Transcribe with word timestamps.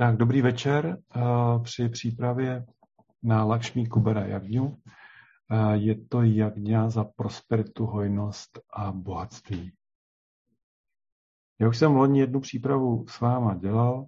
Tak 0.00 0.16
dobrý 0.16 0.42
večer 0.42 0.98
uh, 1.16 1.62
při 1.62 1.88
přípravě 1.88 2.66
na 3.22 3.44
Lakšmí 3.44 3.86
Kubera 3.86 4.26
Jagňu. 4.26 4.66
Uh, 4.66 4.76
je 5.72 5.94
to 6.08 6.22
Jagňa 6.22 6.90
za 6.90 7.04
prosperitu, 7.04 7.86
hojnost 7.86 8.60
a 8.72 8.92
bohatství. 8.92 9.72
Já 11.60 11.68
už 11.68 11.78
jsem 11.78 11.96
loni 11.96 12.20
jednu 12.20 12.40
přípravu 12.40 13.04
s 13.08 13.20
váma 13.20 13.54
dělal. 13.54 14.06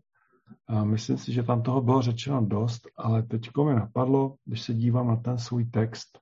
Uh, 0.70 0.84
myslím 0.84 1.18
si, 1.18 1.32
že 1.32 1.42
tam 1.42 1.62
toho 1.62 1.80
bylo 1.80 2.02
řečeno 2.02 2.46
dost, 2.46 2.88
ale 2.96 3.22
teď 3.22 3.50
mi 3.66 3.74
napadlo, 3.74 4.34
když 4.44 4.62
se 4.62 4.74
dívám 4.74 5.08
na 5.08 5.16
ten 5.16 5.38
svůj 5.38 5.64
text, 5.64 6.18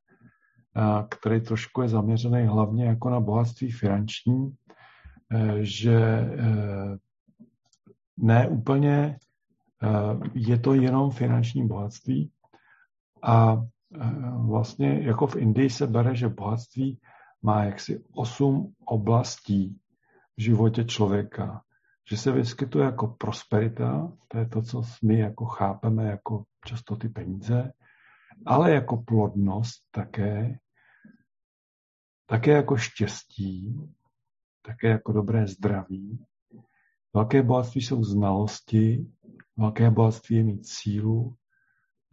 který 1.09 1.41
trošku 1.41 1.83
je 1.83 1.89
zaměřený 1.89 2.47
hlavně 2.47 2.85
jako 2.85 3.11
na 3.11 3.21
bohatství 3.21 3.71
finanční, 3.71 4.55
že 5.63 6.31
ne 8.17 8.49
úplně 8.49 9.17
Eh, 9.17 9.30
je 10.35 10.59
to 10.59 10.75
jenom 10.75 11.11
finanční 11.11 11.69
bohatství 11.69 12.33
a 13.23 13.57
eh, 14.01 14.11
vlastně 14.47 15.01
jako 15.03 15.27
v 15.27 15.37
Indii 15.37 15.71
se 15.71 15.87
bere, 15.87 16.17
že 16.17 16.29
bohatství 16.29 17.01
má 17.43 17.65
jaksi 17.65 18.05
osm 18.13 18.75
oblastí 18.87 19.81
v 20.37 20.43
životě 20.43 20.85
člověka. 20.85 21.63
Že 22.11 22.17
se 22.17 22.33
vyskytuje 22.33 22.85
jako 22.85 23.07
prosperita, 23.07 24.13
to 24.29 24.39
je 24.39 24.49
to, 24.49 24.63
co 24.63 24.83
my 25.03 25.19
jako 25.19 25.45
chápeme 25.45 26.05
jako 26.05 26.45
často 26.67 26.97
ty 26.97 27.09
peníze, 27.09 27.73
ale 28.47 28.71
jako 28.71 28.97
plodnost 28.97 29.85
také, 29.91 30.59
také 32.27 32.51
jako 32.51 32.77
štěstí, 32.77 33.81
také 34.63 34.89
jako 34.89 35.13
dobré 35.13 35.47
zdraví. 35.47 36.25
Velké 37.15 37.43
bohatství 37.43 37.83
jsou 37.83 38.05
znalosti, 38.05 39.07
Velké 39.57 39.91
bohatství 39.91 40.37
je 40.37 40.45
mít 40.45 40.67
sílu, 40.67 41.35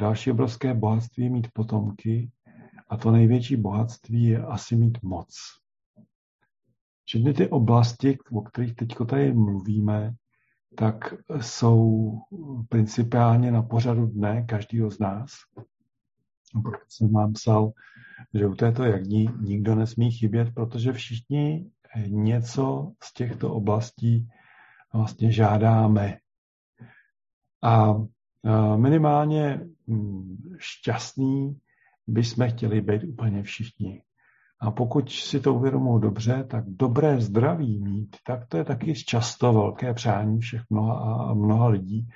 další 0.02 0.31
obrovské 0.31 0.73
bohatství 0.73 1.23
je 1.23 1.30
mít 1.30 1.48
potomky 1.54 2.31
a 2.89 2.98
to 2.98 3.12
největší 3.12 3.56
bohatství 3.56 4.23
je 4.23 4.45
asi 4.45 4.76
mít 4.76 4.98
moc. 5.04 5.28
Všechny 7.06 7.34
ty 7.34 7.50
oblasti, 7.50 8.17
o 8.31 8.42
kterých 8.42 8.76
teď 8.76 8.95
tady 9.09 9.34
mluvíme, 9.34 10.14
tak 10.76 11.14
jsou 11.42 12.11
principiálně 12.70 13.52
na 13.52 13.61
pořadu 13.61 14.06
dne 14.06 14.44
každého 14.44 14.92
z 14.92 15.00
nás. 15.00 15.32
Proto 16.64 16.86
jsem 16.89 17.14
vám 17.14 17.34
psal, 17.34 17.72
že 18.34 18.48
u 18.48 18.56
této 18.56 18.84
jagní 18.84 19.30
nikdo 19.42 19.76
nesmí 19.76 20.11
chybět, 20.11 20.54
protože 20.54 20.94
všichni 20.94 21.72
něco 22.08 22.92
z 23.04 23.14
těchto 23.14 23.54
oblastí 23.54 24.30
vlastně 24.94 25.32
žádáme. 25.32 26.18
A 27.64 27.96
minimálně 28.76 29.60
hm, 29.88 30.38
šťastný 30.58 31.60
bychom 32.08 32.50
chtěli 32.50 32.82
být 32.82 33.04
úplně 33.04 33.44
všichni. 33.44 34.02
A 34.60 34.72
pokud 34.72 35.12
si 35.12 35.40
to 35.40 35.54
uvědomují 35.54 36.02
dobře, 36.02 36.44
tak 36.44 36.64
dobré 36.68 37.22
zdraví 37.22 37.80
mít, 37.80 38.16
tak 38.26 38.46
to 38.48 38.58
je 38.58 38.64
taky 38.64 38.94
často 38.94 39.54
velké 39.54 39.94
přání 39.94 40.40
všech 40.40 40.62
mnoha 40.70 41.24
a 41.30 41.34
mnoha 41.34 41.68
lidí. 41.68 42.08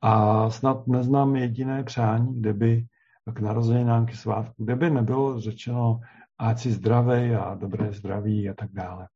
A 0.00 0.50
snad 0.50 0.86
neznám 0.86 1.36
jediné 1.36 1.84
přání, 1.84 2.40
kde 2.40 2.52
by 2.52 2.86
k 3.34 3.40
narozeninám, 3.40 4.06
k 4.06 4.14
svátku, 4.14 4.64
kde 4.64 4.76
by 4.76 4.90
nebylo 4.90 5.40
řečeno, 5.40 6.00
ať 6.38 6.58
si 6.58 6.72
zdravý 6.72 7.34
a 7.34 7.54
dobré 7.54 7.92
zdraví 7.92 8.48
a 8.48 8.54
tak 8.54 8.72
dále. 8.72 9.08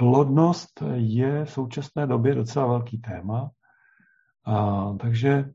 Plodnost 0.00 0.82
je 0.94 1.44
v 1.44 1.50
současné 1.50 2.06
době 2.06 2.34
docela 2.34 2.66
velký 2.66 2.98
téma. 2.98 3.50
A, 4.46 4.92
takže 5.00 5.50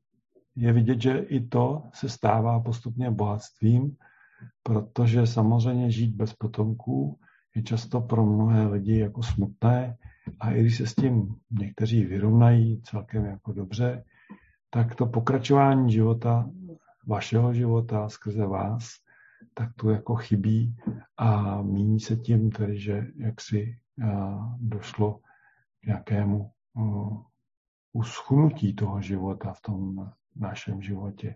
je 0.55 0.73
vidět, 0.73 1.01
že 1.01 1.17
i 1.17 1.47
to 1.47 1.83
se 1.93 2.09
stává 2.09 2.59
postupně 2.59 3.11
bohatstvím, 3.11 3.95
protože 4.63 5.27
samozřejmě 5.27 5.91
žít 5.91 6.15
bez 6.15 6.33
potomků 6.33 7.19
je 7.55 7.63
často 7.63 8.01
pro 8.01 8.25
mnohé 8.25 8.67
lidi 8.67 8.99
jako 8.99 9.23
smutné. 9.23 9.97
A 10.39 10.51
i 10.51 10.61
když 10.61 10.77
se 10.77 10.87
s 10.87 10.95
tím 10.95 11.35
někteří 11.51 12.05
vyrovnají 12.05 12.81
celkem 12.81 13.25
jako 13.25 13.53
dobře, 13.53 14.03
tak 14.69 14.95
to 14.95 15.05
pokračování 15.05 15.91
života, 15.91 16.49
vašeho 17.07 17.53
života 17.53 18.09
skrze 18.09 18.45
vás, 18.45 18.89
tak 19.53 19.73
tu 19.73 19.89
jako 19.89 20.15
chybí 20.15 20.75
a 21.17 21.61
míní 21.61 21.99
se 21.99 22.15
tím 22.15 22.51
tedy, 22.51 22.79
že 22.79 23.07
jaksi 23.17 23.77
došlo 24.57 25.19
k 25.81 25.87
nějakému 25.87 26.51
uschnutí 27.93 28.75
toho 28.75 29.01
života 29.01 29.53
v 29.53 29.61
tom 29.61 30.11
našem 30.35 30.81
životě. 30.81 31.35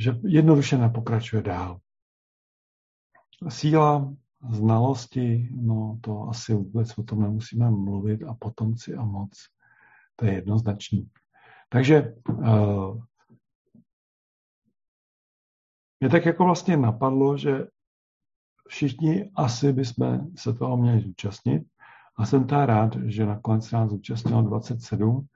Že 0.00 0.12
jednoduše 0.24 0.78
nepokračuje 0.78 1.42
dál. 1.42 1.80
Síla 3.48 4.14
znalosti, 4.50 5.48
no 5.50 5.98
to 6.02 6.28
asi 6.28 6.54
vůbec 6.54 6.98
o 6.98 7.02
tom 7.02 7.22
nemusíme 7.22 7.70
mluvit 7.70 8.22
a 8.22 8.34
potomci 8.34 8.94
a 8.94 9.04
moc, 9.04 9.30
to 10.16 10.26
je 10.26 10.32
jednoznačný. 10.34 11.10
Takže 11.68 12.14
uh, 12.28 13.02
mě 16.00 16.10
tak 16.10 16.26
jako 16.26 16.44
vlastně 16.44 16.76
napadlo, 16.76 17.38
že 17.38 17.66
všichni 18.68 19.30
asi 19.36 19.72
bychom 19.72 20.20
se 20.36 20.52
toho 20.52 20.76
měli 20.76 21.00
zúčastnit, 21.00 21.62
a 22.18 22.26
jsem 22.26 22.46
tá 22.46 22.66
rád, 22.66 22.96
že 23.06 23.26
nakonec 23.26 23.66
se 23.66 23.76
nás 23.76 23.90
zúčastnilo 23.90 24.42
27. 24.42 25.26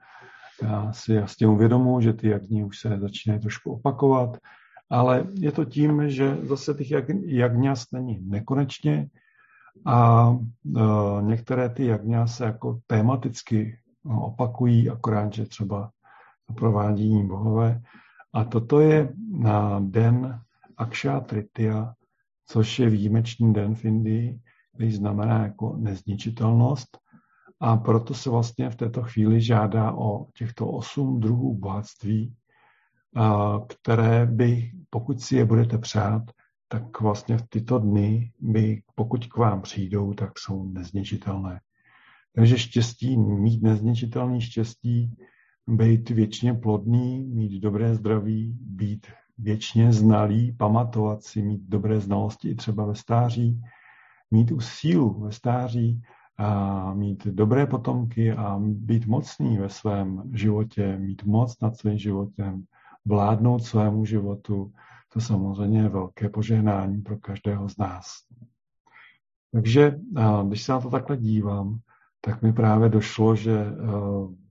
Já 0.63 0.93
si 0.93 1.13
jasně 1.13 1.47
uvědomuji, 1.47 2.01
že 2.01 2.13
ty 2.13 2.29
jagní 2.29 2.63
už 2.63 2.79
se 2.79 2.99
začínají 2.99 3.41
trošku 3.41 3.73
opakovat, 3.73 4.37
ale 4.89 5.27
je 5.39 5.51
to 5.51 5.65
tím, 5.65 6.09
že 6.09 6.37
zase 6.43 6.73
těch 6.73 6.87
jagňas 7.25 7.91
není 7.91 8.19
nekonečně 8.21 9.07
a 9.85 10.29
e, 10.29 10.81
některé 11.21 11.69
ty 11.69 11.85
jagňa 11.85 12.27
se 12.27 12.45
jako 12.45 12.79
tematicky 12.87 13.79
no, 14.05 14.25
opakují, 14.25 14.89
akorát, 14.89 15.33
že 15.33 15.45
třeba 15.45 15.91
provádí 16.55 17.23
bohové. 17.23 17.81
A 18.33 18.43
toto 18.43 18.79
je 18.79 19.13
na 19.31 19.79
den 19.79 20.39
Akša 20.77 21.19
Tritia, 21.19 21.93
což 22.45 22.79
je 22.79 22.89
výjimečný 22.89 23.53
den 23.53 23.75
v 23.75 23.85
Indii, 23.85 24.39
který 24.75 24.91
znamená 24.91 25.43
jako 25.43 25.77
nezničitelnost. 25.77 26.97
A 27.59 27.77
proto 27.77 28.13
se 28.13 28.29
vlastně 28.29 28.69
v 28.69 28.75
této 28.75 29.03
chvíli 29.03 29.41
žádá 29.41 29.91
o 29.91 30.27
těchto 30.37 30.67
osm 30.67 31.19
druhů 31.19 31.57
bohatství, 31.57 32.35
které 33.67 34.25
by, 34.25 34.71
pokud 34.89 35.21
si 35.21 35.35
je 35.35 35.45
budete 35.45 35.77
přát, 35.77 36.23
tak 36.67 37.01
vlastně 37.01 37.37
v 37.37 37.47
tyto 37.49 37.79
dny 37.79 38.31
by, 38.39 38.81
pokud 38.95 39.25
k 39.25 39.37
vám 39.37 39.61
přijdou, 39.61 40.13
tak 40.13 40.39
jsou 40.39 40.65
nezničitelné. 40.65 41.61
Takže 42.35 42.57
štěstí, 42.57 43.17
mít 43.17 43.63
nezničitelný 43.63 44.41
štěstí, 44.41 45.15
být 45.67 46.09
věčně 46.09 46.53
plodný, 46.53 47.23
mít 47.23 47.59
dobré 47.59 47.95
zdraví, 47.95 48.57
být 48.61 49.07
věčně 49.37 49.93
znalý, 49.93 50.51
pamatovat 50.51 51.23
si, 51.23 51.41
mít 51.41 51.61
dobré 51.67 51.99
znalosti 51.99 52.49
i 52.49 52.55
třeba 52.55 52.85
ve 52.85 52.95
stáří, 52.95 53.61
mít 54.31 54.51
už 54.51 54.65
sílu 54.65 55.19
ve 55.19 55.31
stáří, 55.31 56.01
a 56.37 56.93
mít 56.93 57.27
dobré 57.27 57.65
potomky 57.65 58.31
a 58.31 58.59
být 58.63 59.05
mocný 59.05 59.57
ve 59.57 59.69
svém 59.69 60.23
životě, 60.33 60.97
mít 60.97 61.23
moc 61.23 61.59
nad 61.61 61.77
svým 61.77 61.97
životem, 61.97 62.63
vládnout 63.05 63.59
svému 63.59 64.05
životu, 64.05 64.73
to 65.13 65.21
samozřejmě 65.21 65.81
je 65.81 65.89
velké 65.89 66.29
požehnání 66.29 67.01
pro 67.01 67.17
každého 67.17 67.69
z 67.69 67.77
nás. 67.77 68.05
Takže 69.51 69.99
když 70.47 70.63
se 70.63 70.71
na 70.71 70.81
to 70.81 70.89
takhle 70.89 71.17
dívám, 71.17 71.79
tak 72.21 72.41
mi 72.41 72.53
právě 72.53 72.89
došlo, 72.89 73.35
že 73.35 73.65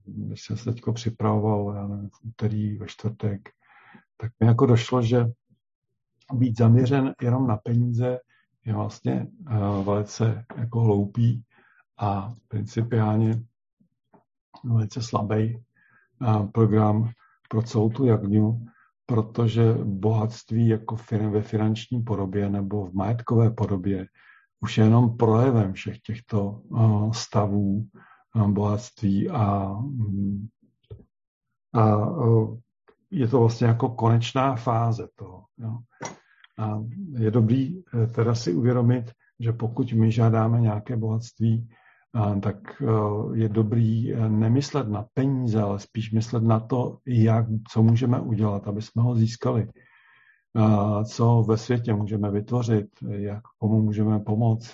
když 0.05 0.41
jsem 0.41 0.57
se 0.57 0.73
teď 0.73 0.81
připravoval, 0.93 1.75
já 1.75 1.87
nevím, 1.87 2.09
v 2.09 2.19
úterý, 2.23 2.77
ve 2.77 2.87
čtvrtek, 2.87 3.49
tak 4.23 4.31
mi 4.39 4.47
jako 4.47 4.65
došlo, 4.65 5.01
že 5.01 5.25
být 6.33 6.57
zaměřen 6.57 7.13
jenom 7.21 7.47
na 7.47 7.57
peníze 7.57 8.19
je 8.65 8.73
vlastně 8.73 9.27
uh, 9.51 9.85
velice 9.85 10.45
jako 10.57 10.79
hloupý 10.79 11.43
a 11.97 12.33
principiálně 12.47 13.43
velice 14.63 15.01
slabý 15.01 15.57
uh, 16.21 16.49
program 16.51 17.09
pro 17.49 17.61
celou 17.61 17.89
tu 17.89 18.05
jagňu, 18.05 18.65
protože 19.05 19.73
bohatství 19.83 20.67
jako 20.67 20.97
ve 21.29 21.41
finanční 21.41 22.01
podobě 22.01 22.49
nebo 22.49 22.85
v 22.85 22.93
majetkové 22.93 23.51
podobě 23.51 24.07
už 24.59 24.77
je 24.77 24.83
jenom 24.83 25.17
projevem 25.17 25.73
všech 25.73 26.01
těchto 26.01 26.49
uh, 26.49 27.11
stavů 27.11 27.87
bohatství 28.47 29.29
a, 29.29 29.75
a 31.73 31.95
je 33.13 33.27
to 33.27 33.39
vlastně 33.39 33.67
jako 33.67 33.89
konečná 33.89 34.55
fáze 34.55 35.07
toho. 35.15 35.43
Jo. 35.57 35.77
A 36.59 36.83
je 37.19 37.31
dobrý 37.31 37.83
eh, 37.93 38.07
teda 38.07 38.35
si 38.35 38.53
uvědomit, 38.53 39.11
že 39.39 39.53
pokud 39.53 39.93
my 39.93 40.11
žádáme 40.11 40.61
nějaké 40.61 40.97
bohatství, 40.97 41.69
tak 42.41 42.83
je 43.33 43.49
dobrý 43.49 44.13
nemyslet 44.27 44.87
na 44.87 45.05
peníze, 45.13 45.61
ale 45.61 45.79
spíš 45.79 46.11
myslet 46.11 46.43
na 46.43 46.59
to, 46.59 46.97
jak, 47.05 47.45
co 47.71 47.83
můžeme 47.83 48.19
udělat, 48.19 48.67
aby 48.67 48.81
jsme 48.81 49.03
ho 49.03 49.15
získali. 49.15 49.67
Co 51.05 51.45
ve 51.47 51.57
světě 51.57 51.93
můžeme 51.93 52.31
vytvořit, 52.31 52.87
jak 53.09 53.43
komu 53.57 53.81
můžeme 53.81 54.19
pomoct, 54.19 54.73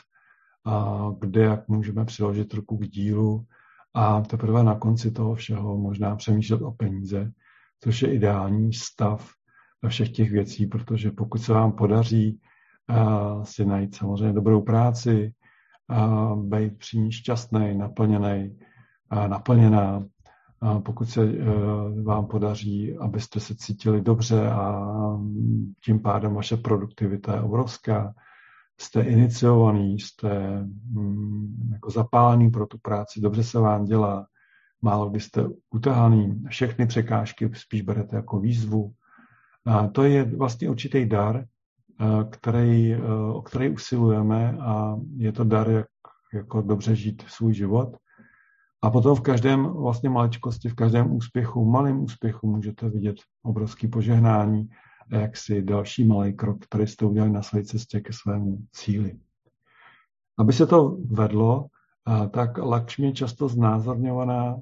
kde 1.20 1.42
jak 1.42 1.68
můžeme 1.68 2.06
přiložit 2.06 2.54
ruku 2.54 2.78
k 2.78 2.88
dílu 2.88 3.46
a 3.94 4.22
teprve 4.22 4.64
na 4.64 4.76
konci 4.76 5.12
toho 5.12 5.36
všeho 5.36 5.78
možná 5.78 6.16
přemýšlet 6.16 6.62
o 6.62 6.72
peníze, 6.72 7.32
což 7.80 8.02
je 8.02 8.14
ideální 8.14 8.74
stav 8.74 9.32
všech 9.88 10.10
těch 10.10 10.32
věcí, 10.32 10.66
protože 10.66 11.12
pokud 11.12 11.38
se 11.38 11.54
vám 11.54 11.72
podaří 11.72 12.40
si 13.44 13.66
najít 13.66 13.96
samozřejmě 13.96 14.34
dobrou 14.34 14.62
práci, 14.62 15.34
být 16.36 16.78
při 16.78 16.98
ní 16.98 17.12
šťastný, 17.12 17.78
naplněný, 17.78 18.60
naplněná, 19.28 20.06
pokud 20.86 21.10
se 21.10 21.24
e, 21.24 21.46
vám 22.04 22.28
podaří, 22.28 22.98
abyste 22.98 23.40
se 23.40 23.56
cítili 23.56 24.02
dobře 24.02 24.50
a 24.50 24.86
tím 25.86 26.00
pádem 26.00 26.34
vaše 26.34 26.58
produktivita 26.58 27.36
je 27.36 27.42
obrovská, 27.42 28.14
jste 28.80 29.02
iniciovaný, 29.02 30.00
jste 30.00 30.62
mm, 30.92 31.70
jako 31.74 31.92
zapálený 31.92 32.50
pro 32.50 32.68
tu 32.68 32.78
práci, 32.78 33.22
dobře 33.22 33.44
se 33.44 33.60
vám 33.60 33.86
dělá, 33.86 34.28
málo 34.82 35.10
kdy 35.10 35.20
jste 35.20 35.46
utahaný, 35.70 36.44
všechny 36.48 36.86
překážky 36.86 37.52
spíš 37.54 37.82
berete 37.82 38.16
jako 38.16 38.40
výzvu. 38.40 38.94
A 39.66 39.88
to 39.88 40.04
je 40.04 40.24
vlastně 40.24 40.70
určitý 40.70 41.06
dar, 41.06 41.46
který, 42.30 42.96
o 43.34 43.42
který 43.42 43.70
usilujeme 43.70 44.58
a 44.60 44.98
je 45.18 45.32
to 45.32 45.44
dar, 45.44 45.70
jak 45.70 45.88
jako 46.34 46.62
dobře 46.62 46.96
žít 46.96 47.24
svůj 47.28 47.54
život. 47.54 47.98
A 48.82 48.90
potom 48.90 49.16
v 49.16 49.22
každém 49.22 49.64
vlastně 49.64 50.10
maličkosti, 50.10 50.70
v 50.70 50.76
každém 50.76 51.12
úspěchu, 51.12 51.66
malém 51.66 52.04
úspěchu 52.04 52.48
můžete 52.48 52.90
vidět 52.90 53.16
obrovský 53.44 53.88
požehnání 53.88 54.70
a 55.12 55.16
jaksi 55.16 55.62
další 55.62 56.04
malý 56.04 56.34
krok, 56.34 56.66
který 56.66 56.88
jste 56.88 57.06
udělali 57.06 57.32
na 57.32 57.42
své 57.42 57.64
cestě 57.64 58.02
ke 58.02 58.14
svému 58.14 58.58
cíli. 58.72 59.20
Aby 60.38 60.54
se 60.54 60.66
to 60.68 60.98
vedlo, 61.06 61.66
tak 62.32 62.58
Lakšmi 62.58 63.08
je 63.08 63.14
často 63.14 63.48
znázorňovaná, 63.48 64.58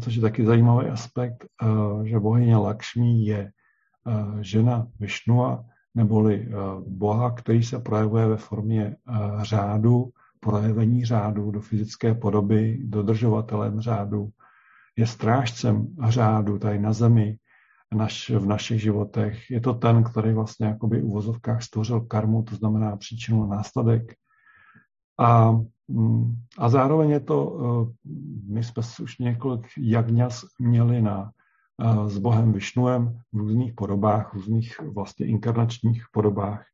což 0.00 0.14
je 0.14 0.22
taky 0.22 0.46
zajímavý 0.46 0.86
aspekt, 0.86 1.46
že 2.04 2.20
bohyně 2.20 2.56
Lakšmi 2.56 3.24
je 3.24 3.50
žena 4.40 4.86
Višnua, 5.00 5.64
neboli 5.94 6.48
boha, 6.88 7.30
který 7.30 7.62
se 7.62 7.78
projevuje 7.78 8.26
ve 8.26 8.36
formě 8.36 8.96
řádu, 9.42 10.10
projevení 10.40 11.04
řádu 11.04 11.50
do 11.50 11.60
fyzické 11.60 12.14
podoby, 12.14 12.78
dodržovatelem 12.84 13.80
řádu, 13.80 14.28
je 14.96 15.06
strážcem 15.06 15.86
řádu 16.08 16.58
tady 16.58 16.78
na 16.78 16.92
zemi, 16.92 17.36
naš, 17.94 18.30
v 18.30 18.46
našich 18.46 18.82
životech. 18.82 19.50
Je 19.50 19.60
to 19.60 19.74
ten, 19.74 20.04
který 20.04 20.32
vlastně 20.32 20.66
jakoby 20.66 21.00
v 21.00 21.04
uvozovkách 21.04 21.62
stvořil 21.62 22.00
karmu, 22.00 22.42
to 22.42 22.54
znamená 22.54 22.96
příčinu 22.96 23.44
a 23.44 23.46
následek. 23.46 24.14
A, 25.18 25.52
mm, 25.88 26.36
a 26.58 26.68
zároveň 26.68 27.10
je 27.10 27.20
to, 27.20 27.58
eh, 27.58 28.10
my 28.48 28.64
jsme 28.64 28.82
už 29.02 29.18
několik 29.18 29.66
jagňas 29.78 30.44
měli 30.58 31.02
na, 31.02 31.30
eh, 31.82 32.08
s 32.08 32.18
Bohem 32.18 32.52
Višnuem 32.52 33.20
v 33.32 33.36
různých 33.36 33.74
podobách, 33.74 34.30
v 34.30 34.34
různých 34.34 34.80
vlastně 34.94 35.26
inkarnačních 35.26 36.04
podobách. 36.12 36.64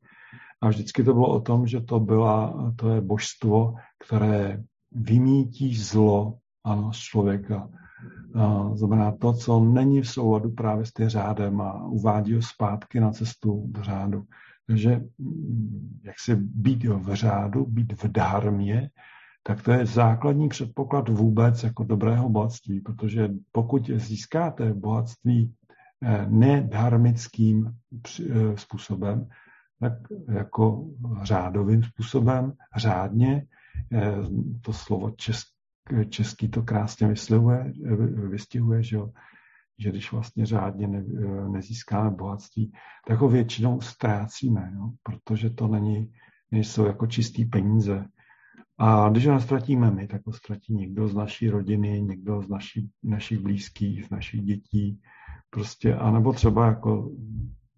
A 0.61 0.69
vždycky 0.69 1.05
to 1.05 1.15
bylo 1.15 1.29
o 1.29 1.41
tom, 1.41 1.67
že 1.67 1.81
to, 1.81 2.01
byla, 2.01 2.73
to 2.77 2.91
je 2.91 3.01
božstvo, 3.01 3.75
které 4.07 4.63
vymítí 4.93 5.77
zlo 5.77 6.39
ano, 6.65 6.93
z 6.93 6.97
člověka. 6.97 7.69
Znamená 8.75 9.13
to, 9.13 9.33
co 9.33 9.61
není 9.61 10.01
v 10.01 10.09
souladu 10.09 10.51
právě 10.51 10.87
s 10.87 10.93
tím 10.93 11.09
řádem 11.09 11.61
a 11.61 11.85
uvádí 11.85 12.35
ho 12.35 12.43
zpátky 12.43 13.01
na 13.01 13.11
cestu 13.11 13.65
do 13.67 13.83
řádu. 13.83 14.25
Takže 14.67 15.01
mm, 15.19 16.01
jak 16.05 16.21
se 16.21 16.37
být 16.37 16.85
v 16.85 17.15
řádu, 17.15 17.67
být 17.67 17.93
v 18.03 18.05
dármě, 18.05 18.91
tak 19.43 19.63
to 19.63 19.73
je 19.73 19.87
základní 19.87 20.49
předpoklad 20.49 21.09
vůbec 21.09 21.63
jako 21.63 21.85
dobrého 21.85 22.29
bohatství, 22.29 22.81
protože 22.81 23.29
pokud 23.53 23.91
získáte 23.95 24.75
bohatství 24.75 25.55
eh, 26.03 26.27
nedharmickým 26.29 27.75
eh, 28.21 28.57
způsobem, 28.57 29.29
tak 29.81 29.93
jako 30.29 30.87
řádovým 31.23 31.83
způsobem, 31.83 32.53
řádně, 32.77 33.47
eh, 33.93 34.15
to 34.61 34.73
slovo 34.73 35.11
česk, 35.11 35.47
český 36.09 36.49
to 36.49 36.63
krásně 36.63 37.09
vystihuje, 37.09 37.73
vystihuje 38.31 38.83
že, 38.83 38.97
jo, 38.97 39.11
že 39.83 39.91
když 39.91 40.13
vlastně 40.13 40.47
řádně 40.47 40.89
ne, 40.89 41.05
eh, 41.19 41.49
nezískáme 41.49 42.11
bohatství, 42.11 42.73
tak 43.07 43.19
ho 43.19 43.29
většinou 43.29 43.81
ztrácíme, 43.81 44.73
jo, 44.75 44.91
protože 45.03 45.51
to 45.51 45.69
není, 45.69 46.13
nejsou 46.51 46.87
jako 46.87 47.07
čistý 47.07 47.45
peníze. 47.45 48.07
A 48.79 49.09
když 49.09 49.27
ho 49.27 49.33
nestratíme 49.33 49.91
my, 49.91 50.07
tak 50.07 50.27
ho 50.27 50.33
ztratí 50.33 50.75
někdo 50.75 51.09
z 51.09 51.15
naší 51.15 51.51
rodiny, 51.51 52.03
někdo 52.03 52.43
z 52.43 52.49
naší, 52.49 52.91
našich 53.03 53.39
blízkých, 53.39 54.05
z 54.05 54.11
našich 54.11 54.43
dětí, 54.43 55.01
prostě, 55.51 55.95
anebo 55.95 56.33
třeba 56.33 56.67
jako 56.67 57.11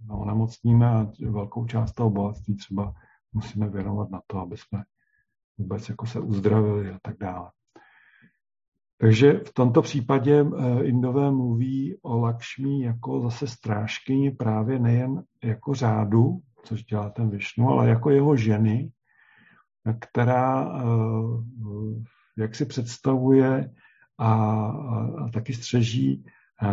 no, 0.06 0.18
onemocníme 0.18 0.88
a 0.90 1.06
velkou 1.30 1.66
část 1.66 1.92
toho 1.92 2.10
bohatství 2.10 2.56
třeba 2.56 2.94
musíme 3.32 3.68
věnovat 3.68 4.10
na 4.10 4.20
to, 4.26 4.38
aby 4.38 4.56
jsme 4.56 4.82
vůbec 5.58 5.88
jako 5.88 6.06
se 6.06 6.20
uzdravili 6.20 6.90
a 6.90 6.98
tak 7.02 7.18
dále. 7.18 7.50
Takže 9.04 9.40
v 9.46 9.52
tomto 9.52 9.82
případě 9.82 10.44
eh, 10.44 10.84
Indové 10.84 11.30
mluví 11.30 11.96
o 12.02 12.18
Lakšmí 12.18 12.80
jako 12.80 13.20
zase 13.20 13.46
strážkyni 13.46 14.30
právě 14.30 14.78
nejen 14.78 15.22
jako 15.44 15.74
řádu, 15.74 16.40
což 16.64 16.84
dělá 16.84 17.10
ten 17.10 17.30
Višnu, 17.30 17.68
ale 17.68 17.88
jako 17.88 18.10
jeho 18.10 18.36
ženy, 18.36 18.90
která 20.00 20.78
eh, 20.78 20.82
jak 22.36 22.54
si 22.54 22.66
představuje 22.66 23.70
a, 24.18 24.32
a, 24.32 25.28
taky 25.32 25.54
střeží 25.54 26.24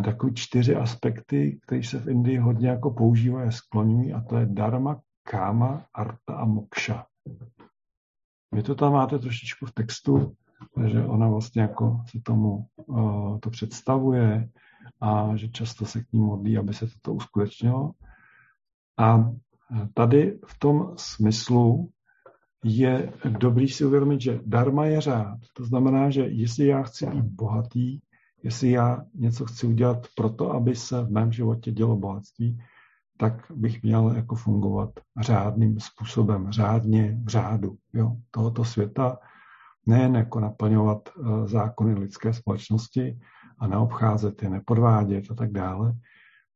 takový 0.03 0.33
čtyři 0.33 0.75
aspekty, 0.75 1.59
které 1.63 1.83
se 1.83 1.99
v 1.99 2.09
Indii 2.09 2.37
hodně 2.37 2.69
jako 2.69 2.91
používají 2.91 3.47
a 3.47 3.51
skloňují, 3.51 4.13
a 4.13 4.21
to 4.21 4.37
je 4.37 4.45
dharma, 4.45 5.01
káma, 5.23 5.85
arta 5.93 6.33
a 6.35 6.45
mokša. 6.45 7.05
Vy 8.51 8.63
to 8.63 8.75
tam 8.75 8.93
máte 8.93 9.19
trošičku 9.19 9.65
v 9.65 9.71
textu, 9.71 10.35
že 10.87 11.05
ona 11.05 11.27
vlastně 11.27 11.61
jako 11.61 12.01
se 12.07 12.19
tomu 12.23 12.65
uh, 12.85 13.39
to 13.39 13.49
představuje 13.49 14.49
a 15.01 15.35
že 15.35 15.49
často 15.49 15.85
se 15.85 16.03
k 16.03 16.13
ní 16.13 16.19
modlí, 16.19 16.57
aby 16.57 16.73
se 16.73 16.87
toto 16.87 17.13
uskutečnilo. 17.13 17.91
A 18.99 19.31
tady 19.93 20.39
v 20.45 20.59
tom 20.59 20.93
smyslu 20.97 21.89
je 22.63 23.13
dobrý 23.39 23.67
si 23.67 23.85
uvědomit, 23.85 24.21
že 24.21 24.39
dharma 24.45 24.85
je 24.85 25.01
řád. 25.01 25.39
To 25.53 25.65
znamená, 25.65 26.09
že 26.09 26.21
jestli 26.21 26.67
já 26.67 26.83
chci 26.83 27.05
být 27.05 27.25
bohatý, 27.25 27.99
jestli 28.43 28.71
já 28.71 29.05
něco 29.13 29.45
chci 29.45 29.67
udělat 29.67 30.07
pro 30.15 30.29
to, 30.29 30.51
aby 30.51 30.75
se 30.75 31.03
v 31.03 31.11
mém 31.11 31.31
životě 31.31 31.71
dělo 31.71 31.95
bohatství, 31.97 32.59
tak 33.17 33.51
bych 33.55 33.83
měl 33.83 34.13
jako 34.15 34.35
fungovat 34.35 34.89
řádným 35.21 35.79
způsobem, 35.79 36.51
řádně 36.51 37.19
v 37.23 37.27
řádu 37.27 37.77
jo, 37.93 38.15
tohoto 38.31 38.65
světa, 38.65 39.17
nejen 39.85 40.15
jako 40.15 40.39
naplňovat 40.39 41.09
uh, 41.17 41.47
zákony 41.47 41.93
lidské 41.93 42.33
společnosti 42.33 43.19
a 43.59 43.67
neobcházet 43.67 44.43
je, 44.43 44.49
nepodvádět 44.49 45.31
a 45.31 45.35
tak 45.35 45.51
dále, 45.51 45.93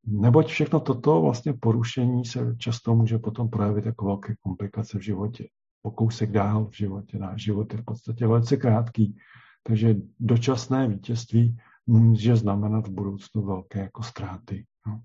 neboť 0.05 0.47
všechno 0.47 0.79
toto 0.79 1.21
vlastně 1.21 1.53
porušení 1.53 2.25
se 2.25 2.55
často 2.57 2.95
může 2.95 3.17
potom 3.17 3.49
projevit 3.49 3.85
jako 3.85 4.05
velké 4.05 4.35
komplikace 4.35 4.99
v 4.99 5.01
životě. 5.01 5.47
Po 5.81 5.91
kousek 5.91 6.31
dál 6.31 6.65
v 6.65 6.77
životě. 6.77 7.19
Náš 7.19 7.43
život 7.43 7.73
je 7.73 7.79
v 7.79 7.85
podstatě 7.85 8.27
velice 8.27 8.57
krátký, 8.57 9.17
takže 9.63 9.95
dočasné 10.19 10.87
vítězství 10.87 11.57
může 11.87 12.35
znamenat 12.35 12.87
v 12.87 12.91
budoucnu 12.91 13.45
velké 13.45 13.79
jako 13.79 14.03
ztráty. 14.03 14.65
No. 14.87 15.01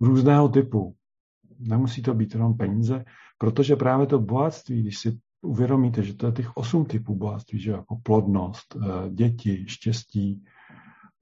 Různého 0.00 0.48
typu. 0.48 0.94
Nemusí 1.58 2.02
to 2.02 2.14
být 2.14 2.34
jenom 2.34 2.56
peníze, 2.56 3.04
protože 3.38 3.76
právě 3.76 4.06
to 4.06 4.18
bohatství, 4.18 4.82
když 4.82 4.98
si 4.98 5.18
uvědomíte, 5.42 6.02
že 6.02 6.14
to 6.14 6.26
je 6.26 6.32
těch 6.32 6.56
osm 6.56 6.84
typů 6.84 7.14
bohatství, 7.14 7.60
že 7.60 7.70
jako 7.70 7.96
plodnost, 8.02 8.76
eh, 8.76 9.10
děti, 9.10 9.64
štěstí, 9.68 10.44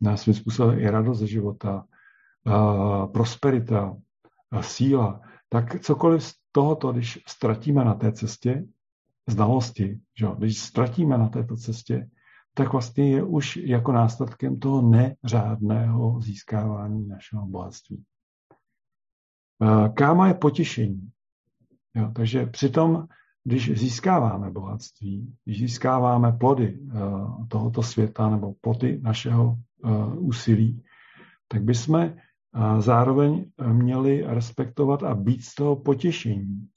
na 0.00 0.16
svým 0.16 0.34
způsobem 0.34 0.78
i 0.78 0.90
radost 0.90 1.18
ze 1.18 1.26
života, 1.26 1.84
eh, 2.46 3.06
prosperita, 3.12 3.96
síla, 4.60 5.20
tak 5.48 5.80
cokoliv 5.80 6.24
z 6.24 6.34
tohoto, 6.52 6.92
když 6.92 7.18
ztratíme 7.26 7.84
na 7.84 7.94
té 7.94 8.12
cestě, 8.12 8.64
znalosti, 9.28 10.00
že? 10.18 10.26
když 10.38 10.58
ztratíme 10.58 11.18
na 11.18 11.28
této 11.28 11.56
cestě, 11.56 12.10
tak 12.54 12.72
vlastně 12.72 13.10
je 13.10 13.22
už 13.22 13.56
jako 13.56 13.92
následkem 13.92 14.58
toho 14.58 14.82
neřádného 14.82 16.20
získávání 16.20 17.08
našeho 17.08 17.46
bohatství. 17.46 18.04
Eh, 19.62 19.88
káma 19.88 20.28
je 20.28 20.34
potěšení. 20.34 21.10
Jo, 21.94 22.12
takže 22.14 22.46
přitom 22.46 23.06
když 23.44 23.78
získáváme 23.78 24.50
bohatství, 24.50 25.34
když 25.44 25.58
získáváme 25.58 26.32
plody 26.32 26.78
tohoto 27.48 27.82
světa 27.82 28.30
nebo 28.30 28.54
plody 28.60 29.00
našeho 29.02 29.56
úsilí, 30.16 30.82
tak 31.48 31.62
bychom 31.62 32.12
zároveň 32.78 33.44
měli 33.72 34.24
respektovat 34.26 35.02
a 35.02 35.14
být 35.14 35.44
z 35.44 35.54
toho 35.54 35.76
potěšení. 35.76 36.68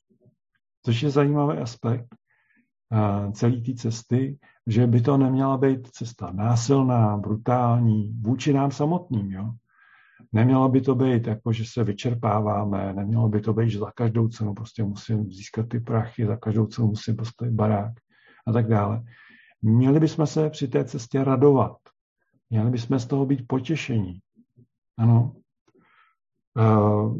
Což 0.85 1.03
je 1.03 1.09
zajímavý 1.09 1.57
aspekt 1.57 2.15
celé 3.31 3.61
té 3.61 3.73
cesty, 3.73 4.37
že 4.67 4.87
by 4.87 5.01
to 5.01 5.17
neměla 5.17 5.57
být 5.57 5.87
cesta 5.87 6.31
násilná, 6.31 7.17
brutální, 7.17 8.13
vůči 8.21 8.53
nám 8.53 8.71
samotným. 8.71 9.31
Jo? 9.31 9.51
Nemělo 10.33 10.69
by 10.69 10.81
to 10.81 10.95
být 10.95 11.27
jako, 11.27 11.53
že 11.53 11.63
se 11.65 11.83
vyčerpáváme, 11.83 12.93
nemělo 12.93 13.29
by 13.29 13.41
to 13.41 13.53
být, 13.53 13.69
že 13.69 13.79
za 13.79 13.91
každou 13.91 14.27
cenu 14.27 14.53
prostě 14.53 14.83
musím 14.83 15.31
získat 15.31 15.69
ty 15.69 15.79
prachy, 15.79 16.25
za 16.25 16.37
každou 16.37 16.65
cenu 16.65 16.87
musím 16.87 17.15
postavit 17.15 17.53
barák 17.53 17.93
a 18.47 18.51
tak 18.51 18.67
dále. 18.67 19.03
Měli 19.61 19.99
bychom 19.99 20.27
se 20.27 20.49
při 20.49 20.67
té 20.67 20.85
cestě 20.85 21.23
radovat. 21.23 21.77
Měli 22.49 22.69
bychom 22.69 22.99
z 22.99 23.05
toho 23.05 23.25
být 23.25 23.47
potěšení. 23.47 24.19
Ano. 24.97 25.35
Uh, 26.59 27.17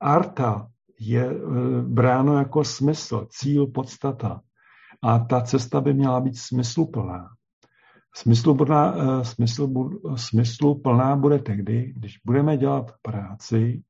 arta 0.00 0.70
je 1.00 1.42
uh, 1.42 1.80
bráno 1.80 2.38
jako 2.38 2.64
smysl, 2.64 3.26
cíl, 3.30 3.66
podstata. 3.66 4.40
A 5.02 5.18
ta 5.18 5.40
cesta 5.40 5.80
by 5.80 5.94
měla 5.94 6.20
být 6.20 6.38
smysluplná. 6.38 7.28
Smysluplná, 8.14 8.96
uh, 8.96 9.22
smysl, 9.22 9.90
smysluplná 10.16 11.16
bude 11.16 11.38
tehdy, 11.38 11.92
když 11.96 12.20
budeme 12.24 12.56
dělat 12.56 12.92
práci, 13.02 13.82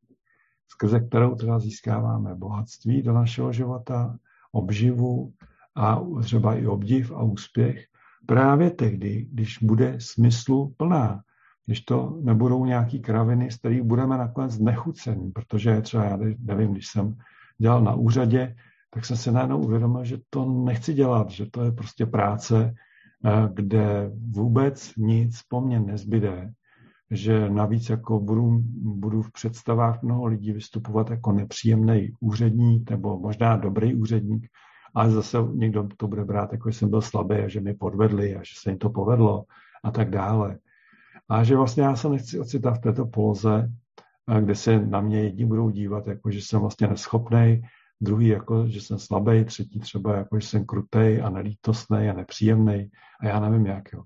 skrze 0.69 1.01
kterou 1.01 1.35
teda 1.35 1.59
získáváme 1.59 2.35
bohatství 2.35 3.03
do 3.03 3.13
našeho 3.13 3.53
života, 3.53 4.17
obživu 4.53 5.33
a 5.77 6.01
třeba 6.23 6.55
i 6.55 6.67
obdiv 6.67 7.13
a 7.13 7.23
úspěch, 7.23 7.87
právě 8.27 8.71
tehdy, 8.71 9.27
když 9.31 9.59
bude 9.63 9.97
smyslu 9.99 10.75
plná 10.77 11.23
když 11.71 11.81
to 11.81 12.19
nebudou 12.23 12.65
nějaký 12.65 13.01
kraviny, 13.01 13.51
z 13.51 13.57
kterých 13.57 13.83
budeme 13.83 14.19
nakonec 14.19 14.59
nechucení, 14.59 15.31
protože 15.31 15.81
třeba 15.81 16.05
já 16.05 16.19
nevím, 16.39 16.73
když 16.73 16.87
jsem 16.87 17.17
dělal 17.59 17.83
na 17.83 17.95
úřadě, 17.95 18.57
tak 18.91 19.05
jsem 19.05 19.17
si 19.17 19.33
najednou 19.33 19.59
uvědomil, 19.59 20.05
že 20.05 20.19
to 20.31 20.45
nechci 20.45 20.95
dělat, 20.95 21.31
že 21.31 21.47
to 21.51 21.65
je 21.65 21.73
prostě 21.73 22.07
práce, 22.07 22.75
eh, 22.75 22.75
kde 23.55 24.11
vůbec 24.31 24.93
nic 24.97 25.43
po 25.49 25.61
mně 25.61 25.81
nezbyde, 25.81 26.53
že 27.11 27.51
navíc 27.51 27.91
jako 27.91 28.21
budu, 28.21 28.63
budu 28.83 29.23
v 29.23 29.33
představách 29.33 30.03
mnoho 30.03 30.27
lidí 30.27 30.53
vystupovat 30.53 31.11
jako 31.11 31.33
nepříjemný 31.33 32.13
úředník 32.21 32.91
nebo 32.91 33.19
možná 33.19 33.57
dobrý 33.57 33.95
úředník, 33.95 34.47
ale 34.95 35.11
zase 35.11 35.39
někdo 35.53 35.89
to 35.97 36.09
bude 36.09 36.25
brát 36.25 36.53
jako, 36.53 36.71
že 36.71 36.79
jsem 36.79 36.91
byl 36.91 37.01
slabý 37.01 37.37
a 37.37 37.49
že 37.49 37.61
mi 37.61 37.75
podvedli 37.75 38.37
a 38.37 38.39
že 38.39 38.53
se 38.63 38.71
jim 38.71 38.79
to 38.79 38.91
povedlo 38.91 39.45
a 39.85 39.91
tak 39.91 40.11
dále. 40.11 40.59
A 41.29 41.45
že 41.45 41.57
vlastně 41.57 41.83
já 41.83 41.97
se 41.97 42.09
nechci 42.09 42.39
ocitat 42.39 42.75
v 42.75 42.81
této 42.81 43.07
poloze, 43.07 43.71
kde 44.41 44.55
se 44.55 44.87
na 44.87 45.01
mě 45.01 45.23
jedni 45.23 45.47
budou 45.47 45.71
dívat, 45.71 46.07
jako 46.07 46.31
že 46.31 46.39
jsem 46.39 46.61
vlastně 46.61 46.87
neschopný, 46.87 47.63
druhý 48.01 48.29
jako, 48.29 48.67
že 48.67 48.81
jsem 48.81 48.99
slabý, 48.99 49.45
třetí 49.45 49.81
třeba 49.81 50.17
jako, 50.17 50.41
že 50.41 50.47
jsem 50.47 50.65
krutej 50.65 51.23
a 51.23 51.31
nelítostný 51.31 52.09
a 52.09 52.13
nepříjemný 52.13 52.91
a 53.21 53.27
já 53.27 53.41
nevím 53.41 53.67
jak. 53.67 53.93
Jo. 53.93 54.03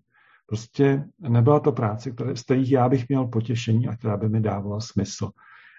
Prostě 0.47 1.05
nebyla 1.19 1.61
to 1.61 1.73
práce, 1.73 2.11
které, 2.11 2.37
z 2.37 2.43
kterých 2.43 2.73
já 2.73 2.89
bych 2.89 3.09
měl 3.09 3.27
potěšení 3.27 3.89
a 3.89 3.97
která 3.97 4.17
by 4.17 4.29
mi 4.29 4.41
dávala 4.41 4.81
smysl. 4.81 5.31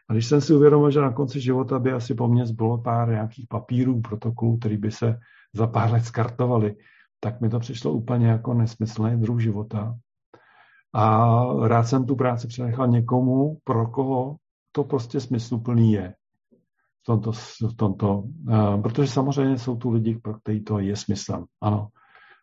A 0.09 0.13
když 0.13 0.25
jsem 0.25 0.41
si 0.41 0.53
uvědomil, 0.53 0.91
že 0.91 1.01
na 1.01 1.11
konci 1.11 1.41
života 1.41 1.79
by 1.79 1.91
asi 1.91 2.15
po 2.15 2.27
mně 2.27 2.45
zbylo 2.45 2.77
pár 2.77 3.09
nějakých 3.09 3.47
papírů, 3.47 4.01
protokolů, 4.01 4.57
který 4.57 4.77
by 4.77 4.91
se 4.91 5.19
za 5.53 5.67
pár 5.67 5.91
let 5.91 6.05
skartovali, 6.05 6.75
tak 7.19 7.41
mi 7.41 7.49
to 7.49 7.59
přišlo 7.59 7.91
úplně 7.91 8.27
jako 8.27 8.53
nesmyslný 8.53 9.21
druh 9.21 9.41
života. 9.41 9.95
A 10.93 11.43
rád 11.67 11.83
jsem 11.83 12.05
tu 12.05 12.15
práci 12.15 12.47
přenechal 12.47 12.87
někomu, 12.87 13.57
pro 13.63 13.87
koho 13.87 14.35
to 14.71 14.83
prostě 14.83 15.19
smysluplný 15.19 15.93
je. 15.93 16.13
V 17.05 17.13
tomto, 17.13 17.31
v 17.71 17.75
tomto, 17.77 18.19
uh, 18.19 18.81
protože 18.81 19.07
samozřejmě 19.07 19.57
jsou 19.57 19.75
tu 19.75 19.89
lidi, 19.89 20.17
pro 20.17 20.33
který 20.33 20.63
to 20.63 20.79
je 20.79 20.95
smyslem. 20.95 21.45
Ano. 21.61 21.87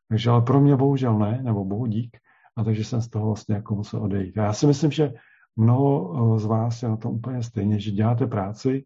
Takže 0.08 0.30
ale 0.30 0.42
pro 0.42 0.60
mě 0.60 0.76
bohužel 0.76 1.18
ne, 1.18 1.40
nebo 1.42 1.64
bohu 1.64 1.86
dík. 1.86 2.16
A 2.56 2.64
takže 2.64 2.84
jsem 2.84 3.02
z 3.02 3.08
toho 3.08 3.26
vlastně 3.26 3.54
jako 3.54 3.74
musel 3.74 4.02
odejít. 4.02 4.38
A 4.38 4.44
já 4.44 4.52
si 4.52 4.66
myslím, 4.66 4.90
že 4.90 5.12
mnoho 5.56 6.14
eh, 6.14 6.38
z 6.38 6.44
vás 6.44 6.82
je 6.82 6.88
na 6.88 6.96
tom 6.96 7.14
úplně 7.14 7.42
stejně, 7.42 7.80
že 7.80 7.90
děláte 7.90 8.26
práci 8.26 8.84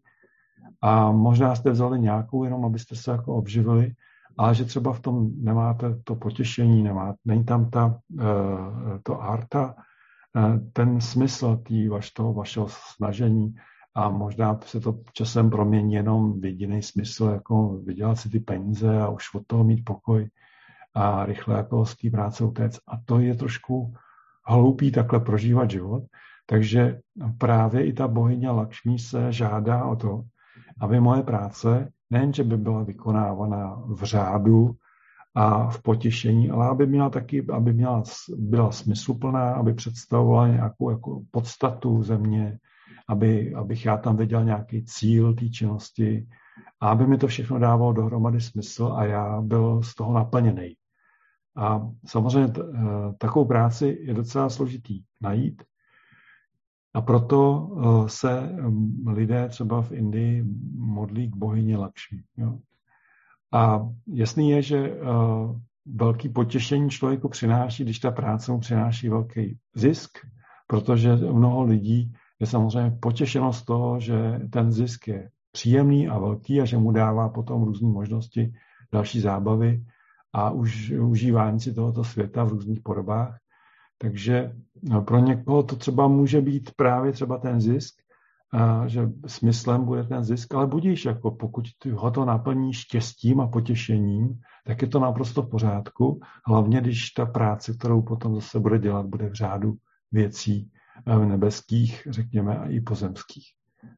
a 0.81 1.11
možná 1.11 1.55
jste 1.55 1.71
vzali 1.71 1.99
nějakou 1.99 2.43
jenom, 2.43 2.65
abyste 2.65 2.95
se 2.95 3.11
jako 3.11 3.35
obživili, 3.35 3.93
ale 4.37 4.55
že 4.55 4.65
třeba 4.65 4.93
v 4.93 4.99
tom 4.99 5.29
nemáte 5.43 5.95
to 6.03 6.15
potěšení, 6.15 6.83
nemá, 6.83 7.15
není 7.25 7.43
tam 7.43 7.69
ta, 7.69 7.99
uh, 8.13 8.23
to 9.03 9.21
arta, 9.21 9.75
ten 10.73 11.01
smysl 11.01 11.57
tý, 11.57 11.87
vaš, 11.87 12.11
toho 12.11 12.33
vašeho 12.33 12.67
snažení 12.69 13.55
a 13.97 14.09
možná 14.09 14.59
se 14.65 14.79
to 14.79 14.99
časem 15.13 15.49
promění 15.49 15.93
jenom 15.93 16.41
v 16.41 16.45
jediný 16.45 16.83
smysl, 16.83 17.25
jako 17.25 17.77
vydělat 17.85 18.15
si 18.15 18.29
ty 18.29 18.39
peníze 18.39 19.01
a 19.01 19.09
už 19.09 19.33
od 19.33 19.47
toho 19.47 19.63
mít 19.63 19.85
pokoj 19.85 20.29
a 20.93 21.25
rychle 21.25 21.57
jako 21.57 21.85
z 21.85 21.95
té 21.97 22.09
práce 22.09 22.43
utéct. 22.43 22.79
A 22.87 22.97
to 23.05 23.19
je 23.19 23.35
trošku 23.35 23.93
hloupý 24.45 24.91
takhle 24.91 25.19
prožívat 25.19 25.71
život. 25.71 26.03
Takže 26.45 26.99
právě 27.37 27.85
i 27.85 27.93
ta 27.93 28.07
bohyně 28.07 28.49
Lakšmí 28.49 28.99
se 28.99 29.31
žádá 29.31 29.85
o 29.85 29.95
to, 29.95 30.23
aby 30.79 30.99
moje 30.99 31.23
práce 31.23 31.91
nejen, 32.09 32.33
že 32.33 32.43
by 32.43 32.57
byla 32.57 32.83
vykonávaná 32.83 33.83
v 33.87 34.03
řádu 34.03 34.75
a 35.35 35.69
v 35.69 35.81
potěšení, 35.81 36.49
ale 36.49 36.67
aby 36.67 36.87
měla 36.87 37.09
taky, 37.09 37.45
aby 37.53 37.73
měla, 37.73 38.03
byla 38.37 38.71
smysluplná, 38.71 39.53
aby 39.53 39.73
představovala 39.73 40.47
nějakou 40.47 40.89
jako 40.89 41.21
podstatu 41.31 42.03
země, 42.03 42.57
aby, 43.07 43.53
abych 43.53 43.85
já 43.85 43.97
tam 43.97 44.17
viděl 44.17 44.43
nějaký 44.43 44.85
cíl 44.85 45.33
té 45.33 45.49
činnosti 45.49 46.27
a 46.79 46.89
aby 46.89 47.07
mi 47.07 47.17
to 47.17 47.27
všechno 47.27 47.59
dávalo 47.59 47.93
dohromady 47.93 48.41
smysl 48.41 48.93
a 48.95 49.05
já 49.05 49.41
byl 49.41 49.83
z 49.83 49.95
toho 49.95 50.13
naplněný. 50.13 50.75
A 51.57 51.81
samozřejmě 52.05 52.47
t- 52.47 52.61
eh, 52.61 53.13
takovou 53.17 53.45
práci 53.45 53.97
je 54.01 54.13
docela 54.13 54.49
složitý 54.49 55.03
najít, 55.21 55.63
a 56.97 57.01
proto 57.01 57.69
eh, 57.69 58.09
se 58.09 58.41
mm, 58.41 59.07
lidé 59.07 59.49
třeba 59.49 59.81
v 59.81 59.91
Indii 59.91 60.43
modlí 60.77 61.31
k 61.31 61.35
bohyni 61.35 61.75
Lakšmi. 61.75 62.23
Jo. 62.37 62.57
A 63.53 63.89
jasný 64.07 64.49
je, 64.49 64.61
že 64.61 64.77
eh, 64.77 64.99
velký 65.85 66.29
potěšení 66.29 66.89
člověku 66.89 67.29
přináší, 67.29 67.83
když 67.83 67.99
ta 67.99 68.11
práce 68.11 68.51
mu 68.51 68.59
přináší 68.59 69.09
velký 69.09 69.57
zisk, 69.75 70.17
protože 70.67 71.15
mnoho 71.15 71.63
lidí 71.63 72.13
je 72.39 72.47
samozřejmě 72.47 72.97
potěšeno 73.01 73.53
z 73.53 73.65
toho, 73.65 73.99
že 73.99 74.39
ten 74.51 74.71
zisk 74.71 75.07
je 75.07 75.29
příjemný 75.51 76.07
a 76.07 76.19
velký 76.19 76.61
a 76.61 76.65
že 76.65 76.77
mu 76.77 76.91
dává 76.91 77.29
potom 77.29 77.63
různé 77.63 77.89
možnosti 77.89 78.53
další 78.93 79.19
zábavy 79.19 79.83
a 80.33 80.49
už 80.49 80.91
užívání 80.91 81.59
si 81.59 81.73
tohoto 81.73 82.03
světa 82.03 82.43
v 82.43 82.49
různých 82.49 82.81
podobách. 82.81 83.37
Takže 83.97 84.53
no, 84.83 85.01
pro 85.01 85.19
někoho 85.19 85.63
to 85.63 85.75
třeba 85.75 86.07
může 86.07 86.41
být 86.41 86.71
právě 86.75 87.11
třeba 87.11 87.37
ten 87.37 87.61
zisk, 87.61 87.95
a 88.53 88.87
že 88.87 89.09
smyslem 89.27 89.85
bude 89.85 90.03
ten 90.03 90.23
zisk, 90.23 90.53
ale 90.53 90.67
budíš, 90.67 91.05
jako 91.05 91.31
pokud 91.31 91.65
ho 91.93 92.11
to 92.11 92.25
naplní 92.25 92.73
štěstím 92.73 93.41
a 93.41 93.47
potěšením, 93.47 94.39
tak 94.65 94.81
je 94.81 94.87
to 94.87 94.99
naprosto 94.99 95.41
v 95.41 95.49
pořádku, 95.49 96.19
hlavně 96.45 96.81
když 96.81 97.11
ta 97.11 97.25
práce, 97.25 97.73
kterou 97.73 98.01
potom 98.01 98.35
zase 98.35 98.59
bude 98.59 98.79
dělat, 98.79 99.05
bude 99.05 99.29
v 99.29 99.33
řádu 99.33 99.73
věcí 100.11 100.71
eh, 100.71 100.77
nebeských, 101.05 102.07
řekněme, 102.09 102.57
a 102.57 102.65
i 102.65 102.79
pozemských. 102.79 103.53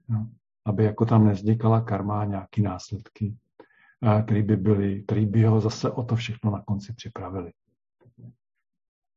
No, 0.09 0.29
aby 0.65 0.83
jako 0.83 1.05
tam 1.05 1.25
neznikala 1.25 1.81
karma 1.81 2.21
a 2.21 2.25
nějaký 2.25 2.61
následky, 2.61 3.37
které 4.23 4.43
by, 4.43 4.57
byly, 4.57 5.03
který 5.03 5.25
by 5.25 5.43
ho 5.43 5.61
zase 5.61 5.91
o 5.91 6.03
to 6.03 6.15
všechno 6.15 6.51
na 6.51 6.61
konci 6.61 6.93
připravili. 6.93 7.51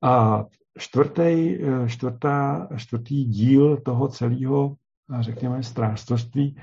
A 0.02 0.44
čtvrtý, 0.78 1.58
čtvrtá, 1.86 2.68
čtvrtý 2.76 3.24
díl 3.24 3.76
toho 3.76 4.08
celého, 4.08 4.76
řekněme, 5.20 5.62
strážství 5.62 6.56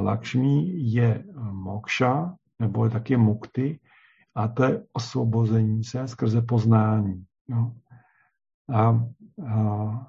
Lakšmí 0.00 0.92
je 0.92 1.24
mokša, 1.50 2.36
nebo 2.58 2.84
je 2.84 2.90
taky 2.90 3.16
mukty, 3.16 3.80
a 4.34 4.48
to 4.48 4.64
je 4.64 4.82
osvobození 4.92 5.84
se 5.84 6.08
skrze 6.08 6.42
poznání. 6.42 7.24
No. 7.48 7.76
A 8.74 9.06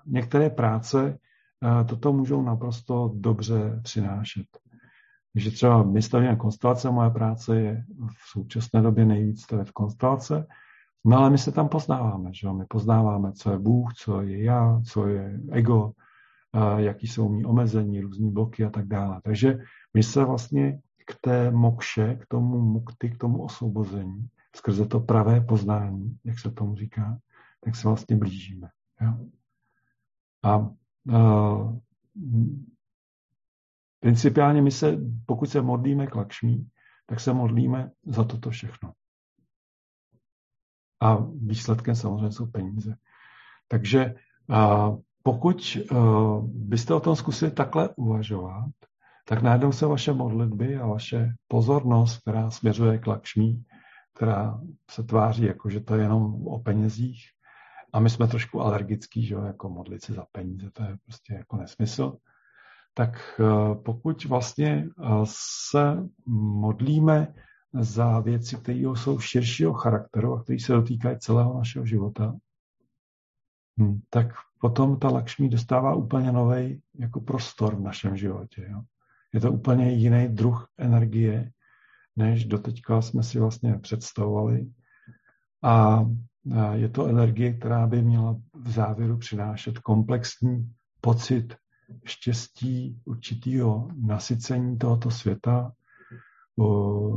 některé 0.05 0.49
práce 0.49 1.17
a 1.61 1.83
toto 1.83 2.13
můžou 2.13 2.41
naprosto 2.41 3.11
dobře 3.15 3.79
přinášet. 3.83 4.45
Takže 5.33 5.51
třeba 5.51 5.83
my 5.83 6.01
stavíme 6.01 6.35
konstelace, 6.35 6.91
moje 6.91 7.09
práce 7.09 7.59
je 7.59 7.85
v 8.07 8.31
současné 8.31 8.81
době 8.81 9.05
nejvíc 9.05 9.41
stavět 9.41 9.71
konstelace, 9.71 10.45
No 11.05 11.17
ale 11.17 11.29
my 11.29 11.37
se 11.37 11.51
tam 11.51 11.69
poznáváme, 11.69 12.33
že 12.33 12.49
My 12.49 12.65
poznáváme, 12.65 13.31
co 13.33 13.51
je 13.51 13.59
Bůh, 13.59 13.93
co 13.93 14.21
je 14.21 14.43
já, 14.43 14.81
co 14.85 15.07
je 15.07 15.39
ego, 15.51 15.91
jaký 16.77 17.07
jsou 17.07 17.29
mý 17.29 17.45
omezení, 17.45 18.01
různý 18.01 18.31
bloky 18.31 18.65
a 18.65 18.69
tak 18.69 18.87
dále. 18.87 19.21
Takže 19.23 19.57
my 19.93 20.03
se 20.03 20.25
vlastně 20.25 20.79
k 21.05 21.15
té 21.21 21.51
mokše, 21.51 22.15
k 22.15 22.25
tomu 22.25 22.61
mukty, 22.61 23.09
k 23.09 23.17
tomu 23.17 23.43
osvobození, 23.43 24.27
skrze 24.55 24.85
to 24.85 24.99
pravé 24.99 25.41
poznání, 25.41 26.17
jak 26.23 26.39
se 26.39 26.51
tomu 26.51 26.75
říká, 26.75 27.17
tak 27.63 27.75
se 27.75 27.87
vlastně 27.87 28.15
blížíme. 28.15 28.69
A 30.43 30.57
uh, 30.57 31.79
principiálně 33.99 34.61
my 34.61 34.71
se, 34.71 34.97
pokud 35.25 35.49
se 35.49 35.61
modlíme 35.61 36.07
k 36.07 36.15
Lakšmí, 36.15 36.67
tak 37.05 37.19
se 37.19 37.33
modlíme 37.33 37.91
za 38.05 38.23
toto 38.23 38.49
všechno. 38.49 38.93
A 41.01 41.17
výsledkem 41.41 41.95
samozřejmě 41.95 42.31
jsou 42.31 42.45
peníze. 42.45 42.95
Takže 43.67 44.15
uh, 44.49 44.99
pokud 45.23 45.77
uh, 45.91 46.47
byste 46.47 46.93
o 46.93 46.99
tom 46.99 47.15
zkusili 47.15 47.51
takhle 47.51 47.89
uvažovat, 47.95 48.69
tak 49.25 49.41
najednou 49.41 49.71
se 49.71 49.85
vaše 49.85 50.13
modlitby 50.13 50.77
a 50.77 50.85
vaše 50.87 51.33
pozornost, 51.47 52.17
která 52.21 52.51
směřuje 52.51 52.97
k 52.97 53.07
Lakšmí, 53.07 53.63
která 54.13 54.61
se 54.91 55.03
tváří 55.03 55.43
jako, 55.43 55.69
že 55.69 55.79
to 55.79 55.95
je 55.95 56.01
jenom 56.01 56.47
o 56.47 56.59
penězích, 56.59 57.32
a 57.93 57.99
my 57.99 58.09
jsme 58.09 58.27
trošku 58.27 58.61
alergický, 58.61 59.25
že 59.25 59.33
jo, 59.33 59.43
jako 59.43 59.69
modlit 59.69 60.03
se 60.03 60.13
za 60.13 60.25
peníze, 60.31 60.71
to 60.73 60.83
je 60.83 60.97
prostě 61.05 61.33
jako 61.33 61.57
nesmysl, 61.57 62.17
tak 62.93 63.39
uh, 63.39 63.83
pokud 63.83 64.25
vlastně 64.25 64.89
uh, 64.97 65.25
se 65.27 66.09
modlíme 66.27 67.33
za 67.73 68.19
věci, 68.19 68.55
které 68.55 68.79
jsou 68.79 69.19
širšího 69.19 69.73
charakteru 69.73 70.33
a 70.33 70.43
které 70.43 70.59
se 70.59 70.73
dotýkají 70.73 71.19
celého 71.19 71.57
našeho 71.57 71.85
života, 71.85 72.35
hm, 73.79 73.99
tak 74.09 74.27
potom 74.59 74.99
ta 74.99 75.09
Lakšmí 75.09 75.49
dostává 75.49 75.95
úplně 75.95 76.31
nový 76.31 76.81
jako 76.99 77.21
prostor 77.21 77.75
v 77.75 77.81
našem 77.81 78.17
životě. 78.17 78.67
Jo. 78.69 78.81
Je 79.33 79.39
to 79.39 79.51
úplně 79.51 79.91
jiný 79.91 80.27
druh 80.27 80.67
energie, 80.77 81.51
než 82.15 82.45
doteďka 82.45 83.01
jsme 83.01 83.23
si 83.23 83.39
vlastně 83.39 83.77
představovali. 83.77 84.71
A 85.63 86.05
je 86.73 86.89
to 86.89 87.07
energie, 87.07 87.53
která 87.53 87.87
by 87.87 88.01
měla 88.01 88.35
v 88.53 88.71
závěru 88.71 89.17
přinášet 89.17 89.79
komplexní 89.79 90.73
pocit 91.01 91.55
štěstí, 92.05 93.01
určitého 93.05 93.87
nasycení 94.01 94.77
tohoto 94.77 95.11
světa. 95.11 95.71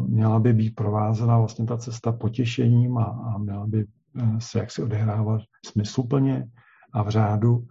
Měla 0.06 0.38
by 0.38 0.52
být 0.52 0.75
provázena 0.75 1.38
vlastně 1.38 1.66
ta 1.66 1.76
cesta 1.76 2.12
potěšením 2.12 2.99
a, 2.99 3.04
a 3.04 3.38
měla 3.38 3.66
by 3.66 3.87
eh, 4.18 4.40
se 4.40 4.59
jaksi 4.59 4.83
odehrávat 4.83 5.42
smysluplně 5.66 6.49
a 6.92 7.02
v 7.02 7.09
řádu. 7.09 7.66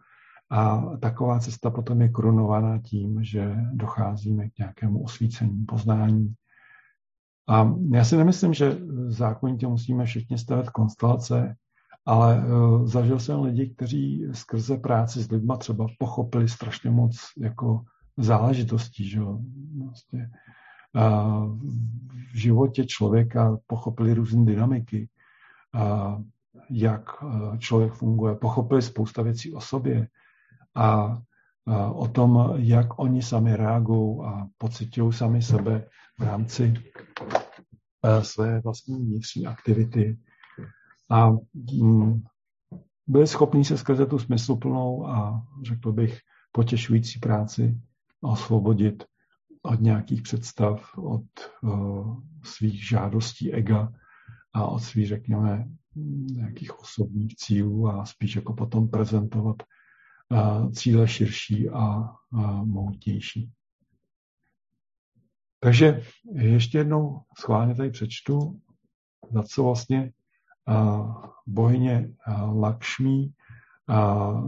A 0.50 0.82
taková 1.02 1.40
cesta 1.40 1.70
potom 1.70 2.02
je 2.02 2.10
korunovaná 2.10 2.80
tím, 2.80 3.24
že 3.24 3.56
docházíme 3.74 4.50
k 4.50 4.58
nějakému 4.58 5.04
osvícení, 5.04 5.66
poznání. 5.66 6.34
A 7.48 7.76
já 7.92 8.04
si 8.04 8.18
nemyslím, 8.18 8.54
že 8.54 8.78
zákonitě 9.08 9.68
musíme 9.68 10.06
všichni 10.06 10.38
stavět 10.38 10.70
konstelace, 10.70 11.56
ale 12.06 12.46
uh, 12.46 12.86
zažil 12.88 13.20
jsem 13.20 13.42
lidi, 13.42 13.70
kteří 13.70 14.26
skrze 14.32 14.78
práci 14.78 15.22
s 15.24 15.32
lidma 15.32 15.58
třeba 15.58 15.88
pochopili 16.00 16.50
strašně 16.50 16.90
moc 16.90 17.18
jako 17.38 17.82
záležitostí, 18.18 19.10
že. 19.10 19.20
Vlastně, 19.86 20.30
v 22.34 22.38
životě 22.38 22.86
člověka 22.86 23.58
pochopili 23.68 24.14
různé 24.14 24.46
dynamiky, 24.46 25.10
uh, 25.76 26.22
jak 26.70 27.06
člověk 27.60 27.94
funguje, 27.94 28.36
pochopili 28.36 28.82
spousta 28.82 29.22
věcí 29.22 29.54
o 29.54 29.62
sobě, 29.62 30.08
a 30.76 31.18
o 31.94 32.08
tom, 32.08 32.54
jak 32.56 33.00
oni 33.00 33.22
sami 33.22 33.56
reagují 33.56 34.20
a 34.26 34.48
pocitují 34.58 35.14
sami 35.14 35.42
sebe 35.42 35.88
v 36.20 36.24
rámci 36.24 36.74
e, 38.04 38.24
své 38.24 38.62
vlastní 38.62 39.06
vnitřní 39.06 39.48
aktivity. 39.48 40.20
A 41.10 41.30
mm, 41.82 42.24
byli 43.08 43.28
schopni 43.28 43.66
se 43.66 43.78
skrze 43.78 44.06
tu 44.06 44.20
smysluplnou 44.20 45.08
a 45.08 45.46
řekl 45.64 45.92
bych 45.92 46.20
potěšující 46.52 47.20
práci 47.20 47.82
osvobodit 48.22 49.04
od 49.62 49.82
nějakých 49.82 50.22
představ, 50.22 50.98
od 50.98 51.24
uh, 51.62 52.18
svých 52.44 52.88
žádostí 52.88 53.54
ega 53.54 53.94
a 54.54 54.66
od 54.66 54.80
svých, 54.80 55.08
řekněme, 55.08 55.68
nějakých 56.32 56.80
osobních 56.80 57.36
cílů 57.36 57.88
a 57.88 58.06
spíš 58.06 58.36
jako 58.36 58.54
potom 58.54 58.90
prezentovat 58.90 59.56
cíle 60.74 61.08
širší 61.08 61.70
a 61.70 62.16
mohutnější. 62.64 63.52
Takže 65.60 66.02
ještě 66.32 66.78
jednou 66.78 67.22
schválně 67.40 67.76
tady 67.76 67.90
přečtu, 67.90 68.62
za 69.32 69.44
co 69.44 69.64
vlastně 69.64 70.12
bohyně 71.48 72.14
Lakšmí, 72.54 73.34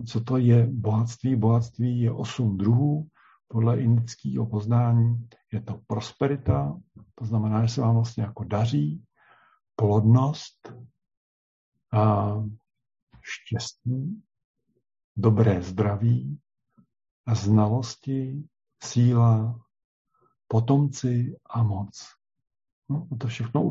co 0.07 0.23
to 0.23 0.37
je 0.37 0.67
bohatství. 0.71 1.35
Bohatství 1.35 2.01
je 2.01 2.11
osm 2.11 2.57
druhů, 2.57 3.07
podle 3.47 3.81
indického 3.81 4.45
poznání 4.45 5.29
je 5.51 5.61
to 5.61 5.81
prosperita, 5.87 6.79
to 7.15 7.25
znamená, 7.25 7.65
že 7.65 7.73
se 7.73 7.81
vám 7.81 7.93
vlastně 7.93 8.23
jako 8.23 8.43
daří, 8.43 9.03
plodnost, 9.75 10.73
štěstí, 13.21 14.23
dobré 15.17 15.61
zdraví, 15.61 16.39
znalosti, 17.33 18.43
síla, 18.83 19.59
potomci 20.47 21.35
a 21.49 21.63
moc. 21.63 22.07
No, 22.89 23.07
to 23.17 23.27
všechno 23.27 23.63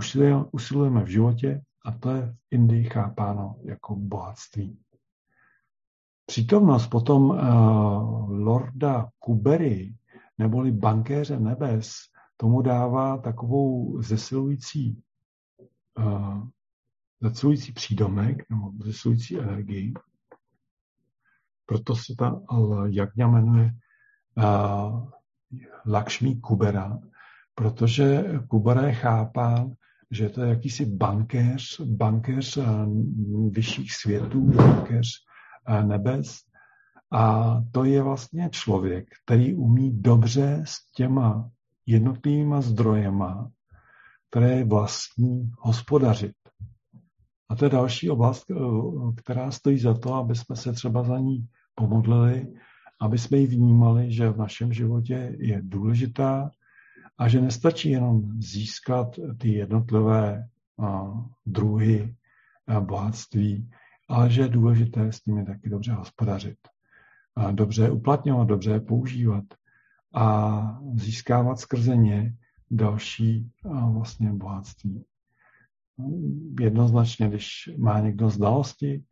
usilujeme, 0.52 1.04
v 1.04 1.09
životě 1.09 1.62
a 1.85 1.92
to 1.92 2.11
je 2.11 2.22
v 2.22 2.37
Indii 2.50 2.85
chápáno 2.85 3.56
jako 3.62 3.96
bohatství. 3.96 4.78
Přítomnost 6.26 6.87
potom 6.87 7.22
uh, 7.30 7.37
Lorda 8.30 9.11
Kubery, 9.18 9.96
neboli 10.38 10.72
bankéře 10.72 11.40
nebes, 11.40 11.94
tomu 12.37 12.62
dává 12.62 13.18
takovou 13.18 14.02
zesilující, 14.02 15.02
uh, 15.98 16.48
zesilující 17.20 17.72
přídomek 17.72 18.50
nebo 18.50 18.72
zesilující 18.85 19.38
energii. 19.38 19.94
Proto 21.66 21.96
se 21.96 22.14
ta 22.18 22.40
jagňa 22.87 23.29
jmenuje 23.29 23.70
uh, 24.37 25.09
Lakšmí 25.87 26.40
Kubera, 26.40 26.98
protože 27.55 28.24
Kubera 28.48 28.83
je 28.83 28.92
chápán, 28.92 29.72
že 30.11 30.29
to 30.29 30.42
je 30.42 30.48
jakýsi 30.48 30.87
bankéř, 30.87 31.81
bankéř 31.81 32.59
vyšších 33.50 33.92
světů, 33.92 34.40
bankéř 34.40 35.09
nebes. 35.83 36.37
A 37.12 37.55
to 37.72 37.85
je 37.85 38.02
vlastně 38.02 38.48
člověk, 38.52 39.09
který 39.24 39.55
umí 39.55 40.02
dobře 40.02 40.62
s 40.64 40.90
těma 40.92 41.50
jednotlivýma 41.87 42.61
zdrojema, 42.61 43.50
které 44.31 44.64
vlastní, 44.64 45.50
hospodařit. 45.59 46.33
A 47.48 47.56
to 47.56 47.64
je 47.64 47.70
další 47.70 48.11
oblast, 48.11 48.46
která 49.16 49.50
stojí 49.50 49.78
za 49.78 49.94
to, 49.94 50.14
aby 50.14 50.35
jsme 50.35 50.56
se 50.56 50.72
třeba 50.72 51.02
za 51.02 51.18
ní 51.18 51.48
pomodlili, 51.74 52.54
aby 53.00 53.18
jsme 53.18 53.38
ji 53.38 53.46
vnímali, 53.46 54.12
že 54.12 54.30
v 54.30 54.38
našem 54.38 54.72
životě 54.72 55.37
je 55.38 55.61
důležitá 55.62 56.50
a 57.18 57.28
že 57.28 57.40
nestačí 57.40 57.90
jenom 57.90 58.42
získat 58.42 59.18
ty 59.38 59.52
jednotlivé 59.52 60.48
druhy 61.46 62.16
bohatství, 62.80 63.70
ale 64.09 64.30
že 64.30 64.42
je 64.42 64.48
důležité 64.48 65.12
s 65.12 65.24
nimi 65.26 65.44
taky 65.44 65.68
dobře 65.68 65.92
hospodařit. 65.92 66.59
Dobře 67.52 67.90
uplatňovat, 67.90 68.48
dobře 68.48 68.80
používat 68.80 69.44
a 70.14 70.80
získávat 70.94 71.61
skrze 71.61 71.96
ně 71.96 72.37
další 72.70 73.50
vlastně 73.92 74.32
bohatství. 74.32 75.04
Jednoznačně, 76.61 77.28
když 77.28 77.70
má 77.78 78.00
někdo 78.00 78.30
znalosti, 78.30 79.02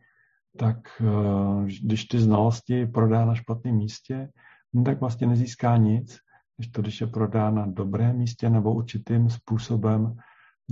tak 0.57 0.77
eh, 1.01 1.73
když 1.83 2.05
ty 2.05 2.19
znalosti 2.19 2.87
prodá 2.87 3.25
na 3.25 3.35
špatném 3.35 3.77
místě, 3.77 4.29
no 4.75 4.85
tak 4.85 5.01
vlastně 5.01 5.27
nezíská 5.27 5.77
nic. 5.77 6.19
Když 6.57 6.71
to, 6.71 6.83
když 6.83 7.01
je 7.01 7.07
prodá 7.07 7.51
na 7.51 7.67
dobrém 7.67 8.17
místě 8.17 8.51
nebo 8.51 8.75
určitým 8.75 9.31
způsobem, 9.31 10.17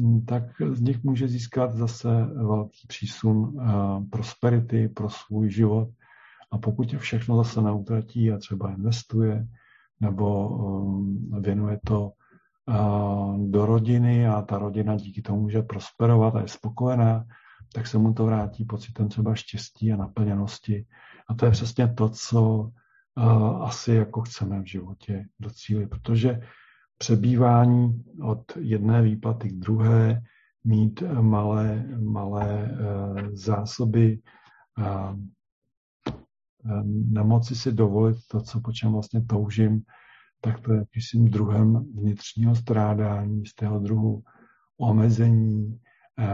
hm, 0.00 0.24
tak 0.24 0.42
z 0.72 0.80
nich 0.80 1.02
může 1.04 1.28
získat 1.28 1.72
zase 1.72 2.08
velký 2.24 2.86
přísun 2.88 3.60
eh, 3.60 3.64
prosperity 4.10 4.88
pro 4.88 5.10
svůj 5.10 5.50
život. 5.50 5.88
A 6.52 6.58
pokud 6.58 6.92
je 6.92 6.98
všechno 6.98 7.36
zase 7.36 7.62
neutratí 7.62 8.32
a 8.32 8.38
třeba 8.38 8.70
investuje 8.70 9.46
nebo 10.00 10.48
hm, 10.48 11.40
věnuje 11.42 11.80
to 11.84 12.12
do 13.36 13.66
rodiny 13.66 14.28
a 14.28 14.42
ta 14.42 14.58
rodina 14.58 14.96
díky 14.96 15.22
tomu 15.22 15.40
může 15.40 15.62
prosperovat 15.62 16.36
a 16.36 16.40
je 16.40 16.48
spokojená, 16.48 17.24
tak 17.74 17.86
se 17.86 17.98
mu 17.98 18.14
to 18.14 18.26
vrátí 18.26 18.64
pocitem 18.64 19.08
třeba 19.08 19.34
štěstí 19.34 19.92
a 19.92 19.96
naplněnosti. 19.96 20.86
A 21.28 21.34
to 21.34 21.44
je 21.44 21.50
přesně 21.50 21.88
to, 21.88 22.08
co 22.08 22.70
asi 23.60 23.92
jako 23.92 24.20
chceme 24.20 24.62
v 24.62 24.66
životě 24.66 25.26
docílit, 25.40 25.86
protože 25.86 26.40
přebývání 26.98 28.04
od 28.22 28.56
jedné 28.56 29.02
výplaty 29.02 29.48
k 29.48 29.54
druhé, 29.54 30.22
mít 30.64 31.02
malé, 31.20 31.86
malé 32.00 32.78
zásoby, 33.32 34.18
nemoci 36.84 37.56
si 37.56 37.72
dovolit 37.72 38.16
to, 38.30 38.40
co 38.40 38.60
po 38.60 38.72
čem 38.72 38.92
vlastně 38.92 39.20
toužím, 39.20 39.82
tak 40.44 40.60
to 40.60 40.72
je 40.72 40.78
jakýmsi 40.78 41.18
druhem 41.18 41.86
vnitřního 41.94 42.54
strádání, 42.54 43.46
z 43.46 43.54
tého 43.54 43.78
druhu 43.78 44.22
omezení, 44.78 45.80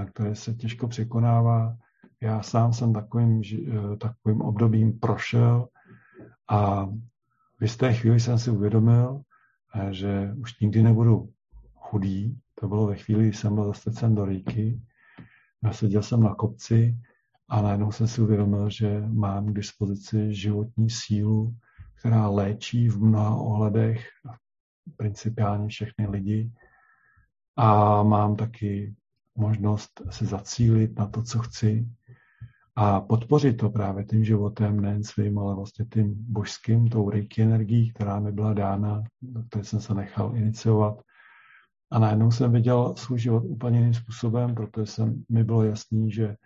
které 0.06 0.34
se 0.34 0.54
těžko 0.54 0.88
překonává. 0.88 1.76
Já 2.20 2.42
sám 2.42 2.72
jsem 2.72 2.92
takovým, 2.92 3.42
takovým 3.98 4.40
obdobím 4.40 4.98
prošel 4.98 5.68
a 6.48 6.86
v 7.58 7.62
jisté 7.62 7.94
chvíli 7.94 8.20
jsem 8.20 8.38
si 8.38 8.50
uvědomil, 8.50 9.20
že 9.90 10.34
už 10.36 10.60
nikdy 10.60 10.82
nebudu 10.82 11.28
chudý. 11.74 12.38
To 12.54 12.68
bylo 12.68 12.86
ve 12.86 12.96
chvíli, 12.96 13.22
kdy 13.22 13.32
jsem 13.32 13.54
byl 13.54 13.66
zastecen 13.66 14.14
do 14.14 14.24
rýky. 14.24 14.80
Seděl 15.70 16.02
jsem 16.02 16.22
na 16.22 16.34
kopci 16.34 16.98
a 17.48 17.62
najednou 17.62 17.92
jsem 17.92 18.06
si 18.06 18.22
uvědomil, 18.22 18.70
že 18.70 19.02
mám 19.06 19.46
k 19.46 19.56
dispozici 19.56 20.34
životní 20.34 20.90
sílu, 20.90 21.54
která 21.98 22.28
léčí 22.28 22.88
v 22.88 23.02
mnoha 23.02 23.36
ohledech 23.36 24.06
principiálně 24.96 25.68
všechny 25.68 26.06
lidi. 26.06 26.52
A 27.56 28.02
mám 28.02 28.36
taky 28.36 28.94
možnost 29.36 30.02
se 30.10 30.26
zacílit 30.26 30.98
na 30.98 31.06
to, 31.06 31.22
co 31.22 31.38
chci 31.38 31.88
a 32.80 33.00
podpořit 33.00 33.56
to 33.56 33.70
právě 33.70 34.04
tím 34.04 34.24
životem, 34.24 34.80
nejen 34.80 35.04
svým, 35.04 35.38
ale 35.38 35.54
vlastně 35.54 35.84
tím 35.92 36.14
božským, 36.18 36.88
tou 36.88 37.10
reiki 37.10 37.42
energií, 37.42 37.92
která 37.92 38.20
mi 38.20 38.32
byla 38.32 38.54
dána, 38.54 39.02
do 39.22 39.42
které 39.42 39.64
jsem 39.64 39.80
se 39.80 39.94
nechal 39.94 40.36
iniciovat. 40.36 41.02
A 41.90 41.98
najednou 41.98 42.30
jsem 42.30 42.52
viděl 42.52 42.94
svůj 42.96 43.18
život 43.18 43.44
úplně 43.46 43.78
jiným 43.78 43.94
způsobem, 43.94 44.54
protože 44.54 44.86
jsem, 44.86 45.24
mi 45.28 45.44
bylo 45.44 45.64
jasný, 45.64 46.12
že 46.12 46.36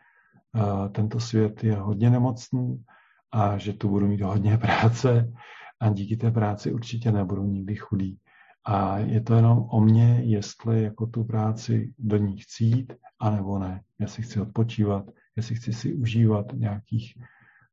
uh, 0.55 0.89
tento 0.89 1.21
svět 1.21 1.65
je 1.65 1.77
hodně 1.77 2.11
nemocný 2.11 2.85
a 3.33 3.59
že 3.59 3.73
tu 3.73 3.89
budu 3.89 4.09
mít 4.09 4.21
hodně 4.21 4.59
práce 4.59 5.33
a 5.81 5.89
díky 5.89 6.17
té 6.17 6.31
práci 6.31 6.73
určitě 6.73 7.13
nebudu 7.13 7.45
nikdy 7.45 7.77
chudý. 7.77 8.19
A 8.65 8.99
je 8.99 9.21
to 9.21 9.35
jenom 9.35 9.67
o 9.71 9.81
mně, 9.81 10.21
jestli 10.25 10.83
jako 10.83 11.07
tu 11.07 11.25
práci 11.25 11.95
do 11.99 12.17
ní 12.17 12.37
chci 12.37 12.65
jít, 12.65 12.93
anebo 13.21 13.59
ne. 13.59 13.83
Jestli 13.99 14.23
chci 14.23 14.41
odpočívat, 14.41 15.11
jestli 15.37 15.55
chci 15.55 15.73
si 15.73 15.95
užívat 15.95 16.47
nějakých 16.53 17.15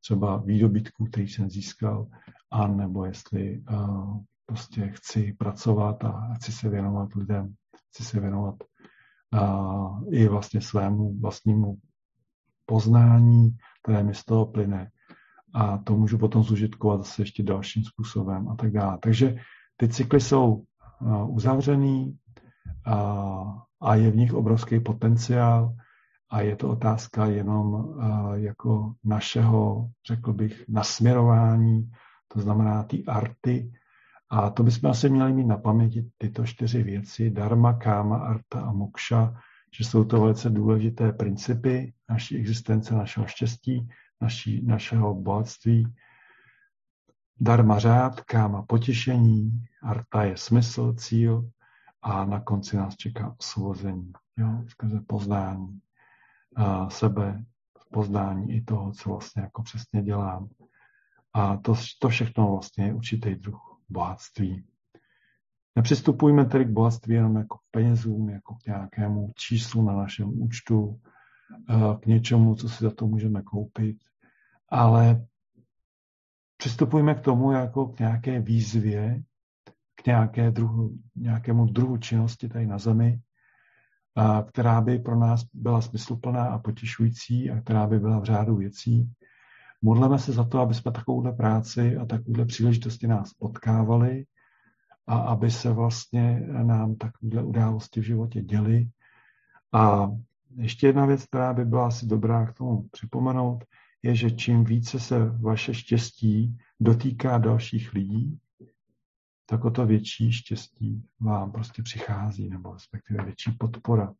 třeba 0.02 0.38
výdobytků, 0.38 1.06
který 1.06 1.28
jsem 1.28 1.50
získal, 1.50 2.08
a 2.52 2.68
nebo 2.68 3.06
jestli 3.06 3.62
uh, 3.72 4.18
prostě 4.46 4.92
chci 4.96 5.34
pracovat 5.34 6.04
a 6.04 6.34
chci 6.34 6.52
se 6.52 6.70
věnovat 6.70 7.16
lidem, 7.16 7.54
chci 7.90 8.04
se 8.04 8.20
věnovat 8.20 8.56
uh, 9.34 10.14
i 10.14 10.28
vlastně 10.28 10.62
svému 10.62 11.20
vlastnímu 11.20 11.78
poznání, 12.66 13.58
které 13.84 14.04
mi 14.04 14.14
z 14.14 14.26
toho 14.26 14.46
plyne. 14.46 14.92
A 15.54 15.78
to 15.78 15.98
můžu 15.98 16.18
potom 16.18 16.44
zužitkovat 16.44 17.00
zase 17.00 17.22
ještě 17.22 17.44
dalším 17.44 17.84
způsobem 17.84 18.50
a 18.50 18.56
tak 18.56 18.72
dále. 18.72 18.98
Takže 19.02 19.36
ty 19.78 19.88
cykly 19.88 20.22
jsou 20.22 20.64
uzavřený 21.28 22.18
a 23.82 23.96
je 23.96 24.12
v 24.12 24.16
nich 24.16 24.34
obrovský 24.34 24.80
potenciál 24.80 25.76
a 26.32 26.42
je 26.42 26.56
to 26.56 26.70
otázka 26.70 27.26
jenom 27.26 27.96
jako 28.34 28.94
našeho, 29.04 29.90
řekl 30.08 30.34
bych, 30.34 30.66
nasměrování, 30.70 31.92
to 32.28 32.40
znamená 32.40 32.84
ty 32.84 33.06
arty. 33.06 33.72
A 34.32 34.50
to 34.50 34.64
bychom 34.64 34.90
asi 34.90 35.10
měli 35.10 35.34
mít 35.34 35.48
na 35.48 35.58
paměti 35.58 36.10
tyto 36.18 36.46
čtyři 36.46 36.84
věci, 36.84 37.30
dharma, 37.30 37.74
káma, 37.74 38.18
arta 38.18 38.62
a 38.62 38.72
mokša, 38.72 39.34
že 39.78 39.84
jsou 39.84 40.04
to 40.04 40.22
velice 40.22 40.50
důležité 40.50 41.12
principy 41.12 41.94
naší 42.10 42.38
existence, 42.38 42.96
našeho 42.96 43.28
štěstí, 43.28 43.88
naší, 44.22 44.66
našeho 44.66 45.16
bohatství, 45.16 45.94
Dharma 47.42 47.80
řád, 47.80 48.22
káma 48.22 48.62
potěšení, 48.62 49.66
arta 49.84 50.24
je 50.24 50.38
smysl, 50.38 50.94
cíl 50.94 51.50
a 52.02 52.26
na 52.26 52.40
konci 52.40 52.78
nás 52.78 52.96
čeká 52.96 53.36
osvobození, 53.40 54.14
jo, 54.38 54.64
skrze 54.68 55.02
poznání 55.08 55.80
a 56.56 56.90
sebe, 56.90 57.44
poznání 57.92 58.56
i 58.56 58.62
toho, 58.62 58.92
co 58.92 59.10
vlastně 59.10 59.42
jako 59.42 59.64
přesně 59.64 60.02
dělám. 60.02 60.50
A 61.34 61.58
to, 61.58 61.76
to 62.00 62.10
všechno 62.10 62.52
vlastně 62.52 62.86
je 62.86 62.94
určitý 62.94 63.36
druh 63.36 63.82
bohatství. 63.90 64.66
Nepřistupujme 65.76 66.46
tedy 66.46 66.66
k 66.66 66.70
bohatství 66.70 67.16
jenom 67.16 67.36
jako 67.36 67.58
k 67.58 67.62
penězům, 67.72 68.30
jako 68.30 68.56
k 68.56 68.66
nějakému 68.66 69.32
číslu 69.38 69.84
na 69.84 69.94
našem 69.94 70.42
účtu, 70.42 71.00
k 72.00 72.06
něčemu, 72.06 72.56
co 72.56 72.70
si 72.70 72.84
za 72.84 72.92
to 72.92 73.08
můžeme 73.08 73.42
koupit, 73.42 73.98
ale 74.70 75.26
přistupujme 76.58 77.16
k 77.16 77.22
tomu 77.22 77.52
jako 77.52 77.88
k 77.88 78.00
nějaké 78.00 78.40
výzvě, 78.40 79.24
k 79.96 80.06
nějaké 80.06 80.52
druhu, 80.52 80.98
nějakému 81.16 81.66
druhu 81.66 81.98
činnosti 81.98 82.50
tady 82.50 82.68
na 82.68 82.78
zemi, 82.78 83.22
a 84.16 84.44
která 84.44 84.82
by 84.82 85.00
pro 85.00 85.16
nás 85.16 85.46
byla 85.54 85.82
smysluplná 85.82 86.46
a 86.46 86.60
potěšující 86.60 87.52
a 87.52 87.62
která 87.62 87.88
by 87.88 88.00
byla 88.00 88.20
v 88.20 88.24
řádu 88.24 88.56
věcí. 88.56 89.12
Modleme 89.82 90.20
se 90.20 90.32
za 90.32 90.44
to, 90.44 90.60
aby 90.60 90.74
jsme 90.74 90.92
takovouhle 90.92 91.34
práci 91.34 91.98
a 91.98 92.06
takovouhle 92.06 92.46
příležitosti 92.46 93.08
nás 93.08 93.34
potkávali 93.34 94.26
a 95.08 95.18
aby 95.18 95.52
se 95.52 95.72
vlastně 95.72 96.48
nám 96.64 96.96
takovéhle 96.96 97.44
události 97.44 98.02
v 98.02 98.04
životě 98.04 98.42
děly. 98.42 98.90
A 99.74 100.12
ještě 100.56 100.88
jedna 100.88 101.06
věc, 101.06 101.26
která 101.26 101.54
by 101.54 101.66
byla 101.66 101.88
asi 101.88 102.06
dobrá 102.06 102.46
k 102.46 102.54
tomu 102.54 102.88
připomenout, 102.92 103.66
je, 104.04 104.16
že 104.16 104.32
čím 104.32 104.64
více 104.64 105.00
se 105.00 105.26
vaše 105.26 105.74
štěstí 105.74 106.58
dotýká 106.80 107.38
dalších 107.38 107.94
lidí, 107.94 108.40
tak 109.46 109.66
o 109.66 109.72
to 109.72 109.86
větší 109.86 110.32
štěstí 110.32 111.04
vám 111.20 111.52
prostě 111.52 111.84
přichází, 111.84 112.50
nebo 112.50 112.74
respektive 112.74 113.26
větší 113.26 113.52
podpora. 113.52 114.14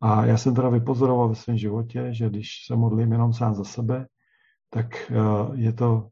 A 0.00 0.26
já 0.26 0.36
jsem 0.36 0.54
teda 0.54 0.68
vypozoroval 0.68 1.28
ve 1.28 1.34
svém 1.34 1.58
životě, 1.58 2.08
že 2.10 2.28
když 2.28 2.66
se 2.66 2.76
modlím 2.76 3.12
jenom 3.12 3.32
sám 3.32 3.54
za 3.54 3.64
sebe, 3.64 4.06
tak 4.70 5.10
eh, 5.10 5.14
je 5.54 5.72
to 5.72 6.08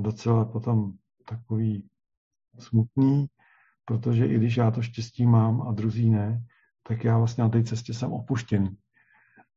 docela 0.00 0.44
potom 0.44 0.92
takový 1.28 1.88
smutný, 2.58 3.26
protože 3.84 4.26
i 4.26 4.34
když 4.34 4.56
já 4.56 4.70
to 4.70 4.82
štěstí 4.82 5.26
mám 5.26 5.62
a 5.62 5.72
druzí 5.72 6.10
ne, 6.10 6.42
tak 6.88 7.04
já 7.04 7.18
vlastně 7.18 7.44
na 7.44 7.50
té 7.50 7.64
cestě 7.64 7.94
jsem 7.94 8.12
opuštěný. 8.12 8.76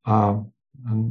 A 0.06 0.44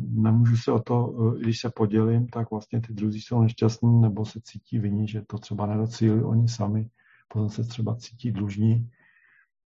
nemůžu 0.08 0.56
se 0.56 0.72
o 0.72 0.78
to, 0.78 1.06
když 1.40 1.60
se 1.60 1.70
podělím, 1.70 2.28
tak 2.28 2.50
vlastně 2.50 2.80
ty 2.80 2.92
druzí 2.92 3.20
jsou 3.20 3.42
nešťastní 3.42 4.00
nebo 4.00 4.24
se 4.24 4.40
cítí 4.44 4.78
viní, 4.78 5.08
že 5.08 5.22
to 5.26 5.38
třeba 5.38 5.66
nedocílili 5.66 6.24
oni 6.24 6.48
sami, 6.48 6.90
potom 7.28 7.48
se 7.48 7.64
třeba 7.64 7.96
cítí 7.96 8.32
dlužní, 8.32 8.90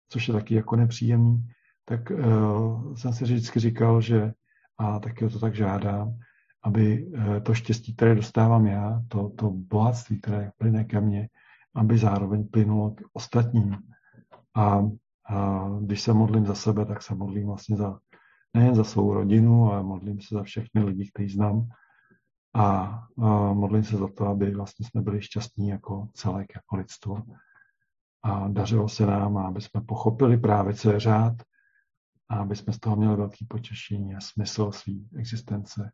což 0.09 0.27
je 0.27 0.33
taky 0.33 0.55
jako 0.55 0.75
nepříjemný. 0.75 1.47
Tak 1.85 2.11
uh, 2.11 2.95
jsem 2.95 3.13
si 3.13 3.23
vždycky 3.23 3.59
říkal, 3.59 4.01
že 4.01 4.33
a 4.77 4.99
taky 4.99 5.25
o 5.25 5.29
to 5.29 5.39
tak 5.39 5.55
žádám, 5.55 6.17
aby 6.63 7.05
uh, 7.05 7.39
to 7.39 7.53
štěstí, 7.53 7.95
které 7.95 8.15
dostávám 8.15 8.65
já, 8.65 9.01
to, 9.07 9.29
to 9.29 9.49
bohatství, 9.49 10.21
které 10.21 10.51
plyne 10.57 10.83
ke 10.83 11.01
mně, 11.01 11.29
aby 11.75 11.97
zároveň 11.97 12.47
plynulo 12.47 12.91
k 12.91 13.01
ostatním. 13.13 13.77
A, 14.55 14.83
a 15.29 15.67
když 15.81 16.01
se 16.01 16.13
modlím 16.13 16.45
za 16.45 16.55
sebe, 16.55 16.85
tak 16.85 17.01
se 17.01 17.15
modlím 17.15 17.47
vlastně 17.47 17.77
za 17.77 17.99
nejen 18.53 18.75
za 18.75 18.83
svou 18.83 19.13
rodinu, 19.13 19.71
ale 19.71 19.83
modlím 19.83 20.21
se 20.21 20.35
za 20.35 20.43
všechny 20.43 20.83
lidi, 20.83 21.09
kteří 21.13 21.29
znám. 21.29 21.69
A, 22.55 22.63
a 23.23 23.53
modlím 23.53 23.83
se 23.83 23.97
za 23.97 24.07
to, 24.07 24.27
aby 24.27 24.51
vlastně 24.51 24.85
jsme 24.85 25.01
byli 25.01 25.21
šťastní 25.21 25.67
jako 25.69 26.07
celek, 26.13 26.47
jako 26.55 26.75
lidstvo. 26.75 27.23
A 28.23 28.47
dařilo 28.47 28.89
se 28.89 29.05
nám, 29.05 29.37
aby 29.37 29.61
jsme 29.61 29.81
pochopili 29.81 30.37
právě, 30.37 30.73
co 30.73 30.91
je 30.91 30.99
řád, 30.99 31.33
a 32.29 32.35
aby 32.35 32.55
jsme 32.55 32.73
z 32.73 32.79
toho 32.79 32.95
měli 32.95 33.15
velký 33.15 33.45
potěšení 33.45 34.15
a 34.15 34.21
smysl 34.21 34.71
své 34.71 34.93
existence, 35.17 35.91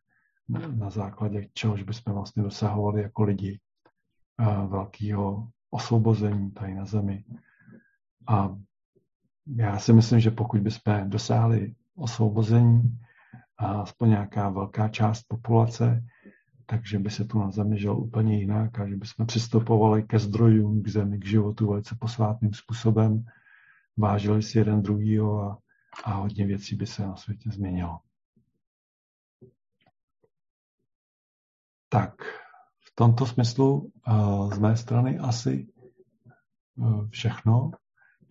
na 0.75 0.89
základě 0.89 1.47
čehož 1.53 1.83
bychom 1.83 2.13
vlastně 2.13 2.43
dosahovali 2.43 3.01
jako 3.01 3.23
lidi 3.23 3.59
velkého 4.67 5.47
osvobození 5.69 6.51
tady 6.51 6.73
na 6.73 6.85
zemi. 6.85 7.23
A 8.27 8.55
já 9.55 9.79
si 9.79 9.93
myslím, 9.93 10.19
že 10.19 10.31
pokud 10.31 10.61
bychom 10.61 11.09
dosáhli 11.09 11.75
osvobození 11.95 12.99
a 13.57 13.81
aspoň 13.81 14.09
nějaká 14.09 14.49
velká 14.49 14.87
část 14.87 15.23
populace, 15.27 16.03
takže 16.65 16.99
by 16.99 17.09
se 17.09 17.25
tu 17.25 17.39
na 17.39 17.51
zemi 17.51 17.79
žil 17.79 17.97
úplně 17.97 18.39
jinak 18.39 18.79
a 18.79 18.87
že 18.87 18.95
bychom 18.95 19.25
přistupovali 19.25 20.03
ke 20.03 20.19
zdrojům, 20.19 20.83
k 20.83 20.87
zemi, 20.87 21.19
k 21.19 21.25
životu 21.25 21.67
velice 21.67 21.95
posvátným 21.99 22.53
způsobem, 22.53 23.25
vážili 23.97 24.41
si 24.41 24.57
jeden 24.57 24.81
druhýho 24.81 25.41
a, 25.41 25.57
a 26.03 26.13
hodně 26.13 26.45
věcí 26.45 26.75
by 26.75 26.85
se 26.85 27.01
na 27.01 27.15
světě 27.15 27.49
změnilo. 27.51 27.99
Tak, 31.89 32.21
v 32.79 32.95
tomto 32.95 33.25
smyslu 33.25 33.91
uh, 34.07 34.53
z 34.53 34.59
mé 34.59 34.77
strany 34.77 35.19
asi 35.19 35.67
uh, 36.77 37.09
všechno. 37.09 37.71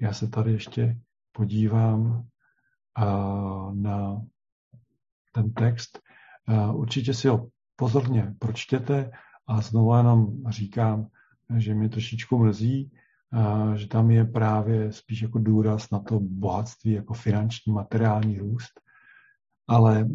já 0.00 0.12
se 0.12 0.28
tady 0.28 0.52
ještě 0.52 1.00
podívám 1.38 2.26
na 3.72 4.22
ten 5.32 5.52
text. 5.52 6.00
Určitě 6.72 7.14
si 7.14 7.28
ho 7.28 7.48
pozorně 7.76 8.34
pročtěte 8.38 9.10
a 9.46 9.60
znovu 9.60 9.96
jenom 9.96 10.26
říkám, 10.48 11.06
že 11.56 11.74
mě 11.74 11.88
trošičku 11.88 12.38
mrzí, 12.38 12.90
že 13.74 13.88
tam 13.88 14.10
je 14.10 14.24
právě 14.24 14.92
spíš 14.92 15.22
jako 15.22 15.38
důraz 15.38 15.90
na 15.90 15.98
to 15.98 16.20
bohatství, 16.20 16.90
jako 16.90 17.14
finanční, 17.14 17.72
materiální 17.72 18.38
růst, 18.38 18.80
ale 19.68 20.08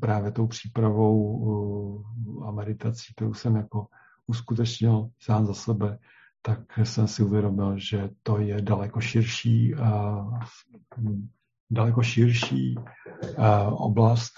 právě 0.00 0.32
tou 0.32 0.46
přípravou 0.46 2.04
a 2.46 2.50
meditací, 2.50 3.12
kterou 3.14 3.34
jsem 3.34 3.56
jako 3.56 3.86
uskutečnil 4.26 5.10
sám 5.20 5.46
za 5.46 5.54
sebe, 5.54 5.98
tak 6.48 6.86
jsem 6.86 7.08
si 7.08 7.22
uvědomil, 7.22 7.78
že 7.78 8.08
to 8.22 8.38
je 8.38 8.62
daleko 8.62 9.00
širší, 9.00 9.74
daleko 11.70 12.02
širší 12.02 12.74
oblast 13.70 14.32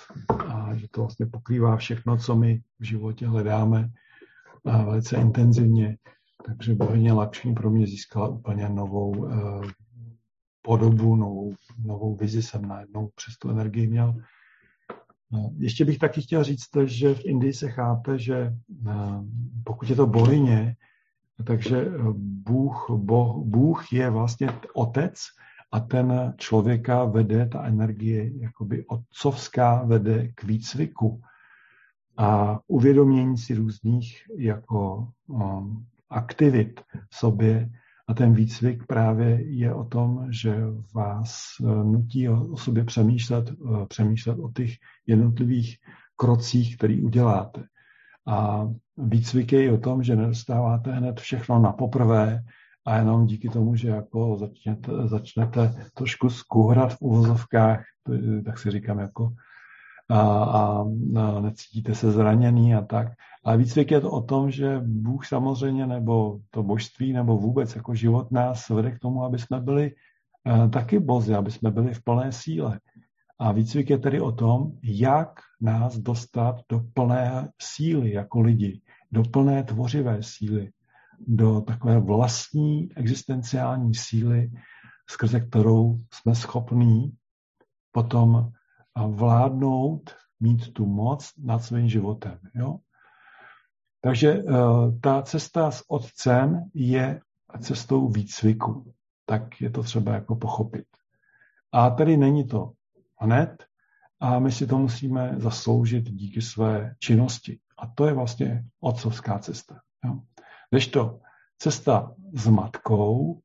a 0.49 0.75
že 0.75 0.87
to 0.91 1.01
vlastně 1.01 1.27
pokrývá 1.27 1.77
všechno, 1.77 2.17
co 2.17 2.37
my 2.37 2.63
v 2.79 2.85
životě 2.85 3.27
hledáme 3.27 3.91
velice 4.65 5.17
intenzivně. 5.17 5.97
Takže 6.47 6.75
bohyně 6.75 7.13
Lakšmi 7.13 7.55
pro 7.55 7.71
mě 7.71 7.87
získala 7.87 8.29
úplně 8.29 8.69
novou 8.69 9.29
podobu, 10.63 11.17
novou, 11.17 11.55
novou 11.85 12.17
vizi 12.17 12.43
jsem 12.43 12.63
najednou 12.63 13.11
přes 13.15 13.39
tu 13.39 13.51
energii 13.51 13.87
měl. 13.87 14.15
Ještě 15.57 15.85
bych 15.85 15.99
taky 15.99 16.21
chtěl 16.21 16.45
říct, 16.45 16.77
že 16.85 17.15
v 17.15 17.25
Indii 17.25 17.53
se 17.53 17.71
chápe, 17.71 18.19
že 18.19 18.55
pokud 19.65 19.91
je 19.91 19.97
to 19.97 20.07
bohyně, 20.07 20.77
takže 21.45 21.77
eh, 21.87 21.91
Bůh, 22.47 22.87
boh, 22.91 23.37
Bůh 23.45 23.93
je 23.93 24.11
vlastně 24.11 24.49
otec 24.75 25.15
a 25.73 25.81
ten 25.81 26.35
člověka 26.37 27.05
vede, 27.05 27.49
ta 27.49 27.65
energie 27.65 28.31
jakoby 28.41 28.87
otcovská 28.87 29.83
vede 29.83 30.29
k 30.35 30.45
výcviku 30.45 31.21
a 32.17 32.61
uvědomění 32.67 33.39
si 33.39 33.55
různých 33.55 34.23
jako 34.37 35.09
um, 35.27 35.87
aktivit 36.11 36.81
v 37.11 37.17
sobě 37.17 37.71
a 38.09 38.15
ten 38.15 38.35
výcvik 38.35 38.87
právě 38.87 39.43
je 39.49 39.75
o 39.75 39.85
tom, 39.85 40.27
že 40.31 40.57
vás 40.95 41.47
eh, 41.61 41.65
nutí 41.65 42.29
o 42.29 42.57
sobě 42.57 42.85
přemýšlet, 42.85 43.53
přemýšlet 43.89 44.39
o 44.39 44.51
těch 44.53 44.71
jednotlivých 45.07 45.77
krocích, 46.17 46.77
který 46.77 47.03
uděláte. 47.03 47.65
A 48.27 48.69
výcvik 48.97 49.53
je 49.53 49.73
o 49.73 49.79
tom, 49.79 50.03
že 50.03 50.17
nedostáváte 50.17 50.93
hned 50.93 51.21
všechno 51.21 51.59
na 51.59 51.73
poprvé 51.73 52.43
a 52.87 52.97
jenom 52.97 53.27
díky 53.27 53.49
tomu, 53.49 53.77
že 53.77 53.89
jako 53.89 54.37
začnete, 54.37 54.93
začnete 55.05 55.75
trošku 55.95 56.31
skuhrat 56.31 56.93
v 56.93 57.01
uvozovkách, 57.01 57.85
tak 58.45 58.59
si 58.59 58.71
říkám 58.71 58.99
jako 58.99 59.33
a, 60.11 60.21
a, 60.45 60.85
a 61.17 61.41
necítíte 61.41 61.95
se 61.95 62.13
zraněný 62.13 62.75
a 62.75 62.83
tak. 62.83 63.09
Ale 63.45 63.57
výcvik 63.57 63.91
je 63.91 64.01
to 64.01 64.11
o 64.11 64.23
tom, 64.23 64.51
že 64.51 64.81
Bůh 64.85 65.27
samozřejmě, 65.27 65.87
nebo 65.87 66.39
to 66.51 66.63
božství, 66.63 67.13
nebo 67.13 67.37
vůbec 67.37 67.77
jako 67.77 67.95
život 67.95 68.31
nás 68.31 68.69
vede 68.69 68.91
k 68.91 68.99
tomu, 68.99 69.25
aby 69.25 69.39
jsme 69.39 69.61
byli 69.61 69.93
uh, 70.47 70.71
taky 70.71 70.99
bozy, 70.99 71.35
aby 71.35 71.51
jsme 71.51 71.71
byli 71.71 71.95
v 71.95 72.05
plné 72.05 72.33
síle. 72.33 72.81
A 73.41 73.53
výcvik 73.53 73.91
je 73.91 73.99
tedy 73.99 74.21
o 74.21 74.33
tom, 74.33 74.73
jak 74.83 75.41
nás 75.61 75.99
dostat 75.99 76.61
do 76.69 76.81
plné 76.95 77.53
síly 77.63 78.13
jako 78.13 78.41
lidi, 78.41 78.83
do 79.13 79.23
plné 79.23 79.65
tvořivé 79.65 80.23
síly, 80.23 80.73
do 81.19 81.61
takové 81.61 82.01
vlastní 82.01 82.89
existenciální 82.97 83.95
síly, 83.95 84.51
skrze 85.11 85.41
kterou 85.41 85.99
jsme 86.13 86.35
schopní 86.35 87.17
potom 87.93 88.53
vládnout, 89.09 90.11
mít 90.41 90.73
tu 90.73 90.87
moc 90.87 91.31
nad 91.45 91.59
svým 91.59 91.89
životem. 91.89 92.39
Jo? 92.55 92.79
Takže 94.01 94.43
uh, 94.43 94.99
ta 95.01 95.23
cesta 95.23 95.71
s 95.71 95.85
otcem 95.89 96.71
je 96.75 97.21
cestou 97.61 98.09
výcviku. 98.09 98.95
Tak 99.27 99.61
je 99.61 99.71
to 99.71 99.83
třeba 99.83 100.15
jako 100.15 100.37
pochopit. 100.37 100.87
A 101.73 101.91
tady 101.91 102.17
není 102.17 102.47
to 102.47 102.73
hned 103.21 103.65
a 104.21 104.39
my 104.39 104.53
si 104.53 104.67
to 104.67 104.79
musíme 104.79 105.35
zasloužit 105.37 106.05
díky 106.11 106.43
své 106.43 106.95
činnosti. 106.99 107.59
A 107.79 107.87
to 107.87 108.07
je 108.07 108.13
vlastně 108.13 108.65
otcovská 108.81 109.39
cesta. 109.39 109.81
Jo. 110.05 110.21
to 110.93 111.21
cesta 111.59 112.15
s 112.35 112.47
matkou 112.47 113.41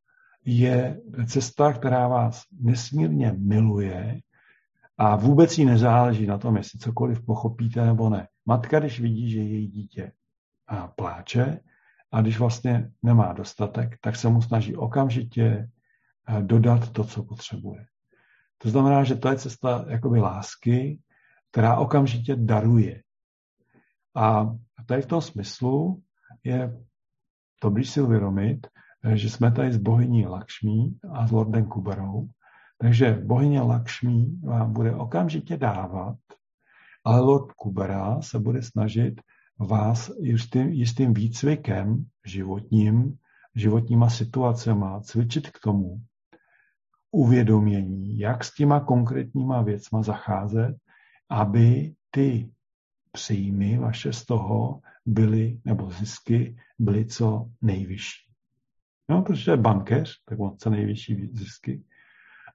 je 0.45 1.01
cesta, 1.27 1.73
která 1.73 2.07
vás 2.07 2.43
nesmírně 2.59 3.35
miluje 3.37 4.21
a 4.97 5.15
vůbec 5.15 5.57
jí 5.57 5.65
nezáleží 5.65 6.27
na 6.27 6.37
tom, 6.37 6.57
jestli 6.57 6.79
cokoliv 6.79 7.25
pochopíte 7.25 7.85
nebo 7.85 8.09
ne. 8.09 8.27
Matka, 8.45 8.79
když 8.79 8.99
vidí, 8.99 9.31
že 9.31 9.39
její 9.39 9.67
dítě 9.67 10.11
pláče 10.95 11.59
a 12.11 12.21
když 12.21 12.39
vlastně 12.39 12.91
nemá 13.03 13.33
dostatek, 13.33 13.97
tak 14.01 14.15
se 14.15 14.29
mu 14.29 14.41
snaží 14.41 14.75
okamžitě 14.75 15.69
dodat 16.41 16.91
to, 16.91 17.03
co 17.03 17.23
potřebuje. 17.23 17.85
To 18.57 18.69
znamená, 18.69 19.03
že 19.03 19.15
to 19.15 19.29
je 19.29 19.37
cesta 19.37 19.85
jakoby 19.87 20.19
lásky, 20.19 20.99
která 21.51 21.77
okamžitě 21.77 22.35
daruje. 22.35 23.03
A 24.15 24.55
tady 24.85 25.01
v 25.01 25.05
tom 25.05 25.21
smyslu 25.21 26.01
je 26.43 26.77
dobrý 27.63 27.85
si 27.85 28.01
uvědomit, 28.01 28.67
že 29.13 29.29
jsme 29.29 29.51
tady 29.51 29.73
s 29.73 29.77
bohyní 29.77 30.25
Lakšmí 30.25 30.99
a 31.13 31.27
s 31.27 31.31
Lordem 31.31 31.65
Kuberou. 31.65 32.27
Takže 32.77 33.13
bohyně 33.13 33.61
Lakšmí 33.61 34.39
vám 34.43 34.73
bude 34.73 34.95
okamžitě 34.95 35.57
dávat, 35.57 36.17
ale 37.03 37.19
Lord 37.19 37.51
Kubera 37.51 38.21
se 38.21 38.39
bude 38.39 38.61
snažit 38.61 39.21
vás 39.59 40.11
jistým, 40.19 40.69
jistým 40.69 41.13
výcvikem 41.13 42.05
životním, 42.25 43.17
životníma 43.55 44.09
situacemi 44.09 44.85
cvičit 45.01 45.49
k 45.49 45.59
tomu, 45.59 46.01
uvědomění, 47.15 48.19
jak 48.19 48.43
s 48.43 48.53
těma 48.53 48.79
konkrétníma 48.79 49.61
věcma 49.61 50.01
zacházet, 50.01 50.75
aby 51.29 51.93
ty 52.11 52.51
příjmy 53.11 53.77
vaše 53.77 54.13
z 54.13 54.25
toho 54.25 54.81
byly, 55.05 55.59
nebo 55.65 55.91
zisky 55.91 56.57
byly 56.79 57.05
co 57.05 57.49
nejvyšší. 57.61 58.31
No, 59.09 59.21
protože 59.21 59.51
je 59.51 59.57
bankéř, 59.57 60.21
tak 60.25 60.39
on 60.39 60.57
co 60.57 60.69
nejvyšší 60.69 61.29
zisky. 61.33 61.83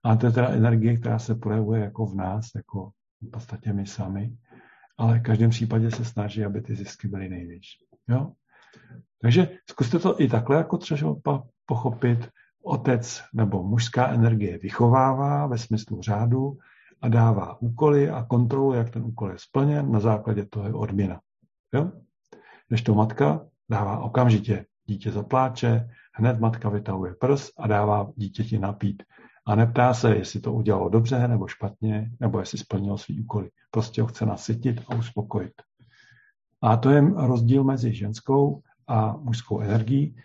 A 0.05 0.16
to 0.16 0.27
je 0.27 0.33
teda 0.33 0.49
energie, 0.49 0.96
která 0.96 1.18
se 1.18 1.35
projevuje 1.35 1.81
jako 1.81 2.07
v 2.07 2.14
nás, 2.14 2.51
jako 2.55 2.90
v 3.23 3.31
podstatě 3.31 3.73
my 3.73 3.87
sami, 3.87 4.37
ale 4.99 5.18
v 5.18 5.23
každém 5.23 5.51
případě 5.51 5.90
se 5.90 6.05
snaží, 6.05 6.44
aby 6.44 6.61
ty 6.61 6.77
zisky 6.77 7.09
byly 7.09 7.29
nejvyšší. 7.29 7.85
Jo? 8.09 8.33
Takže 9.20 9.49
zkuste 9.70 9.99
to 9.99 10.20
i 10.20 10.29
takhle 10.29 10.57
jako 10.57 10.79
třeba 10.79 11.16
pochopit, 11.66 12.29
otec 12.62 13.23
nebo 13.35 13.62
mužská 13.62 14.09
energie 14.09 14.59
vychovává 14.59 15.46
ve 15.46 15.59
smyslu 15.59 16.03
řádu 16.03 16.59
a 17.03 17.09
dává 17.09 17.62
úkoly 17.62 18.11
a 18.11 18.25
kontroluje, 18.25 18.79
jak 18.79 18.90
ten 18.90 19.03
úkol 19.05 19.31
je 19.31 19.38
splněn, 19.38 19.92
na 19.92 20.01
základě 20.01 20.44
toho 20.44 20.66
je 20.66 20.75
odměna. 20.75 21.20
Jo? 21.75 21.92
Než 22.70 22.83
to 22.83 22.94
matka 22.94 23.46
dává 23.68 23.99
okamžitě. 23.99 24.66
Dítě 24.87 25.12
zapláče, 25.12 25.88
hned 26.14 26.40
matka 26.40 26.68
vytahuje 26.68 27.14
prs 27.14 27.51
a 27.59 27.66
dává 27.66 28.11
dítěti 28.16 28.59
napít. 28.59 29.03
A 29.46 29.55
neptá 29.55 29.94
se, 29.94 30.16
jestli 30.16 30.40
to 30.40 30.53
udělalo 30.53 30.88
dobře 30.88 31.29
nebo 31.29 31.49
špatně, 31.49 32.11
nebo 32.20 32.40
jestli 32.40 32.59
splnilo 32.59 32.99
svý 32.99 33.20
úkoly. 33.20 33.51
Prostě 33.70 34.03
ho 34.03 34.09
chce 34.09 34.27
nasytit 34.27 34.81
a 34.88 34.94
uspokojit. 34.94 35.53
A 36.62 36.77
to 36.77 36.90
je 36.90 37.03
rozdíl 37.16 37.64
mezi 37.64 37.94
ženskou 37.94 38.62
a 38.87 39.16
mužskou 39.16 39.61
energií. 39.61 40.16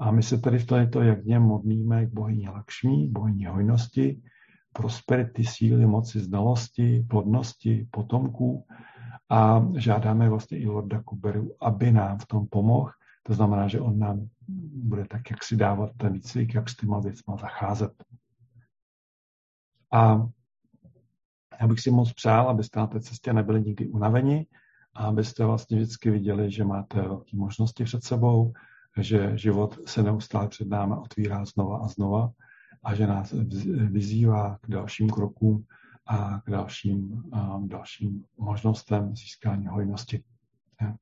A 0.00 0.10
my 0.10 0.22
se 0.22 0.38
tady 0.38 0.58
v 0.58 0.66
této 0.66 1.02
jagně 1.02 1.38
modlíme 1.38 2.06
k 2.06 2.12
bohyni 2.12 2.48
Lakšmí, 2.48 3.08
bohyni 3.08 3.44
hojnosti, 3.44 4.22
prosperity, 4.72 5.44
síly, 5.44 5.86
moci, 5.86 6.20
znalosti, 6.20 7.06
plodnosti, 7.08 7.86
potomků 7.90 8.66
a 9.28 9.66
žádáme 9.76 10.28
vlastně 10.28 10.58
i 10.58 10.66
Lorda 10.66 11.02
Kuberu, 11.02 11.50
aby 11.60 11.92
nám 11.92 12.18
v 12.18 12.26
tom 12.26 12.46
pomohl. 12.46 12.90
To 13.22 13.34
znamená, 13.34 13.68
že 13.68 13.80
on 13.80 13.98
nám 13.98 14.28
bude 14.74 15.04
tak, 15.04 15.30
jak 15.30 15.44
si 15.44 15.56
dávat 15.56 15.90
ten 15.96 16.12
výcvik, 16.12 16.54
jak 16.54 16.68
s 16.68 16.76
těma 16.76 17.00
věcma 17.00 17.36
zacházet. 17.36 18.04
A 19.92 20.28
já 21.60 21.66
bych 21.66 21.80
si 21.80 21.90
moc 21.90 22.12
přál, 22.12 22.48
abyste 22.48 22.80
na 22.80 22.86
té 22.86 23.00
cestě 23.00 23.32
nebyli 23.32 23.62
nikdy 23.62 23.88
unaveni 23.88 24.46
a 24.94 25.04
abyste 25.04 25.44
vlastně 25.44 25.76
vždycky 25.76 26.10
viděli, 26.10 26.50
že 26.50 26.64
máte 26.64 27.02
velké 27.02 27.36
možnosti 27.36 27.84
před 27.84 28.04
sebou, 28.04 28.52
že 28.96 29.38
život 29.38 29.88
se 29.88 30.02
neustále 30.02 30.48
před 30.48 30.68
námi 30.68 30.94
otvírá 30.98 31.44
znova 31.44 31.78
a 31.78 31.88
znova 31.88 32.30
a 32.84 32.94
že 32.94 33.06
nás 33.06 33.32
vyzývá 33.90 34.58
k 34.62 34.70
dalším 34.70 35.10
krokům 35.10 35.64
a 36.06 36.40
k 36.40 36.50
dalším, 36.50 37.22
a 37.32 37.60
dalším 37.64 38.24
možnostem 38.38 39.16
získání 39.16 39.66
hojnosti. 39.66 40.24
Ja. 40.80 40.96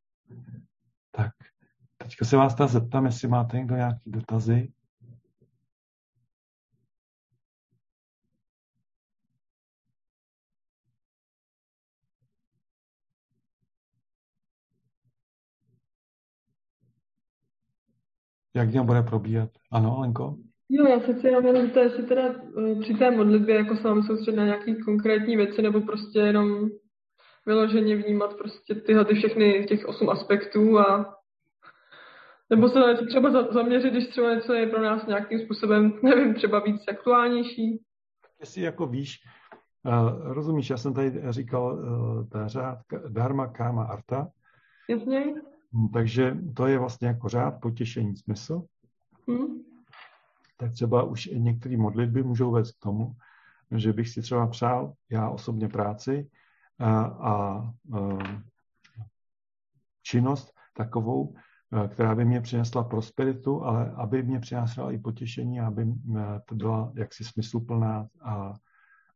Tak, 1.11 1.33
teďka 1.97 2.25
se 2.25 2.37
vás 2.37 2.55
tady 2.55 2.73
zeptám, 2.73 3.07
jestli 3.07 3.29
máte 3.29 3.57
někdo 3.57 3.77
nějaké 3.77 4.01
dotazy. 4.07 4.73
Jak 18.55 18.69
dně 18.69 18.83
bude 18.83 19.03
probíhat. 19.03 19.51
Ano, 19.73 20.01
Lenko? 20.01 20.37
Jo, 20.71 20.87
já 20.87 21.01
se 21.01 21.15
chci 21.15 21.27
jenom 21.27 21.57
zeptat, 21.57 21.81
jestli 21.81 22.03
teda 22.03 22.23
uh, 22.29 22.81
při 22.81 22.95
té 22.95 23.11
modlitbě 23.11 23.55
jako 23.55 23.77
se 23.77 23.89
mám 23.89 24.03
soustředit 24.03 24.37
na 24.37 24.45
nějaké 24.45 24.75
konkrétní 24.75 25.37
věci, 25.37 25.63
nebo 25.63 25.81
prostě 25.81 26.19
jenom 26.19 26.69
vyloženě 27.47 27.97
vnímat 27.97 28.35
prostě 28.39 28.75
tyhle 28.75 29.05
ty 29.05 29.15
všechny 29.15 29.67
těch 29.69 29.87
osm 29.87 30.11
aspektů 30.11 30.79
a 30.79 31.15
nebo 32.51 32.69
se 32.69 32.79
na 32.79 32.93
něco 32.93 33.07
třeba 33.07 33.53
zaměřit, 33.53 33.91
když 33.91 34.09
třeba 34.09 34.35
něco 34.35 34.53
je 34.53 34.67
pro 34.67 34.83
nás 34.83 35.07
nějakým 35.07 35.39
způsobem, 35.39 35.93
nevím, 36.03 36.35
třeba 36.35 36.61
víc 36.61 36.83
aktuálnější. 36.89 37.83
Jestli 38.41 38.63
jako 38.63 38.87
víš, 38.87 39.19
uh, 39.85 40.33
rozumíš, 40.33 40.71
já 40.71 40.77
jsem 40.77 40.95
tady 40.95 41.13
říkal 41.31 41.75
uh, 41.75 42.29
ta 42.29 42.49
řád 42.49 42.79
Dharma, 43.09 43.47
Kama, 43.47 43.85
Arta. 43.85 44.29
Jasně. 44.89 45.25
Hm, 45.73 45.89
takže 45.89 46.37
to 46.57 46.67
je 46.67 46.79
vlastně 46.79 47.09
jako 47.09 47.29
řád 47.29 47.61
potěšení 47.61 48.17
smysl. 48.17 48.63
Hmm. 49.29 49.63
Tak 50.57 50.73
třeba 50.73 51.03
už 51.03 51.27
některé 51.27 51.77
modlitby 51.77 52.23
můžou 52.23 52.51
vést 52.51 52.73
k 52.73 52.83
tomu, 52.83 53.17
že 53.77 53.93
bych 53.93 54.09
si 54.09 54.23
třeba 54.23 54.47
přál 54.47 54.93
já 55.11 55.31
osobně 55.31 55.69
práci 55.69 56.31
a, 56.79 57.01
a, 57.03 57.33
a 57.33 57.73
činnost 60.03 60.53
takovou, 60.75 61.35
která 61.89 62.15
by 62.15 62.25
mě 62.25 62.41
přinesla 62.41 62.85
prosperitu, 62.85 63.65
ale 63.65 63.91
aby 63.91 64.23
mě 64.23 64.41
přinesla 64.41 64.93
i 64.93 64.99
potěšení, 64.99 65.61
aby 65.61 65.87
to 66.45 66.55
byla 66.55 66.93
jaksi 66.95 67.25
smysluplná 67.25 68.09
a, 68.21 68.55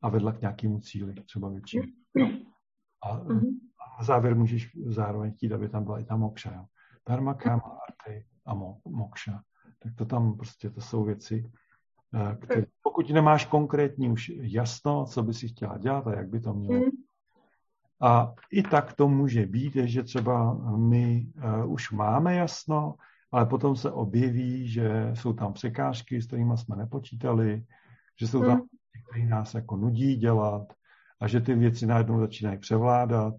a 0.02 0.08
vedla 0.08 0.32
k 0.32 0.40
nějakému 0.40 0.80
cíli, 0.80 1.14
třeba 1.14 1.48
většímu. 1.48 1.84
A, 3.02 3.14
mhm. 3.16 3.40
a 3.40 3.71
na 3.98 4.04
závěr 4.04 4.36
můžeš 4.36 4.76
zároveň 4.86 5.32
chtít, 5.32 5.52
aby 5.52 5.68
tam 5.68 5.84
byla 5.84 5.98
i 5.98 6.04
ta 6.04 6.16
mokša. 6.16 6.52
Jo. 6.54 6.64
Dharma, 7.08 7.34
kama, 7.34 7.78
arty 7.88 8.26
a 8.46 8.54
mokša. 8.88 9.40
Tak 9.78 9.94
to 9.94 10.04
tam 10.04 10.36
prostě, 10.36 10.70
to 10.70 10.80
jsou 10.80 11.04
věci, 11.04 11.50
eh, 12.14 12.36
které, 12.36 12.66
pokud 12.82 13.10
nemáš 13.10 13.46
konkrétní 13.46 14.08
už 14.08 14.32
jasno, 14.34 15.06
co 15.06 15.22
by 15.22 15.34
si 15.34 15.48
chtěla 15.48 15.78
dělat 15.78 16.06
a 16.06 16.14
jak 16.14 16.28
by 16.28 16.40
to 16.40 16.54
mělo. 16.54 16.80
Mm. 16.80 16.90
A 18.02 18.34
i 18.50 18.62
tak 18.62 18.92
to 18.92 19.08
může 19.08 19.46
být, 19.46 19.76
že 19.76 20.02
třeba 20.02 20.54
my 20.76 21.26
uh, 21.36 21.72
už 21.72 21.90
máme 21.90 22.34
jasno, 22.34 22.94
ale 23.32 23.46
potom 23.46 23.76
se 23.76 23.90
objeví, 23.90 24.68
že 24.68 25.10
jsou 25.14 25.32
tam 25.32 25.52
překážky, 25.52 26.22
s 26.22 26.26
kterými 26.26 26.58
jsme 26.58 26.76
nepočítali, 26.76 27.64
že 28.20 28.28
jsou 28.28 28.44
tam, 28.44 28.58
mm. 28.58 28.66
které 29.10 29.26
nás 29.26 29.54
jako 29.54 29.76
nudí 29.76 30.16
dělat 30.16 30.72
a 31.20 31.28
že 31.28 31.40
ty 31.40 31.54
věci 31.54 31.86
najednou 31.86 32.20
začínají 32.20 32.58
převládat. 32.58 33.34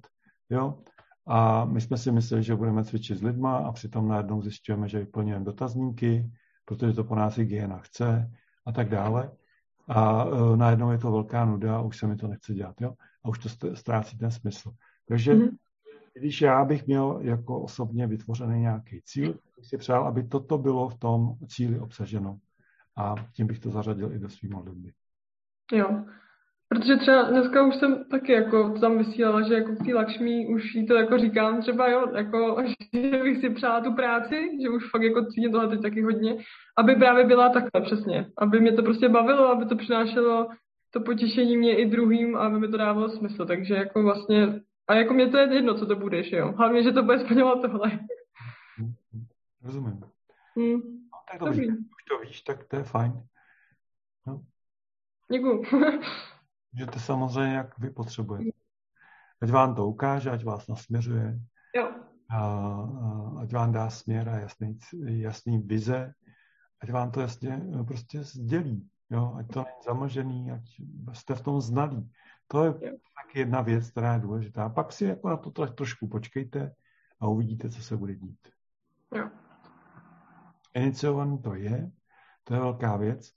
Jo? 0.54 0.80
A 1.28 1.66
my 1.66 1.82
jsme 1.82 1.98
si 1.98 2.12
mysleli, 2.12 2.44
že 2.44 2.56
budeme 2.56 2.84
cvičit 2.84 3.18
s 3.18 3.24
lidma 3.24 3.58
a 3.58 3.72
přitom 3.72 4.08
najednou 4.08 4.42
zjišťujeme, 4.42 4.90
že 4.90 5.00
vyplňujeme 5.00 5.46
dotazníky, 5.46 6.32
protože 6.66 6.94
to 6.94 7.04
po 7.04 7.16
nás 7.16 7.38
hygiena 7.38 7.78
chce 7.78 8.32
a 8.66 8.72
tak 8.72 8.90
dále. 8.90 9.32
A 9.88 10.26
uh, 10.26 10.56
najednou 10.56 10.92
je 10.92 10.98
to 10.98 11.12
velká 11.12 11.46
nuda 11.46 11.78
a 11.78 11.82
už 11.82 11.98
se 11.98 12.08
mi 12.08 12.16
to 12.16 12.28
nechce 12.28 12.54
dělat. 12.54 12.82
Jo? 12.82 12.94
A 13.24 13.30
už 13.30 13.40
to 13.40 13.76
ztrácí 13.76 14.18
ten 14.18 14.32
smysl. 14.32 14.72
Takže 15.08 15.34
mm-hmm. 15.34 15.58
když 16.14 16.42
já 16.42 16.66
bych 16.66 16.88
měl 16.88 17.20
jako 17.22 17.62
osobně 17.62 18.08
vytvořený 18.08 18.60
nějaký 18.60 19.02
cíl, 19.02 19.40
bych 19.58 19.66
si 19.66 19.78
přál, 19.78 20.08
aby 20.08 20.24
toto 20.24 20.58
bylo 20.58 20.90
v 20.90 20.96
tom 20.96 21.36
cíli 21.48 21.80
obsaženo. 21.80 22.38
A 22.96 23.16
tím 23.34 23.48
bych 23.48 23.60
to 23.60 23.72
zařadil 23.72 24.14
i 24.14 24.20
do 24.20 24.30
svým 24.30 24.52
modlitby. 24.52 24.92
Jo, 25.72 26.06
Protože 26.74 26.96
třeba 26.96 27.24
dneska 27.24 27.64
už 27.64 27.76
jsem 27.76 28.04
taky 28.04 28.32
jako 28.32 28.70
tam 28.70 28.98
vysílala, 28.98 29.42
že 29.42 29.54
jako 29.54 29.76
k 29.76 29.86
té 29.86 29.94
Lakšmi 29.94 30.48
už 30.48 30.76
jí 30.76 30.88
to 30.88 30.94
jako 30.94 31.18
říkám 31.18 31.62
třeba, 31.62 31.90
jo, 31.90 32.08
jako, 32.16 32.64
že 32.94 33.24
bych 33.24 33.38
si 33.38 33.50
přála 33.50 33.82
tu 33.82 33.94
práci, 33.94 34.50
že 34.62 34.70
už 34.70 34.90
fakt 34.92 35.02
jako 35.02 35.26
cítím 35.26 35.52
tohle 35.52 35.68
teď 35.68 35.82
taky 35.82 36.02
hodně, 36.02 36.38
aby 36.78 36.96
právě 36.96 37.26
byla 37.26 37.50
takhle 37.50 37.82
přesně, 37.82 38.26
aby 38.38 38.60
mě 38.60 38.72
to 38.72 38.84
prostě 38.84 39.10
bavilo, 39.10 39.48
aby 39.48 39.66
to 39.66 39.76
přinášelo 39.76 40.50
to 40.92 41.00
potěšení 41.00 41.58
mě 41.58 41.78
i 41.78 41.86
druhým 41.86 42.36
a 42.36 42.40
aby 42.40 42.60
mi 42.60 42.68
to 42.68 42.78
dávalo 42.78 43.10
smysl, 43.10 43.46
takže 43.46 43.76
jako 43.76 44.04
vlastně, 44.04 44.62
a 44.88 44.94
jako 44.94 45.14
mě 45.14 45.28
to 45.28 45.38
je 45.38 45.54
jedno, 45.54 45.74
co 45.74 45.86
to 45.86 45.96
budeš, 45.96 46.32
jo, 46.32 46.52
hlavně, 46.58 46.84
že 46.84 46.92
to 46.92 47.04
bude 47.04 47.20
splňovat 47.20 47.62
tohle. 47.62 48.00
Rozumím. 49.64 50.02
Hmm. 50.56 50.74
No, 50.74 51.20
tak 51.32 51.40
dobrý. 51.40 51.68
Dobrý. 51.68 51.78
Už 51.78 52.04
to 52.10 52.28
víš, 52.28 52.42
tak 52.42 52.64
to 52.64 52.76
je 52.76 52.84
fajn. 52.84 53.12
No. 54.28 54.42
Děkuju. 55.32 55.64
Můžete 56.74 57.00
samozřejmě, 57.00 57.56
jak 57.56 57.80
vy 57.80 57.90
potřebujete. 57.90 58.58
Ať 59.42 59.50
vám 59.50 59.76
to 59.76 59.88
ukáže, 59.88 60.32
ať 60.32 60.44
vás 60.44 60.68
nasměřuje, 60.68 61.40
jo. 61.76 61.92
A, 62.30 62.40
a, 62.40 63.42
ať 63.42 63.54
vám 63.54 63.72
dá 63.72 63.90
směr 63.90 64.30
a 64.30 64.40
jasný, 64.40 64.80
jasný 65.04 65.58
vize, 65.58 66.14
ať 66.82 66.92
vám 66.92 67.12
to 67.12 67.22
jasně 67.22 67.58
no, 67.58 67.86
prostě 67.86 68.24
sdělí. 68.24 68.90
Jo? 69.10 69.36
Ať 69.38 69.48
to 69.48 69.60
není 69.60 69.84
zamlžený, 69.86 70.52
ať 70.52 70.62
jste 71.14 71.36
v 71.36 71.42
tom 71.42 71.62
znalí. 71.62 72.12
To 72.48 72.64
je 72.64 72.70
jo. 72.70 72.98
taky 73.24 73.40
jedna 73.40 73.62
věc, 73.62 73.92
která 73.92 74.14
je 74.14 74.20
důležitá. 74.20 74.70
Pak 74.70 74.94
si 74.94 75.06
jako 75.06 75.30
na 75.30 75.38
to 75.38 75.52
trošku 75.52 76.08
počkejte 76.08 76.76
a 77.20 77.28
uvidíte, 77.28 77.70
co 77.70 77.84
se 77.84 77.98
bude 77.98 78.16
dít. 78.16 78.48
Jo. 79.16 79.30
Iniciovaný 80.74 81.38
to 81.38 81.56
je, 81.56 81.92
to 82.44 82.54
je 82.54 82.60
velká 82.60 82.98
věc. 82.98 83.32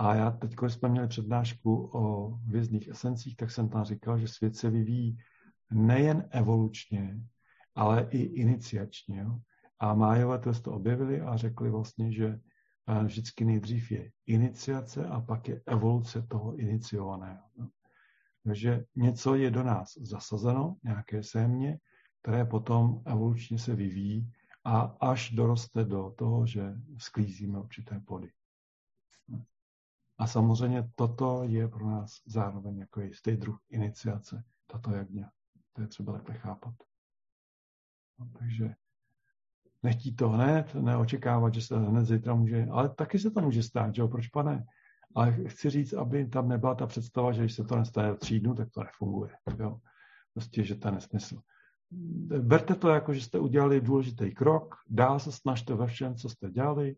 A 0.00 0.14
já 0.14 0.30
teď, 0.30 0.54
když 0.54 0.72
jsme 0.72 0.88
měli 0.88 1.08
přednášku 1.08 1.90
o 1.92 2.34
vězných 2.46 2.88
esencích, 2.88 3.36
tak 3.36 3.50
jsem 3.50 3.68
tam 3.68 3.84
říkal, 3.84 4.18
že 4.18 4.28
svět 4.28 4.56
se 4.56 4.70
vyvíjí 4.70 5.18
nejen 5.70 6.28
evolučně, 6.30 7.20
ale 7.74 8.08
i 8.10 8.18
iniciačně. 8.18 9.20
Jo? 9.20 9.38
A 9.78 9.94
Májové 9.94 10.38
to, 10.38 10.52
to 10.52 10.72
objevili 10.72 11.20
a 11.20 11.36
řekli 11.36 11.70
vlastně, 11.70 12.12
že 12.12 12.40
eh, 12.88 13.04
vždycky 13.04 13.44
nejdřív 13.44 13.90
je 13.90 14.10
iniciace 14.26 15.06
a 15.06 15.20
pak 15.20 15.48
je 15.48 15.62
evoluce 15.66 16.22
toho 16.22 16.56
iniciovaného. 16.56 17.42
Jo? 17.58 17.66
Takže 18.44 18.84
něco 18.96 19.34
je 19.34 19.50
do 19.50 19.62
nás 19.62 19.92
zasazeno, 19.96 20.76
nějaké 20.84 21.22
sémě, 21.22 21.78
které 22.22 22.44
potom 22.44 23.02
evolučně 23.06 23.58
se 23.58 23.74
vyvíjí 23.74 24.32
a 24.64 24.80
až 24.80 25.30
doroste 25.30 25.84
do 25.84 26.14
toho, 26.16 26.46
že 26.46 26.74
sklízíme 26.98 27.58
určité 27.58 28.00
plody. 28.00 28.30
A 30.20 30.26
samozřejmě 30.26 30.88
toto 30.94 31.42
je 31.44 31.68
pro 31.68 31.90
nás 31.90 32.22
zároveň 32.26 32.78
jako 32.78 33.00
jistý 33.00 33.36
druh 33.36 33.58
iniciace, 33.70 34.44
tato 34.66 34.90
jagně. 34.90 35.26
To 35.72 35.80
je 35.80 35.86
třeba 35.88 36.12
takhle 36.12 36.34
chápat. 36.34 36.74
No, 38.18 38.28
takže 38.38 38.74
nechtít 39.82 40.16
to 40.16 40.28
hned, 40.28 40.74
neočekávat, 40.74 41.54
že 41.54 41.62
se 41.62 41.78
hned 41.78 42.04
zítra 42.04 42.34
může, 42.34 42.66
ale 42.70 42.88
taky 42.88 43.18
se 43.18 43.30
to 43.30 43.40
může 43.40 43.62
stát, 43.62 43.94
že 43.94 44.02
jo, 44.02 44.08
proč 44.08 44.28
pane? 44.28 44.64
Ale 45.14 45.32
chci 45.48 45.70
říct, 45.70 45.92
aby 45.92 46.26
tam 46.26 46.48
nebyla 46.48 46.74
ta 46.74 46.86
představa, 46.86 47.32
že 47.32 47.40
když 47.40 47.54
se 47.54 47.64
to 47.64 47.76
nestane 47.76 48.16
tří 48.16 48.40
dnů, 48.40 48.54
tak 48.54 48.70
to 48.70 48.84
nefunguje. 48.84 49.32
Jo? 49.58 49.80
Prostě, 50.32 50.64
že 50.64 50.74
to 50.74 50.88
je 50.88 50.92
nesmysl. 50.92 51.40
Berte 52.40 52.74
to 52.74 52.88
jako, 52.88 53.14
že 53.14 53.20
jste 53.20 53.38
udělali 53.38 53.80
důležitý 53.80 54.34
krok, 54.34 54.74
dál 54.88 55.18
se 55.18 55.32
snažte 55.32 55.74
ve 55.74 55.86
všem, 55.86 56.14
co 56.14 56.28
jste 56.28 56.50
dělali, 56.50 56.96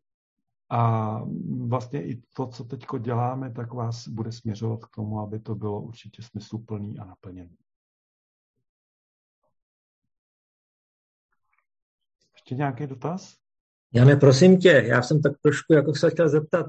a 0.72 1.20
vlastně 1.66 2.06
i 2.06 2.22
to, 2.36 2.46
co 2.46 2.64
teď 2.64 2.86
děláme, 2.98 3.52
tak 3.52 3.72
vás 3.72 4.08
bude 4.08 4.32
směřovat 4.32 4.84
k 4.84 4.90
tomu, 4.96 5.20
aby 5.20 5.40
to 5.40 5.54
bylo 5.54 5.80
určitě 5.80 6.22
smysluplný 6.22 6.98
a 6.98 7.04
naplněný. 7.04 7.56
Ještě 12.34 12.54
nějaký 12.54 12.86
dotaz? 12.86 13.36
Jane, 13.94 14.16
prosím 14.16 14.58
tě, 14.58 14.84
já 14.86 15.02
jsem 15.02 15.22
tak 15.22 15.32
trošku 15.42 15.72
jako 15.72 15.94
se 15.94 16.10
chtěl 16.10 16.28
zeptat. 16.28 16.66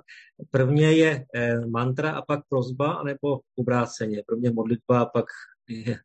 Prvně 0.52 0.92
je 0.92 1.26
eh, 1.36 1.66
mantra 1.66 2.12
a 2.12 2.22
pak 2.22 2.40
prozba, 2.50 2.94
anebo 2.94 3.40
obráceně? 3.56 4.24
Prvně 4.28 4.52
modlitba 4.52 5.02
a 5.02 5.06
pak 5.06 5.26
je 5.70 6.00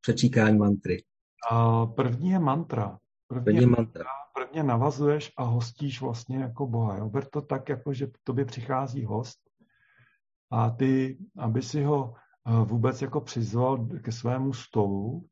přečíkání 0.00 0.58
mantry. 0.58 1.04
A 1.50 1.86
první 1.86 2.30
je 2.30 2.38
mantra. 2.38 2.98
Mantra 3.66 4.04
prvně 4.34 4.62
navazuješ 4.62 5.32
a 5.36 5.42
hostíš 5.42 6.00
vlastně 6.00 6.38
jako 6.38 6.66
Boha. 6.66 6.96
Jo? 6.96 7.08
Ber 7.08 7.24
to 7.24 7.42
tak, 7.42 7.68
jako 7.68 7.92
že 7.92 8.06
k 8.06 8.18
tobě 8.24 8.44
přichází 8.44 9.04
host 9.04 9.38
a 10.50 10.70
ty, 10.70 11.18
aby 11.38 11.62
si 11.62 11.82
ho 11.82 12.14
eh, 12.14 12.64
vůbec 12.64 13.02
jako 13.02 13.20
přizval 13.20 13.86
ke 13.86 14.12
svému 14.12 14.52
stolu, 14.52 15.26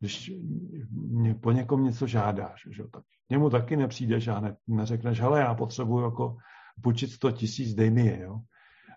když 0.00 0.32
mě, 0.90 1.34
po 1.34 1.52
někom 1.52 1.84
něco 1.84 2.06
žádáš, 2.06 2.68
že? 2.70 2.84
tak 2.84 3.02
němu 3.30 3.50
taky 3.50 3.76
nepřijdeš 3.76 4.28
a 4.28 4.40
ne, 4.40 4.56
neřekneš, 4.66 5.20
hele, 5.20 5.40
já 5.40 5.54
potřebuji 5.54 6.04
jako 6.04 6.36
půjčit 6.82 7.10
100 7.10 7.30
tisíc, 7.30 7.74
dej 7.74 7.90
mi 7.90 8.06
je. 8.06 8.20
Jo? 8.20 8.40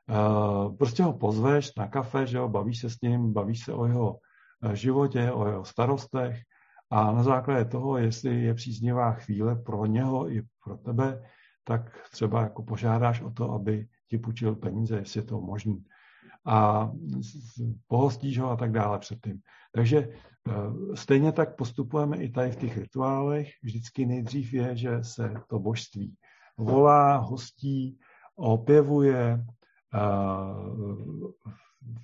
Uh, 0.09 0.75
prostě 0.77 1.03
ho 1.03 1.13
pozveš 1.13 1.75
na 1.75 1.87
kafe, 1.87 2.27
že 2.27 2.37
jo? 2.37 2.49
bavíš 2.49 2.79
se 2.79 2.89
s 2.89 3.01
ním, 3.01 3.33
bavíš 3.33 3.63
se 3.63 3.73
o 3.73 3.85
jeho 3.85 4.19
eh, 4.63 4.75
životě, 4.75 5.31
o 5.31 5.47
jeho 5.47 5.65
starostech 5.65 6.41
a 6.89 7.11
na 7.11 7.23
základě 7.23 7.65
toho, 7.65 7.97
jestli 7.97 8.43
je 8.43 8.53
příznivá 8.53 9.11
chvíle 9.11 9.55
pro 9.55 9.85
něho 9.85 10.31
i 10.31 10.41
pro 10.63 10.77
tebe, 10.77 11.23
tak 11.63 12.09
třeba 12.11 12.41
jako 12.41 12.63
požádáš 12.63 13.21
o 13.21 13.31
to, 13.31 13.51
aby 13.51 13.87
ti 14.09 14.17
půjčil 14.17 14.55
peníze, 14.55 14.95
jestli 14.95 15.19
je 15.19 15.23
to 15.23 15.41
možné. 15.41 15.75
A 16.45 16.91
pohostíš 17.87 18.39
ho 18.39 18.49
a 18.49 18.55
tak 18.55 18.71
dále 18.71 18.99
předtím. 18.99 19.39
Takže 19.71 19.97
e, 19.97 20.09
stejně 20.95 21.31
tak 21.31 21.55
postupujeme 21.55 22.17
i 22.17 22.29
tady 22.29 22.51
v 22.51 22.55
těch 22.55 22.77
rituálech. 22.77 23.47
Vždycky 23.63 24.05
nejdřív 24.05 24.53
je, 24.53 24.77
že 24.77 25.03
se 25.03 25.33
to 25.47 25.59
božství 25.59 26.15
volá, 26.57 27.17
hostí, 27.17 27.99
opěvuje, 28.35 29.45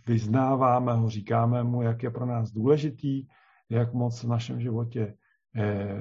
vyznáváme 0.07 0.93
ho, 0.93 1.09
říkáme 1.09 1.63
mu, 1.63 1.81
jak 1.81 2.03
je 2.03 2.11
pro 2.11 2.25
nás 2.25 2.51
důležitý, 2.51 3.27
jak 3.69 3.93
moc 3.93 4.23
v 4.23 4.27
našem 4.27 4.61
životě 4.61 5.17
eh, 5.55 5.97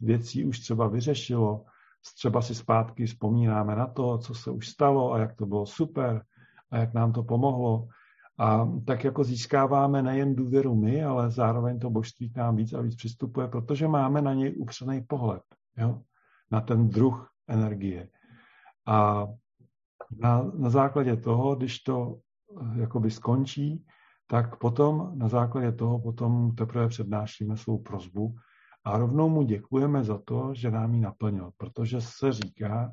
věcí 0.00 0.44
už 0.44 0.60
třeba 0.60 0.88
vyřešilo. 0.88 1.64
Třeba 2.14 2.42
si 2.42 2.54
zpátky 2.54 3.06
vzpomínáme 3.06 3.76
na 3.76 3.86
to, 3.86 4.18
co 4.18 4.34
se 4.34 4.50
už 4.50 4.68
stalo 4.68 5.12
a 5.12 5.18
jak 5.18 5.36
to 5.36 5.46
bylo 5.46 5.66
super 5.66 6.24
a 6.70 6.78
jak 6.78 6.94
nám 6.94 7.12
to 7.12 7.22
pomohlo. 7.22 7.88
A 8.38 8.68
tak 8.86 9.04
jako 9.04 9.24
získáváme 9.24 10.02
nejen 10.02 10.34
důvěru 10.34 10.74
my, 10.74 11.04
ale 11.04 11.30
zároveň 11.30 11.78
to 11.78 11.90
božství 11.90 12.30
k 12.30 12.36
nám 12.36 12.56
víc 12.56 12.72
a 12.72 12.80
víc 12.80 12.96
přistupuje, 12.96 13.48
protože 13.48 13.88
máme 13.88 14.22
na 14.22 14.34
něj 14.34 14.54
upřený 14.58 15.02
pohled, 15.02 15.42
jo? 15.78 16.02
na 16.50 16.60
ten 16.60 16.88
druh 16.88 17.30
energie. 17.48 18.08
A 18.86 19.26
na, 20.18 20.50
na 20.54 20.70
základě 20.70 21.16
toho, 21.16 21.54
když 21.56 21.78
to 21.78 22.16
eh, 22.16 22.80
jakoby 22.80 23.10
skončí, 23.10 23.84
tak 24.26 24.56
potom 24.56 25.18
na 25.18 25.28
základě 25.28 25.72
toho 25.72 26.00
potom 26.00 26.54
teprve 26.54 26.88
přednášíme 26.88 27.56
svou 27.56 27.78
prozbu 27.78 28.36
a 28.84 28.98
rovnou 28.98 29.28
mu 29.28 29.42
děkujeme 29.42 30.04
za 30.04 30.18
to, 30.18 30.54
že 30.54 30.70
nám 30.70 30.94
ji 30.94 31.00
naplnil, 31.00 31.50
protože 31.56 32.00
se 32.00 32.32
říká, 32.32 32.92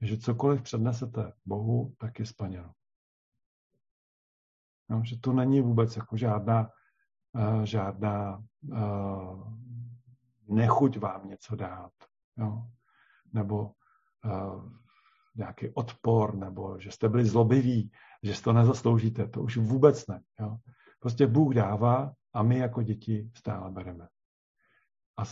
že 0.00 0.18
cokoliv 0.18 0.62
přednesete 0.62 1.32
Bohu, 1.46 1.94
tak 1.98 2.18
je 2.18 2.26
splněno. 2.26 2.72
No, 4.88 5.04
že 5.04 5.18
to 5.20 5.32
není 5.32 5.60
vůbec 5.60 5.96
jako 5.96 6.16
žádná, 6.16 6.70
uh, 7.32 7.62
žádná 7.62 8.44
uh, 8.62 9.52
nechuť 10.48 10.98
vám 10.98 11.28
něco 11.28 11.56
dát. 11.56 11.92
Jo? 12.38 12.62
Nebo 13.32 13.72
uh, 14.24 14.79
nějaký 15.34 15.68
odpor, 15.74 16.34
nebo 16.34 16.78
že 16.80 16.90
jste 16.90 17.08
byli 17.08 17.24
zlobiví, 17.24 17.90
že 18.22 18.34
si 18.34 18.42
to 18.42 18.52
nezasloužíte. 18.52 19.28
To 19.28 19.42
už 19.42 19.56
vůbec 19.56 20.06
ne. 20.06 20.22
Jo? 20.40 20.56
Prostě 21.00 21.26
Bůh 21.26 21.54
dává 21.54 22.12
a 22.32 22.42
my 22.42 22.58
jako 22.58 22.82
děti 22.82 23.30
stále 23.34 23.70
bereme. 23.70 24.08
A, 25.16 25.22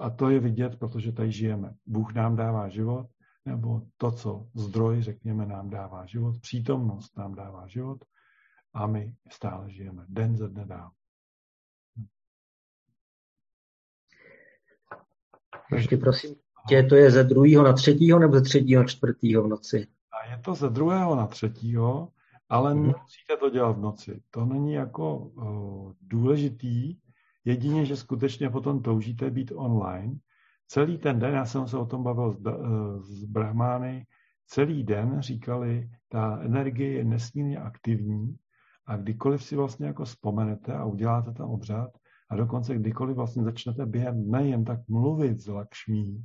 a 0.00 0.10
to 0.10 0.30
je 0.30 0.40
vidět, 0.40 0.78
protože 0.78 1.12
tady 1.12 1.32
žijeme. 1.32 1.74
Bůh 1.86 2.14
nám 2.14 2.36
dává 2.36 2.68
život, 2.68 3.06
nebo 3.44 3.82
to, 3.96 4.12
co 4.12 4.46
zdroj, 4.54 5.02
řekněme, 5.02 5.46
nám 5.46 5.70
dává 5.70 6.06
život, 6.06 6.40
přítomnost 6.40 7.16
nám 7.16 7.34
dává 7.34 7.66
život 7.66 8.04
a 8.74 8.86
my 8.86 9.14
stále 9.30 9.70
žijeme. 9.70 10.04
Den 10.08 10.36
ze 10.36 10.48
dne 10.48 10.64
dál. 10.66 10.90
Ještě 15.72 15.96
prosím, 15.96 16.34
tě 16.70 16.82
to 16.82 16.96
je 16.96 17.10
ze 17.10 17.24
druhého 17.24 17.64
na 17.64 17.72
třetího 17.72 18.18
nebo 18.18 18.34
ze 18.34 18.42
třetího 18.42 18.82
na 18.82 18.88
čtvrtýho 18.88 19.42
v 19.42 19.48
noci? 19.48 19.86
A 20.12 20.30
je 20.30 20.38
to 20.38 20.54
ze 20.54 20.68
druhého 20.70 21.16
na 21.16 21.26
třetího, 21.26 22.08
ale 22.48 22.72
hmm. 22.72 22.82
nemusíte 22.82 23.36
to 23.40 23.50
dělat 23.50 23.76
v 23.76 23.80
noci. 23.80 24.22
To 24.30 24.44
není 24.44 24.72
jako 24.72 25.16
uh, 25.16 25.92
důležitý, 26.00 26.96
jedině, 27.44 27.84
že 27.84 27.96
skutečně 27.96 28.50
potom 28.50 28.82
toužíte 28.82 29.30
být 29.30 29.52
online. 29.54 30.14
Celý 30.68 30.98
ten 30.98 31.18
den, 31.18 31.34
já 31.34 31.44
jsem 31.44 31.68
se 31.68 31.76
o 31.76 31.86
tom 31.86 32.02
bavil 32.02 32.32
s, 32.32 32.36
uh, 32.36 33.02
s 33.02 33.24
Brahmány, 33.24 34.06
celý 34.46 34.84
den 34.84 35.16
říkali, 35.20 35.90
ta 36.08 36.38
energie 36.42 36.92
je 36.92 37.04
nesmírně 37.04 37.58
aktivní 37.58 38.36
a 38.86 38.96
kdykoliv 38.96 39.44
si 39.44 39.56
vlastně 39.56 39.86
jako 39.86 40.04
vzpomenete 40.04 40.74
a 40.74 40.84
uděláte 40.84 41.32
tam 41.32 41.50
obřad 41.50 41.90
a 42.30 42.36
dokonce 42.36 42.74
kdykoliv 42.74 43.16
vlastně 43.16 43.42
začnete 43.44 43.86
během 43.86 44.24
dne 44.24 44.48
jen 44.48 44.64
tak 44.64 44.88
mluvit 44.88 45.40
s 45.40 45.46
Lakšmí, 45.46 46.24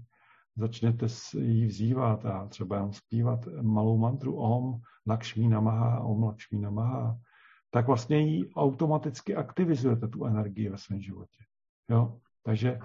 začnete 0.57 1.05
jí 1.39 1.65
vzývat 1.65 2.25
a 2.25 2.47
třeba 2.47 2.77
jen 2.77 2.93
zpívat 2.93 3.39
malou 3.61 3.97
mantru 3.97 4.35
Om 4.35 4.81
Lakšmí 5.07 5.49
Namaha, 5.49 5.99
Om 5.99 6.23
Lakšmí 6.23 6.59
Namaha, 6.59 7.17
tak 7.71 7.87
vlastně 7.87 8.19
ji 8.19 8.49
automaticky 8.49 9.35
aktivizujete 9.35 10.07
tu 10.07 10.25
energii 10.25 10.69
ve 10.69 10.77
svém 10.77 11.01
životě. 11.01 11.43
Jo? 11.89 12.17
Takže 12.43 12.79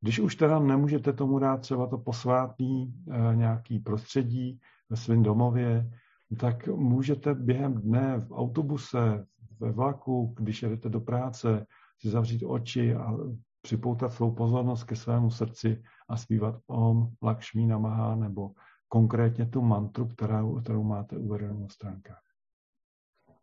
když 0.00 0.20
už 0.20 0.36
teda 0.36 0.58
nemůžete 0.58 1.12
tomu 1.12 1.38
dát 1.38 1.60
třeba 1.60 1.86
to 1.86 1.98
posvátný 1.98 2.94
e, 3.10 3.36
nějaký 3.36 3.78
prostředí 3.78 4.60
ve 4.90 4.96
svém 4.96 5.22
domově, 5.22 5.90
tak 6.38 6.68
můžete 6.68 7.34
během 7.34 7.74
dne 7.74 8.20
v 8.20 8.32
autobuse, 8.32 9.26
ve 9.60 9.72
vlaku, 9.72 10.34
když 10.36 10.62
jedete 10.62 10.88
do 10.88 11.00
práce, 11.00 11.66
si 11.98 12.10
zavřít 12.10 12.42
oči 12.42 12.94
a 12.94 13.16
připoutat 13.62 14.12
svou 14.12 14.34
pozornost 14.34 14.84
ke 14.84 14.96
svému 14.96 15.30
srdci 15.30 15.82
a 16.08 16.16
zpívat 16.16 16.54
Om 16.66 17.14
Lakshmi 17.22 17.66
Namaha 17.66 18.16
nebo 18.16 18.54
konkrétně 18.88 19.46
tu 19.46 19.62
mantru, 19.62 20.08
kterou, 20.08 20.60
kterou 20.60 20.82
máte 20.82 21.16
uvedenou 21.16 21.60
na 21.60 21.68
stránkách. 21.68 22.22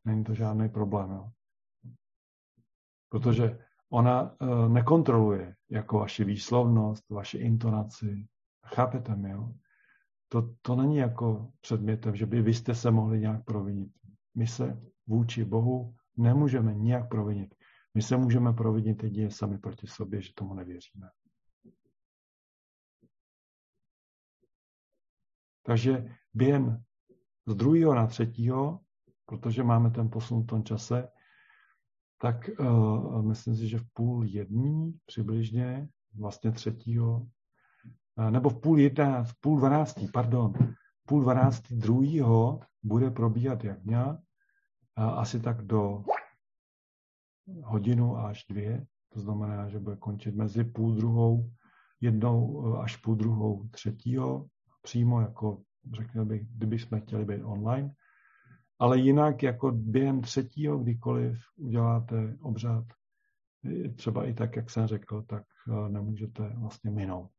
Není 0.06 0.24
to 0.24 0.34
žádný 0.34 0.70
problém. 0.70 1.12
Jo? 1.12 1.30
Protože 3.10 3.60
ona 3.90 4.42
uh, 4.42 4.70
nekontroluje 4.70 5.56
jako 5.70 6.00
vaši 6.00 6.24
výslovnost, 6.24 7.10
vaši 7.10 7.38
intonaci. 7.38 8.28
Chápete 8.66 9.16
mi, 9.16 9.30
jo? 9.30 9.54
To, 10.30 10.56
to 10.62 10.76
není 10.76 10.98
jako 10.98 11.52
předmětem, 11.62 12.16
že 12.16 12.26
by 12.26 12.42
vy 12.42 12.54
jste 12.54 12.76
se 12.76 12.92
mohli 12.92 13.20
nějak 13.20 13.46
provinit. 13.46 13.92
My 14.36 14.48
se 14.48 14.82
vůči 15.08 15.46
Bohu 15.46 15.96
nemůžeme 16.18 16.76
nějak 16.76 17.10
provinit. 17.10 17.56
My 17.98 18.04
se 18.04 18.18
můžeme 18.18 18.54
provinit 18.54 19.04
jedině 19.04 19.32
sami 19.32 19.58
proti 19.58 19.88
sobě, 19.88 20.22
že 20.22 20.34
tomu 20.36 20.54
nevěříme. 20.54 21.10
Takže 25.64 26.16
během 26.34 26.84
z 27.48 27.56
druhého 27.56 27.96
na 27.96 28.08
třetího, 28.08 28.80
protože 29.26 29.64
máme 29.64 29.92
ten 29.92 30.10
posun 30.10 30.44
v 30.44 30.46
tom 30.46 30.64
čase, 30.64 31.08
tak 32.18 32.50
uh, 32.60 33.22
myslím 33.22 33.56
si, 33.56 33.68
že 33.68 33.78
v 33.78 33.86
půl 33.94 34.26
jedný 34.26 35.00
přibližně, 35.06 35.90
vlastně 36.20 36.52
třetího, 36.52 37.28
uh, 38.16 38.32
nebo 38.32 38.50
v 38.50 38.62
půl 38.62 38.80
jedná, 38.80 39.24
v 39.24 39.34
půl 39.40 39.58
dvanáctý, 39.58 40.08
pardon, 40.08 40.54
půl 41.06 41.22
dvanáctý 41.22 41.76
druhýho 41.76 42.60
bude 42.84 43.12
probíhat 43.12 43.64
jagňa, 43.64 44.12
uh, 44.12 44.18
asi 45.20 45.40
tak 45.40 45.62
do 45.62 46.04
hodinu 47.64 48.18
až 48.18 48.46
dvě, 48.50 48.86
to 49.10 49.20
znamená, 49.20 49.70
že 49.70 49.80
bude 49.80 49.96
končit 49.96 50.36
mezi 50.36 50.64
půl 50.64 50.96
druhou, 50.96 51.52
jednou 52.02 52.76
až 52.78 52.98
půl 52.98 53.16
druhou 53.16 53.68
třetího, 53.68 54.48
přímo 54.82 55.22
jako, 55.22 55.62
řekněl 55.94 56.26
bych, 56.26 56.48
kdyby 56.48 56.80
jsme 56.80 57.00
chtěli 57.00 57.26
být 57.26 57.44
online, 57.44 57.94
ale 58.80 59.00
jinak 59.00 59.44
jako 59.44 59.72
během 59.72 60.22
třetího, 60.22 60.78
kdykoliv 60.78 61.40
uděláte 61.56 62.38
obřad, 62.42 62.86
třeba 63.96 64.26
i 64.26 64.34
tak, 64.34 64.56
jak 64.56 64.70
jsem 64.70 64.88
řekl, 64.88 65.22
tak 65.22 65.44
eh, 65.68 65.90
nemůžete 65.90 66.50
vlastně 66.50 66.92
minout. 66.92 67.32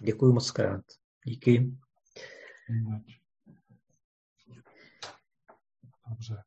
Děkuji 0.00 0.32
moc 0.32 0.50
krát. 0.50 0.84
Díky. 1.24 1.76
Dobře 6.08 6.42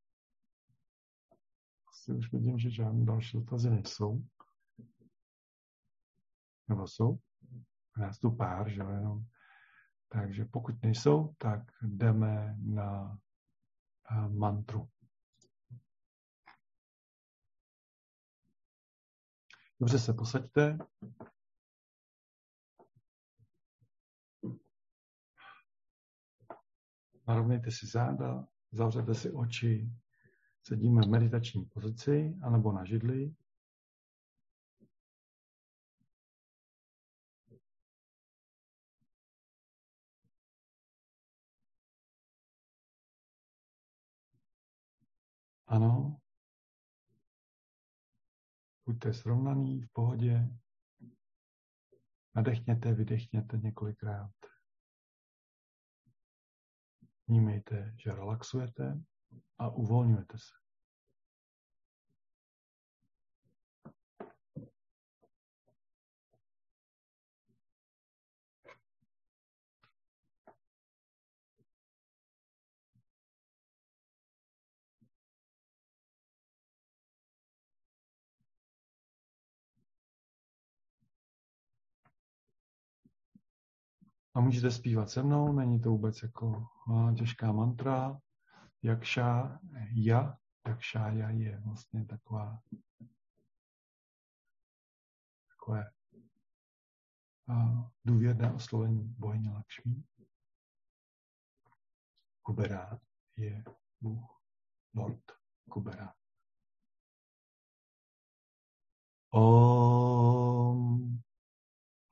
asi 2.04 2.14
už 2.14 2.32
vidím, 2.32 2.60
že 2.60 2.70
žádné 2.70 3.06
další 3.06 3.38
dotazy 3.38 3.70
nejsou. 3.70 4.24
Nebo 6.68 6.88
jsou? 6.88 7.18
Nás 7.97 8.20
tu 8.20 8.36
pár, 8.36 8.70
že 8.70 8.82
jenom. 8.82 9.26
Takže 10.10 10.45
pokud 10.45 10.84
nejsou, 10.84 11.34
tak 11.38 11.60
jdeme 11.82 12.56
na 12.60 13.18
uh, 14.12 14.36
mantru. 14.36 14.89
Dobře 19.80 19.99
se 19.99 20.14
posaďte. 20.14 20.78
Narovnejte 27.28 27.72
si 27.72 27.88
záda, 27.88 28.47
zavřete 28.72 29.16
si 29.16 29.32
oči, 29.32 29.89
Sedíme 30.66 31.01
v 31.01 31.09
meditační 31.09 31.66
pozici 31.66 32.36
anebo 32.43 32.72
na 32.72 32.86
židli. 32.86 33.36
Ano. 45.68 46.20
Buďte 48.86 49.14
srovnaný, 49.14 49.82
v 49.82 49.89
pohodě. 49.93 50.49
Nadechněte, 52.36 52.93
vydechněte 52.93 53.57
několikrát. 53.57 54.32
Vnímejte, 57.28 57.95
že 57.97 58.11
relaxujete 58.11 59.03
a 59.57 59.69
uvolňujete 59.69 60.38
se. 60.38 60.63
A 84.36 84.39
můžete 84.41 84.71
zpívat 84.71 85.09
se 85.09 85.23
mnou, 85.23 85.53
není 85.53 85.79
to 85.79 85.89
vůbec 85.89 86.23
jako 86.23 86.67
těžká 87.17 87.51
mantra, 87.51 88.19
Jakša 88.84 89.59
ja, 89.91 90.38
jakša 90.67 91.07
ja 91.07 91.29
je 91.29 91.59
vlastně 91.59 92.05
taková 92.05 92.61
takové 95.49 95.91
důvěrné 98.05 98.53
oslovení 98.53 99.15
bohyně 99.17 99.49
Lakšmi. 99.49 100.03
Kubera 102.41 102.99
je 103.38 103.63
Bůh, 104.01 104.41
Lord 104.93 105.31
Kubera. 105.69 106.13
Om 109.29 111.23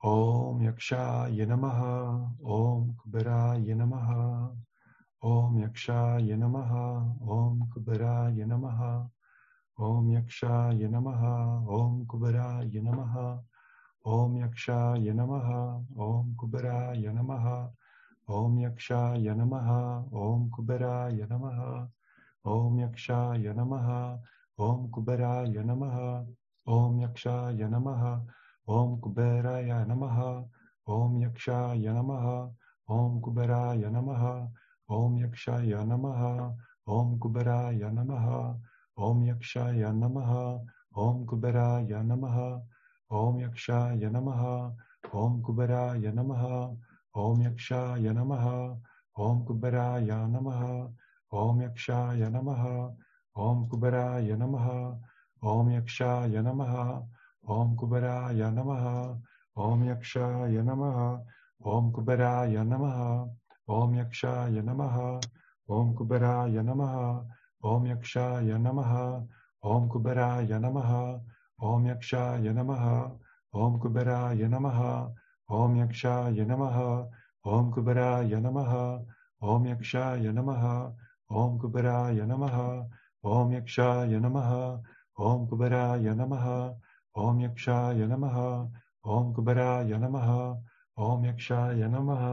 Om 0.04 0.62
Yaksha 0.62 1.26
Namaha 1.46 2.34
Om 2.40 2.96
Kubera 2.96 3.54
Namaha 3.74 4.56
ॐ 5.30 5.58
यक्षाय 5.62 6.36
नमः 6.36 6.70
ॐ 7.34 7.58
कुबराय 7.72 8.44
नमः 8.52 8.80
ॐ 9.88 10.10
यक्षाय 10.12 10.88
नमः 10.94 11.22
ॐ 11.76 12.04
कुबराय 12.10 12.80
नमः 12.86 13.14
ॐ 14.14 14.36
यक्षाय 14.42 15.12
नमः 15.18 15.50
ॐ 16.06 16.34
कुबराय 16.40 17.12
नमः 17.18 17.46
ॐ 18.38 18.58
यक्षाय 18.62 19.34
नमः 19.40 19.70
ॐ 20.24 20.48
कुबराय 20.56 21.26
नमः 21.30 21.60
ॐ 22.54 22.80
यक्षाय 22.80 23.54
नमः 23.58 23.90
ॐ 24.68 24.88
कुबराय 24.94 25.62
नमः 25.68 25.98
ॐ 26.66 27.00
यक्षाय 27.02 27.68
नमः 27.68 28.02
ॐ 28.70 28.98
कुबेराय 29.04 29.84
नमः 29.88 30.18
ॐ 30.96 31.22
यक्षाय 31.22 31.92
नमः 31.94 32.26
ॐ 32.98 33.20
कुबराय 33.20 33.90
नमः 33.90 34.26
ओम 34.92 35.18
यक्षाय 35.18 35.74
नमः 35.86 36.22
ओम 36.94 37.18
कुबेराय 37.18 37.90
नमः 37.92 38.26
ओम 38.98 39.22
यक्षाय 39.24 39.92
नमः 39.92 40.32
ओम 41.02 41.24
कुबेराय 41.26 42.02
नमः 42.04 42.38
ओम 43.10 43.40
यक्षाय 43.40 44.10
नमः 44.14 44.42
ओम 45.14 45.40
कुबेराय 45.42 46.12
नमः 46.12 46.44
ओम 47.16 47.42
यक्षाय 47.42 48.12
नमः 48.12 48.46
ओम 49.16 49.44
कुबेराय 49.44 50.10
नमः 50.26 50.62
ओम 51.32 51.62
यक्षाय 51.62 52.28
नमः 52.28 52.64
ओम 53.36 53.66
कुबेराय 53.68 54.36
नमः 54.36 54.68
ओम 55.42 55.70
यक्षाय 55.72 56.42
नमः 56.42 56.74
ओम 57.50 57.74
कुबेराय 57.76 58.50
नमः 58.50 58.88
ओम 59.56 59.84
यक्षाय 59.84 60.62
नमः 60.62 61.00
ओम 61.66 61.90
कुबेराय 61.92 62.64
नमः 62.64 62.98
ओम 63.72 63.94
यक्षाय 63.96 64.60
नमः 64.62 64.96
ओम 65.68 65.92
कुबेराय 65.94 66.62
नमः 66.62 66.94
ओम 67.70 67.86
यक्षाय 67.86 68.58
नमः 68.58 68.92
ओम 69.64 69.88
कुबेराय 69.88 70.58
नमः 70.58 70.90
ओम 71.68 71.86
यक्षाय 71.86 72.52
नमः 72.52 72.84
ओम 73.54 73.78
कुबेराय 73.80 74.48
नमः 74.48 74.80
ओम 75.48 75.76
यक्षाय 75.76 76.44
नमः 76.44 76.78
ओम 77.46 77.70
कुबेराय 77.72 78.40
नमः 78.40 78.74
ओम 79.42 79.66
यक्षाय 79.66 80.32
नमः 80.32 80.64
ओम 81.40 81.58
कुबेराय 81.58 82.24
नमः 82.26 82.58
ओम 83.24 83.52
यक्षाय 83.52 84.18
नमः 84.18 84.50
ओम 85.18 85.46
कुबेराय 85.46 86.14
नमः 86.14 86.46
ओम 87.14 87.40
यक्षाय 87.40 88.06
नमः 88.06 88.38
ओम 89.14 89.32
कुबेराय 89.34 89.98
नमः 89.98 90.28
ओम 90.98 91.26
यक्षाय 91.26 91.88
नमः 91.88 92.26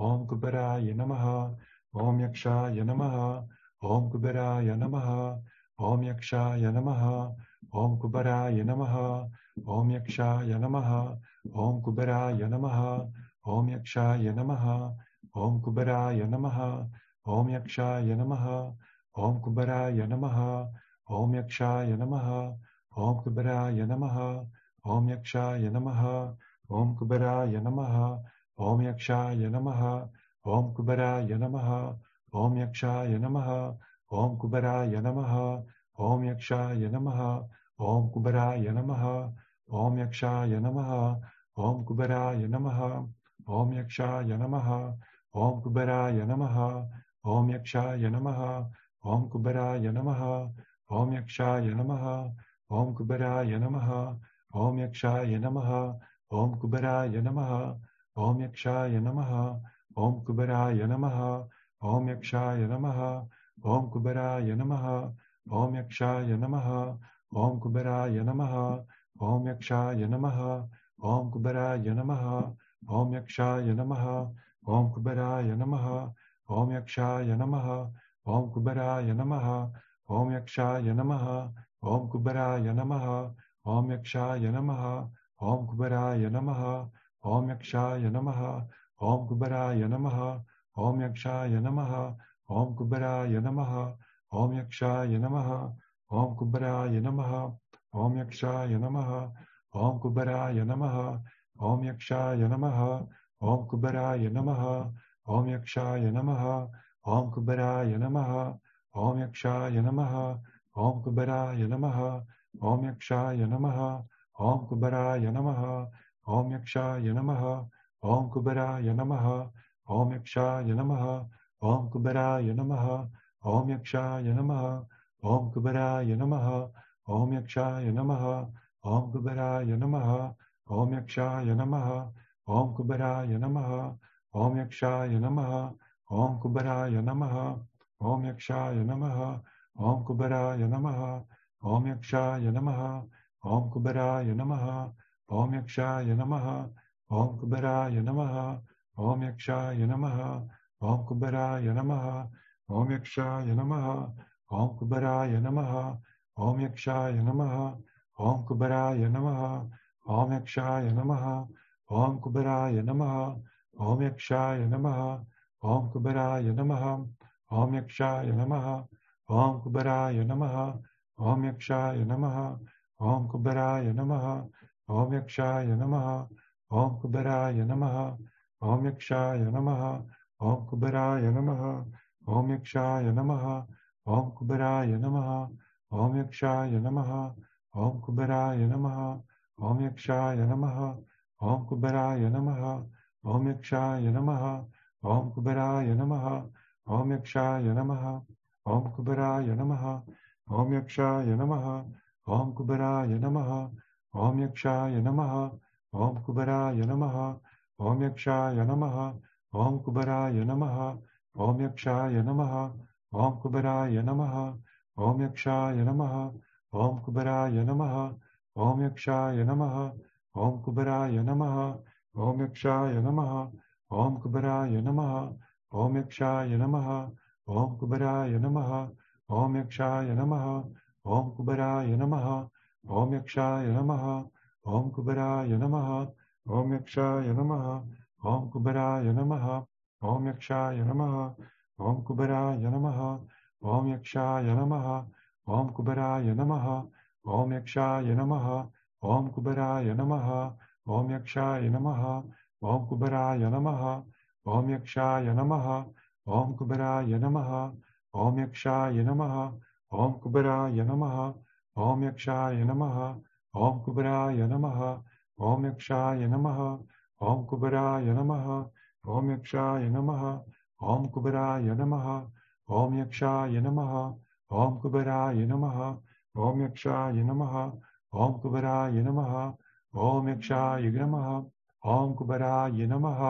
Om 0.00 0.26
Kuberaya 0.26 0.94
Namaha 0.96 1.54
Om 1.94 2.18
Yaksha 2.20 2.56
Namaha 2.88 3.44
Om 3.82 4.10
Kuberaya 4.10 4.74
Namaha 4.82 5.38
Om 5.78 6.00
Yaksha 6.02 6.42
Namaha 6.76 7.34
Om 7.72 7.98
Kuberaya 8.00 8.64
Namaha 8.64 9.28
Om 9.66 9.90
Yaksha 9.90 10.30
Namaha 10.62 11.18
Om 11.54 11.82
Kuberaya 11.82 12.48
Namaha 12.48 13.10
Om 13.46 13.68
Yaksha 13.68 14.18
Namaha 14.34 14.94
Om 15.34 15.60
Kuberaya 15.60 16.26
Namaha 16.26 16.88
Om 17.26 17.48
Yaksha 17.48 18.02
Namaha 18.16 18.74
Om 19.16 19.40
Kuberaya 19.42 20.06
Namaha 20.08 20.68
Om 21.10 21.32
Yaksha 21.34 21.96
Namaha 21.98 22.56
Om 22.96 23.22
Kuberaya 23.22 23.86
Namaha 23.86 24.46
Om 24.84 25.08
Yakshaya 25.08 25.70
Namaha 25.70 26.34
Om 26.70 26.96
Kuberaya 26.96 27.60
Namaha 27.62 28.20
Om 28.58 28.80
Yakshaya 28.80 29.50
Namaha 29.50 30.08
Om 30.44 30.74
Kuberaya 30.74 31.38
Namaha 31.38 31.96
Om 32.32 32.54
Yakshaya 32.56 33.18
Namaha 33.18 33.76
Om 34.10 34.38
Kuberaya 34.38 35.00
Namaha 35.02 35.64
Om 35.98 36.22
Yakshaya 36.22 36.90
Namaha 36.90 37.44
Om 37.78 38.10
Kuberaya 38.12 38.72
Namaha 38.72 39.32
Om 39.70 39.96
Yakshaya 39.96 40.60
Namaha 40.60 41.20
Om 41.56 41.84
Kuberaya 41.84 42.48
Namaha 42.48 43.08
Om 43.48 43.72
Yakshaya 43.72 44.36
Namaha 44.38 44.96
Om 45.34 45.62
Kuberaya 45.62 46.26
Namaha 46.26 46.88
Om 47.24 47.48
Yakshaya 47.50 48.10
Namaha 48.10 48.70
Om 49.04 49.30
Kuberaya 49.30 49.92
Namaha 49.92 50.50
Om 50.90 51.10
Yakshaya 51.12 51.74
Namaha 51.74 52.32
Om 52.70 52.94
Kuberaya 52.94 53.58
Namaha 53.58 54.18
Om 54.54 54.76
Yakshaya 54.78 55.38
Namaha 55.40 55.98
Om 56.30 56.56
Kuberaya 56.60 57.22
Namaha 57.22 57.76
Om 58.16 58.40
Yakshaya 58.40 59.00
Namaha 59.00 59.60
Om 59.96 60.24
Kuberaya 60.24 60.86
Namaha 60.88 61.46
Om 61.80 62.08
Yakshaya 62.08 62.66
Namaha 62.68 63.26
Om 63.64 63.90
Kuberaya 63.90 64.56
Namaha 64.56 65.14
Om 65.50 65.74
Yakshaya 65.74 66.36
Namaha 66.38 66.98
Om 67.32 67.60
Kuberaya 67.60 68.24
Namaha 68.24 68.84
Om 69.20 69.44
Yakshaya 69.46 70.08
Namaha 70.08 70.68
Om 71.00 71.30
Kuberaya 71.30 71.94
Namaha 71.94 72.56
Om 72.88 73.12
Yakshaya 73.12 73.74
Namaha 73.76 74.34
Om 74.66 74.92
Kuberaya 74.92 75.56
Namaha 75.56 76.12
Om 76.48 76.70
Yakshaya 76.70 77.36
Namaha 77.38 77.90
Om 78.26 78.50
Kuberaya 78.50 79.14
Namaha 79.14 79.70
Om 80.08 80.30
Yakshaya 80.30 80.94
Namaha 80.96 81.52
Om 81.82 82.08
Kuberaya 82.10 82.74
Namaha 82.74 83.34
Om 83.64 83.88
Yakshaya 83.88 84.50
Namaha 84.52 85.08
Om 85.40 85.66
Kuberaya 85.68 86.28
Namaha 86.30 86.90
Om 87.24 87.48
Yakshaya 87.48 88.10
Namaha 88.10 88.66
Om 89.00 89.28
Kuberaya 89.28 89.88
Namaha 89.88 90.42
Om 90.76 91.00
Yakshaya 91.00 91.60
Namaha 91.60 92.16
Om 92.48 92.76
Kuberaya 92.76 93.40
Namaha 93.42 93.94
Om 94.32 94.52
Yakshaya 94.52 95.18
Namaha 95.20 95.72
Om 96.10 96.36
Kuberaya 96.36 97.00
Namaha 97.02 97.56
Om 97.94 98.14
Yakshaya 98.16 98.78
Namaha 98.78 99.32
Om 99.74 100.00
Kuberaya 100.00 100.64
Namaha 100.66 101.20
Om 101.60 101.82
Yakshaya 101.82 102.48
Namaha 102.48 103.08
Om 103.40 103.68
Kuberaya 103.68 104.30
Namaha 104.30 104.92
Om 105.26 105.46
Yakshaya 105.46 106.12
Namaha 106.12 106.68
Om 107.04 107.30
Kuberaya 107.32 107.98
Namaha 107.98 108.58
Om 108.94 109.18
Yakshaya 109.18 109.82
Namaha 109.82 110.40
Om 110.76 111.02
Kuberaya 111.02 111.68
Namaha, 111.68 112.24
Om 112.62 112.82
Yakshaya 112.84 113.46
Namaha, 113.48 114.04
Om 114.38 114.68
Kuberaya 114.68 115.30
Namaha, 115.32 115.88
Om 116.30 116.52
Yakshaya 116.52 117.12
Namaha, 117.12 117.66
Om 118.04 118.30
Kuberaya 118.30 118.94
Namaha, 118.94 119.50
Om 119.88 120.10
Yakshaya 120.12 120.74
Namaha, 120.78 121.26
Om 121.60 121.90
Kuberaya 121.90 122.54
Namaha, 122.54 123.08
Om 123.44 123.68
Yakshaya 123.68 124.32
Namaha, 124.38 124.86
Om 125.24 125.50
Kuberaya 125.52 126.16
Namaha, 126.16 126.70
Om 127.08 127.32
Yakshaya 127.32 127.92
Namaha, 127.92 128.48
Om 128.84 129.12
Kuberaya 129.12 129.76
Namaha, 129.76 130.34
Om 130.70 130.92
Yakshaya 130.92 131.56
Namaha, 131.56 132.12
Om 132.46 132.74
Kuberaya 132.76 133.38
Namaha, 133.40 133.98
Om 134.32 134.54
Yakshaya 134.56 135.18
Namaha, 135.20 135.74
Om 136.10 136.40
Kuberaya 136.40 137.02
Namaha, 137.02 137.60
Om 138.00 138.22
Yakshaya 138.24 138.84
Namaha, 138.86 139.42
Om 139.76 140.04
Kuberaya 140.06 140.68
Namaha, 140.70 141.24
Om 141.64 141.84
Yakshaya 141.86 142.52
Namaha, 142.52 143.04
Om 143.42 143.70
Kuberaya 143.72 144.34
Namaha, 144.36 144.92
Om 145.30 145.52
Yakshaya 145.52 146.16
Namaha, 146.16 146.70
Om 147.10 147.38
Kuberaya 147.38 148.02
Namaha, 148.02 148.60
Om 148.98 149.20
Yakshaya 149.22 149.86
Namaha, 149.86 150.48
Om 150.82 151.06
Kuberaya 151.06 151.72
Namaha, 151.74 152.28
Om 152.68 152.88
Yakshaya 152.90 153.54
Namaha, 153.54 154.12
Om 154.50 154.76
Kuberaya 154.78 155.40
Namaha, 155.40 155.98
Om 156.36 156.60
Yakshaya 156.60 157.22
Namaha, 157.22 157.78
Om 158.18 158.44
Kuberaya 158.46 159.10
Namaha, 159.10 159.70
Om 160.08 160.30
Yakshaya 160.32 160.92
Namaha, 160.92 161.48
Om 161.90 162.20
Kuberaya 162.20 162.82
Namaha, 162.84 163.40
Om 163.78 164.00
Yakshaya 164.00 164.68
Namaha, 164.68 165.26
Om 165.62 165.90
Kuberaya 165.92 166.54
Namaha, 166.54 167.08
Om 167.50 167.72
Yakshaya 167.72 168.32
Namaha, 168.34 168.88
Om 169.28 169.62
Kuberaya 169.62 170.24
Namaha, 170.26 170.78
Om 171.18 171.42
Yakshaya 171.44 172.04
Namaha, 172.06 172.58
Om 173.00 173.28
Kuberaya 173.28 173.94
Namaha, 173.94 174.48
Om 174.90 175.12
Yakshaya 175.12 175.76
Namaha, 175.78 176.28
Om 176.68 176.98
Kuberaya 177.00 177.64
Namaha, 177.64 178.18
Om 178.60 178.84
Yakshaya 178.86 179.48
Namaha, 179.48 180.04
Om 180.40 180.66
Kuberaya 180.66 181.30
Namaha, 181.32 181.86
Om 182.26 182.48
Yakshaya 182.50 183.14
Namaha, 183.14 183.66
Om 184.04 184.32
Kuberaya 184.32 184.98
Namaha, 184.98 185.48
Om 185.92 186.16
Yakshaya 186.16 186.80
Namaha, 186.82 187.34
Om 187.72 188.02
Kuberaya 188.02 188.66
Namaha, 188.68 189.22
Om 189.62 189.78
Yakshaya 189.78 190.44
Namaha, 190.48 190.98
Om 191.40 191.66
Kuberaya 191.68 192.28
Namaha, 192.28 192.84
Om 193.24 193.46
Yakshaya 193.46 194.10
Namaha, 194.12 194.66
Om 195.04 195.30
Kuberaya 195.32 195.94
Namaha, 195.94 196.50
Om 196.88 197.10
Yakshaya 197.10 197.74
Namaha, 197.78 198.22
Om 198.66 198.92
Kuberaya 198.92 199.54
Namaha, 199.56 200.02
Om 200.50 200.72
Yakshaya 200.72 201.36
Namaha, 201.38 201.84
Om 202.26 202.54
Kuberaya 202.54 203.20
Namaha, 203.20 203.70
Om 204.12 204.38
Yakshaya 204.40 205.00
Namaha, 205.00 205.52
Om 205.92 206.18
Kuberaya 206.24 206.84
Namaha, 206.84 207.38
Om 207.78 208.00
Yakshaya 208.00 208.66
Namaha, 208.66 209.14
Om 209.54 209.80
Kuberaya 209.84 210.44
Namaha, 210.44 210.98
Om 211.36 211.58
Yakshaya 211.60 212.24
Namaha, 212.24 212.72
Om 213.12 213.40
Kuberaya 213.40 214.02
Namaha, 214.02 214.58
Om 214.98 215.20
Yakshaya 215.20 215.84
Namaha, 215.84 216.34
Om 216.72 217.00
Kuberaya 217.04 217.64
Namaha, 217.64 218.16
Om 218.56 218.80
Yakshaya 218.80 219.44
Namaha, 219.46 219.92
Om 220.34 220.60
Kuberaya 220.60 221.22
Namaha, 221.24 221.78
Om 222.16 222.38
Yakshaya 222.40 223.00
Namaha, 223.00 223.52
Om 223.90 224.20
Kuberaya 224.20 224.82
Namaha, 224.82 225.36
Om 225.72 225.94
Yakshaya 225.94 226.58
Namaha, 226.58 227.12
Om 227.46 227.78
Kuberaya 227.78 228.40
Namaha, 228.40 228.90
Om 229.30 229.54
Yakshaya 229.54 230.16
Namaha, 230.16 230.68
Om 231.06 231.32
Kuberaya 231.36 231.96
Namaha, 231.96 232.49
Om 232.88 233.12
Yakshaya 233.12 233.72
Namaha, 233.74 234.28
Om 234.64 234.90
Kuberaya 234.90 235.58
Namaha, 235.58 236.10
Om 236.48 236.70
Yakshaya 236.72 237.34
Namaha, 237.34 237.84
Om 238.24 238.50
Kuberaya 238.50 239.12
Namaha, 239.14 239.66
Om 240.02 240.24
Yakshaya 240.24 240.84
Namaha, 240.86 241.36
Om 241.78 242.02
Kuberaya 242.02 242.70
Namaha, 242.70 243.20
Om 243.62 243.86
Yakshaya 243.86 244.56
Namaha, 244.56 245.06
Om 245.46 245.70
Kuberaya 245.72 246.34
Namaha, 246.34 246.88
Om 247.26 247.50
Yakshaya 247.50 248.16
Namaha, 248.16 248.68
Om 249.02 249.30
Kuberaya 249.30 249.94
Namaha, 249.94 250.54
Om 250.86 251.08
Yakshaya 251.10 251.70
Namaha, 251.70 252.24
Om 252.62 252.86
Kuberaya 252.88 253.50
Namaha, 253.50 254.04
Om 254.46 254.68
Yakshaya 254.68 255.34
Namaha, 255.34 255.86
Om 256.26 256.56
Kuberaya 256.56 257.18
Namaha, 257.20 257.72
Om 258.14 258.36
Yakshaya 258.38 259.04
Namaha, 259.04 259.54
Om 259.92 260.20
Kuberaya 260.20 260.84
Namaha, 260.86 261.34
ॐ 261.78 262.04
यक्षाय 262.04 262.64
नमः। 262.64 263.20
ॐ 263.56 263.78
कुबराय 263.78 264.46
नमः। 264.46 265.02
ॐ 265.40 265.66
यक्षाय 265.66 266.26
नमः। 266.26 266.78
ॐ 267.22 267.44
कुबराय 267.44 268.04
नमः। 268.04 268.66
ॐ 269.08 269.32
यक्षाय 269.32 269.88
नमः। 269.88 270.40
ॐ 270.82 271.08
कुबराय 271.08 271.62
नमः। 271.62 272.28
ॐ 272.70 272.98
यक्षाय 272.98 273.60
नमः। 273.60 274.14
ॐ 274.52 274.80
कुबराय 274.80 275.34
नमः। 275.34 275.98
ॐ 276.36 276.62
यक्षाय 276.62 277.12
नमः। 277.12 277.72
ॐ 278.14 278.32
कुबराय 278.32 278.90
नमः। 278.90 279.52
ॐ 279.96 280.28
यक्षाय 280.28 280.82
नमः। 280.82 281.44
ॐ 281.86 282.14
कुबराय 282.14 282.70
नमः। 282.70 283.20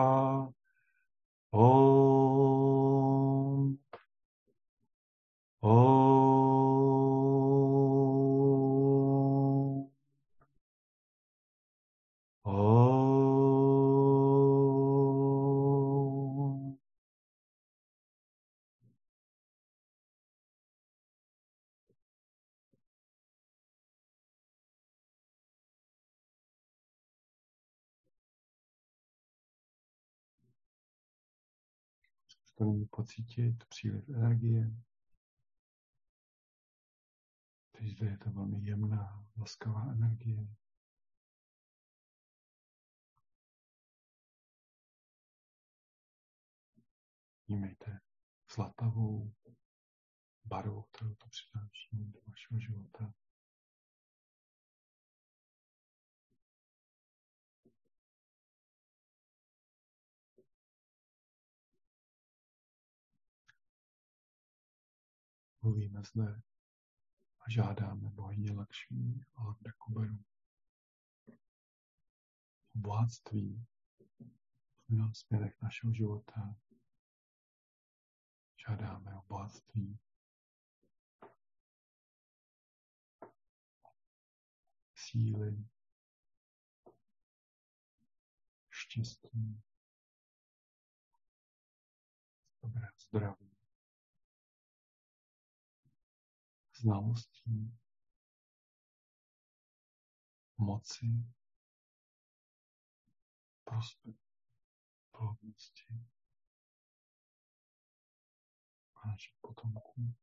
ॐ 1.55 3.77
ॐ 5.63 6.00
není 32.59 32.85
pocítit 32.85 33.63
příliv 33.65 34.09
energie. 34.09 34.71
Teď 37.71 37.89
zde 37.89 38.07
je 38.07 38.17
to 38.17 38.31
velmi 38.31 38.65
jemná, 38.65 39.25
laskavá 39.37 39.91
energie. 39.91 40.47
Vnímejte 47.47 47.99
zlatavou 48.55 49.33
barvu, 50.45 50.81
kterou 50.81 51.15
to 51.15 51.29
přináší 51.29 52.11
do 52.11 52.19
vašeho 52.27 52.59
života. 52.59 53.13
Mluvíme 65.61 66.03
zde 66.03 66.41
a 67.39 67.49
žádáme 67.49 68.09
bohyně 68.09 68.51
Lakšmí 68.51 69.21
a 69.35 69.43
Labda 69.43 69.71
Kuberu 69.77 70.23
o 72.75 72.79
bohatství 72.79 73.65
v 74.87 75.17
směrech 75.17 75.61
našeho 75.61 75.93
života. 75.93 76.55
Žádáme 78.67 79.15
o 79.15 79.21
bohatství. 79.21 79.99
Síly, 84.95 85.65
štěstí, 88.69 89.61
dobré 92.63 92.87
zdraví, 92.99 93.40
znalostí, 96.81 97.77
moci, 100.57 101.05
prosperity, 103.63 104.21
plodnosti 105.11 106.05
a 108.95 109.07
našich 109.07 109.35
potomků. 109.41 110.13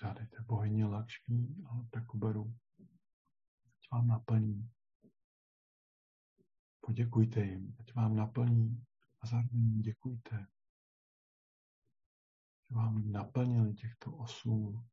Žádejte 0.00 0.40
bohyně 0.42 0.86
Lakšmí 0.86 1.64
a 1.70 1.88
Takubaru, 1.90 2.54
ať 3.76 3.90
vám 3.92 4.06
naplní. 4.08 4.70
Poděkujte 6.80 7.40
jim, 7.40 7.76
ať 7.80 7.94
vám 7.94 8.16
naplní 8.16 8.84
a 9.20 9.26
zároveň 9.26 9.82
děkujte, 9.82 10.46
že 12.68 12.74
vám 12.74 13.12
naplnili 13.12 13.74
těchto 13.74 14.16
osm 14.16 14.88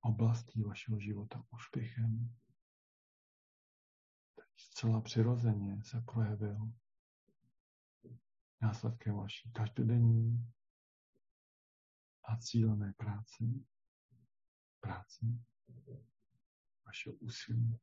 oblastí 0.00 0.62
vašeho 0.62 1.00
života 1.00 1.44
úspěchem, 1.50 2.36
který 4.32 4.52
zcela 4.56 5.00
přirozeně 5.00 5.82
se 5.84 6.00
projevil 6.00 6.72
následkem 8.60 9.14
vaší 9.14 9.52
každodenní 9.52 10.52
a 12.24 12.36
cílené 12.36 12.92
práce, 12.96 13.44
práce, 14.80 15.26
vašeho 16.86 17.16
úsilí. 17.16 17.78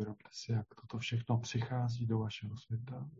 Uvědomte 0.00 0.28
si, 0.32 0.52
jak 0.52 0.74
toto 0.74 0.98
všechno 0.98 1.38
přichází 1.38 2.06
do 2.06 2.18
vašeho 2.18 2.56
světa. 2.56 3.10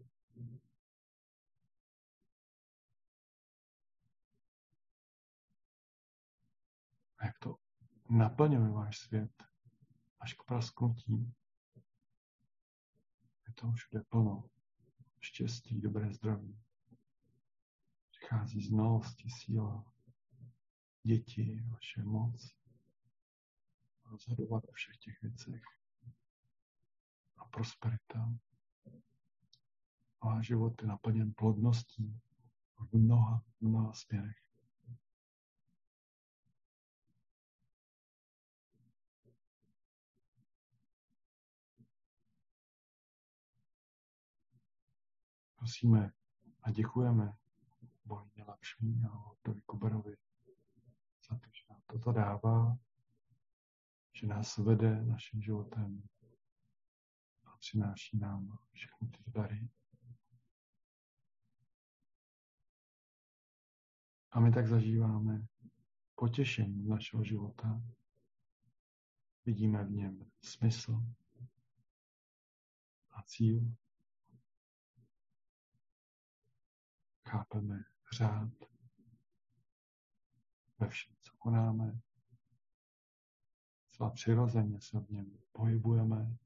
A 7.19 7.27
jak 7.27 7.39
to 7.39 7.57
naplňuje 8.11 8.71
váš 8.71 8.99
svět 8.99 9.43
až 10.21 10.35
k 10.35 10.43
prasknutí. 10.43 11.35
Je 13.49 13.55
toho 13.55 13.73
všude 13.73 14.03
plno. 14.09 14.51
Štěstí, 15.21 15.81
dobré 15.81 16.13
zdraví. 16.13 16.61
Přichází 18.11 18.63
znalosti, 18.63 19.31
síla, 19.31 19.93
děti, 21.03 21.65
vaše 21.71 22.03
moc. 22.03 22.55
Rozhodovat 24.05 24.65
o 24.69 24.73
všech 24.73 24.97
těch 24.97 25.23
věcech 25.23 25.80
prosperita. 27.51 28.35
A 30.21 30.43
život 30.43 30.83
je 30.83 30.89
naplněn 30.89 31.33
plodností 31.33 32.21
v 32.79 32.93
mnoha, 32.93 33.43
mnoha 33.61 33.93
směrech. 33.93 34.37
Prosíme 45.57 46.13
a 46.63 46.71
děkujeme 46.71 47.37
bohyně 48.05 48.45
Lakšmí 48.49 49.05
a 49.05 49.09
Hotovi 49.09 49.61
Kuberovi 49.61 50.17
za 51.29 51.39
to, 51.39 51.47
že 51.53 51.65
nám 51.71 51.81
toto 51.87 52.13
dává, 52.13 52.79
že 54.13 54.27
nás 54.27 54.57
vede 54.57 55.03
naším 55.05 55.43
životem 55.43 56.03
přináší 57.61 58.19
nám 58.19 58.59
všechny 58.73 59.09
ty 59.09 59.31
dary. 59.31 59.69
A 64.31 64.41
my 64.41 64.53
tak 64.53 64.67
zažíváme 64.67 65.47
potěšení 66.15 66.89
našeho 66.89 67.25
života. 67.25 67.83
Vidíme 69.45 69.85
v 69.85 69.91
něm 69.91 70.31
smysl 70.43 71.03
a 73.11 73.23
cíl. 73.23 73.75
Chápeme 77.29 77.85
řád 78.13 78.51
ve 80.79 80.89
všem, 80.89 81.17
co 81.21 81.37
konáme. 81.37 82.01
Zcela 83.89 84.11
přirozeně 84.11 84.81
se 84.81 85.01
v 85.01 85.11
něm 85.11 85.39
pohybujeme. 85.53 86.37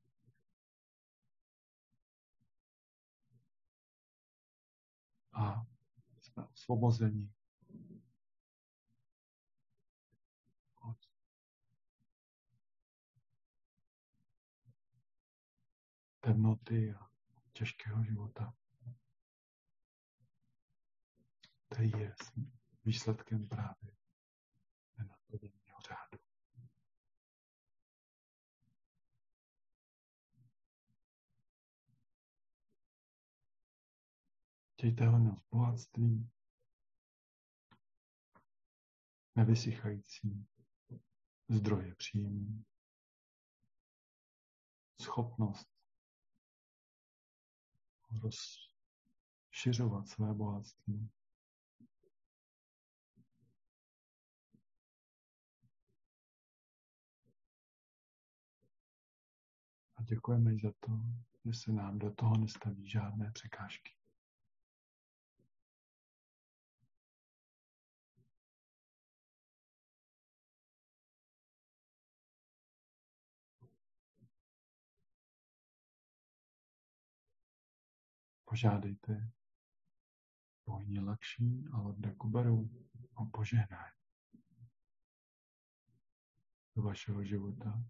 A 5.34 5.66
jsme 6.20 6.44
osvobozeni. 6.44 7.32
Od 10.90 10.96
temnoty 16.20 16.94
a 16.94 17.10
těžkého 17.52 18.04
života. 18.04 18.54
Který 21.68 21.90
je 21.90 22.14
výsledkem 22.84 23.48
právě 23.48 23.93
Chtějte 34.84 35.08
v 35.08 35.42
bohatství, 35.50 36.30
nevysychající 39.36 40.46
zdroje 41.48 41.94
příjmů, 41.94 42.64
schopnost 45.00 45.68
rozšiřovat 48.22 50.08
své 50.08 50.34
bohatství, 50.34 51.10
děkujeme 60.02 60.54
i 60.54 60.58
za 60.58 60.72
to, 60.80 60.92
že 61.44 61.52
se 61.52 61.72
nám 61.72 61.98
do 61.98 62.10
toho 62.10 62.36
nestaví 62.36 62.90
žádné 62.90 63.30
překážky. 63.32 63.93
Požádejte 78.54 79.32
bojně 80.66 81.00
Lakší 81.00 81.64
a 81.72 81.78
Lorda 81.78 82.14
Kubaru 82.14 82.70
o 83.14 83.26
požehnání 83.26 83.98
do 86.76 86.82
vašeho 86.82 87.24
života. 87.24 87.84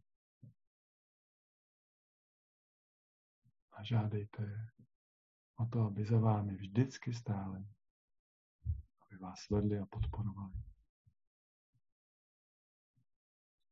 a 3.72 3.82
žádejte 3.82 4.70
o 5.56 5.66
to, 5.66 5.80
aby 5.80 6.04
za 6.04 6.18
vámi 6.18 6.54
vždycky 6.54 7.12
stáli, 7.12 7.66
aby 9.00 9.16
vás 9.20 9.48
vedli 9.50 9.78
a 9.78 9.86
podporovali. 9.86 10.54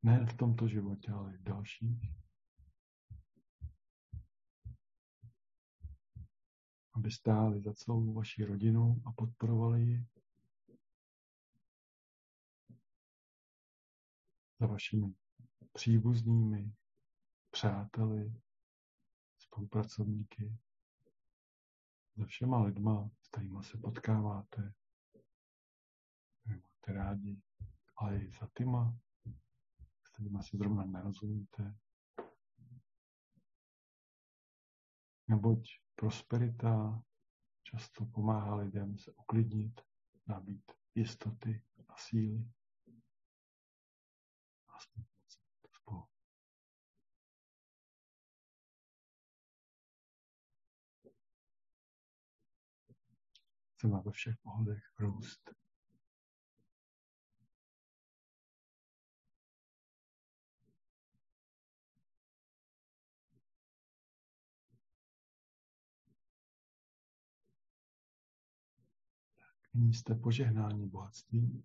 Ne 0.03 0.27
v 0.27 0.37
tomto 0.37 0.69
životě, 0.69 1.13
ale 1.13 1.35
i 1.35 1.37
v 1.37 1.43
dalších. 1.43 2.22
Aby 6.95 7.11
stáli 7.11 7.61
za 7.61 7.75
celou 7.75 8.13
vaši 8.13 8.45
rodinu 8.45 9.03
a 9.07 9.13
podporovali 9.13 9.83
ji. 9.83 10.07
Za 14.61 14.67
vašimi 14.67 15.15
příbuznými, 15.73 16.73
přáteli, 17.51 18.35
spolupracovníky, 19.39 20.59
se 22.15 22.27
všema 22.27 22.63
lidma, 22.63 23.11
s 23.23 23.29
kterými 23.29 23.63
se 23.63 23.79
potkáváte, 23.79 24.75
které 26.43 26.59
máte 26.59 26.93
rádi, 26.93 27.43
ale 27.97 28.19
i 28.19 28.31
za 28.31 28.49
tyma, 28.53 28.99
s 30.05 30.09
kterými 30.13 30.43
se 30.43 30.57
zrovna 30.57 30.85
nerozumíte. 30.85 31.79
Neboť 35.29 35.82
prosperita 35.95 37.03
často 37.63 38.05
pomáhá 38.05 38.57
lidem 38.57 38.99
se 38.99 39.13
uklidnit, 39.13 39.81
nabít 40.27 40.73
jistoty 40.95 41.65
a 41.89 41.97
síly. 41.97 42.51
A 44.69 44.79
Chceme 53.75 54.01
ve 54.05 54.11
všech 54.11 54.37
pohledech 54.43 54.83
růst. 54.99 55.62
Nyní 69.75 69.95
jste 69.95 70.15
požehnání 70.15 70.89
bohatství, 70.89 71.65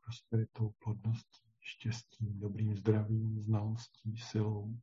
prosperitou, 0.00 0.70
plodností, 0.70 1.42
štěstím, 1.60 2.40
dobrým 2.40 2.76
zdravím, 2.76 3.40
znalostí, 3.40 4.16
silou, 4.16 4.80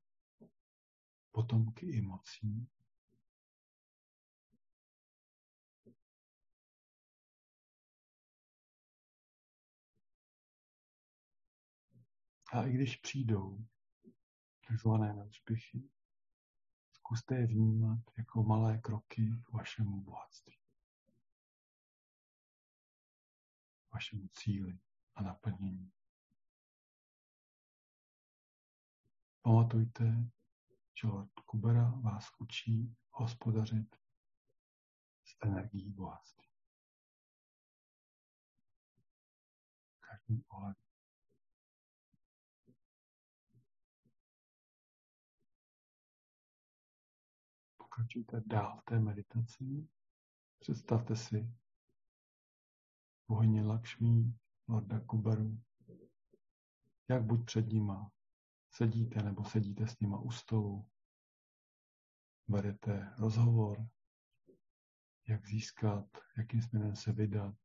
potomky 1.31 1.85
i 1.85 2.01
mocí, 2.01 2.67
A 12.51 12.63
i 12.63 12.71
když 12.71 12.95
přijdou 12.95 13.65
takzvané 14.67 15.13
neúspěchy, 15.13 15.89
zkuste 17.09 17.35
je 17.35 17.47
vnímat 17.47 17.99
jako 18.17 18.43
malé 18.43 18.77
kroky 18.77 19.31
k 19.45 19.51
vašemu 19.53 20.01
bohatství, 20.01 20.57
vašemu 23.93 24.27
cíli 24.27 24.79
a 25.15 25.23
naplnění. 25.23 25.91
Pamatujte, 29.41 30.31
že 31.01 31.07
Lord 31.07 31.39
Kubera 31.45 31.89
vás 31.89 32.25
učí 32.39 32.95
hospodařit 33.11 33.95
s 35.23 35.37
energií 35.41 35.91
bohatství. 35.91 36.47
Každý 39.99 40.43
ohledu. 40.47 40.88
Pokračujte 47.99 48.41
dál 48.45 48.81
té 48.85 48.99
meditaci. 48.99 49.87
Představte 50.59 51.15
si 51.15 51.53
bohyně 53.27 53.63
Lakšmí, 53.63 54.37
Lorda 54.67 54.99
Kubaru, 54.99 55.61
jak 57.09 57.23
buď 57.23 57.45
před 57.45 57.67
nima 57.67 58.11
sedíte 58.71 59.23
nebo 59.23 59.43
sedíte 59.43 59.87
s 59.87 59.99
nima 59.99 60.19
u 60.19 60.31
stolu, 60.31 60.89
vedete 62.47 63.13
rozhovor, 63.17 63.89
jak 65.27 65.47
získat, 65.47 66.05
jakým 66.37 66.61
směrem 66.61 66.95
se 66.95 67.11
vydat, 67.11 67.55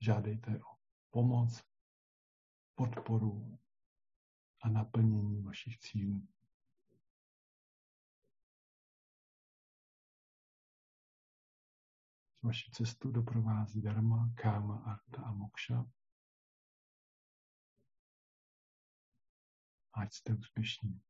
žádejte 0.00 0.58
o 0.58 0.76
pomoc, 1.10 1.64
podporu 2.74 3.58
a 4.62 4.68
naplnění 4.68 5.42
vašich 5.42 5.78
cílů. 5.78 6.28
Vaši 12.42 12.70
cestu 12.70 13.10
doprovází 13.10 13.82
dharma, 13.82 14.32
káma, 14.34 14.78
arta 14.78 15.22
a 15.22 15.32
mokša. 15.32 15.84
Ať 19.92 20.12
jste 20.12 20.34
úspěšní. 20.34 21.00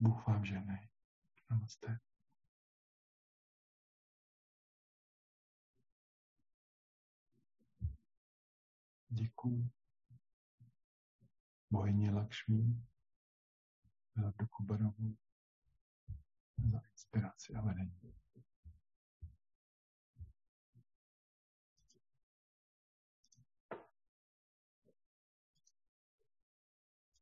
Bůh 0.00 0.26
vám 0.26 0.44
žehnej. 0.44 0.88
Namaste. 1.50 1.98
Děkuji 9.08 9.70
bohyni 11.70 12.10
Lakšmí, 12.10 12.86
Lordu 14.16 14.46
Kubarovu 14.46 15.16
za 16.72 16.80
inspiraci 16.90 17.54
a 17.54 17.60
vedení. 17.60 18.15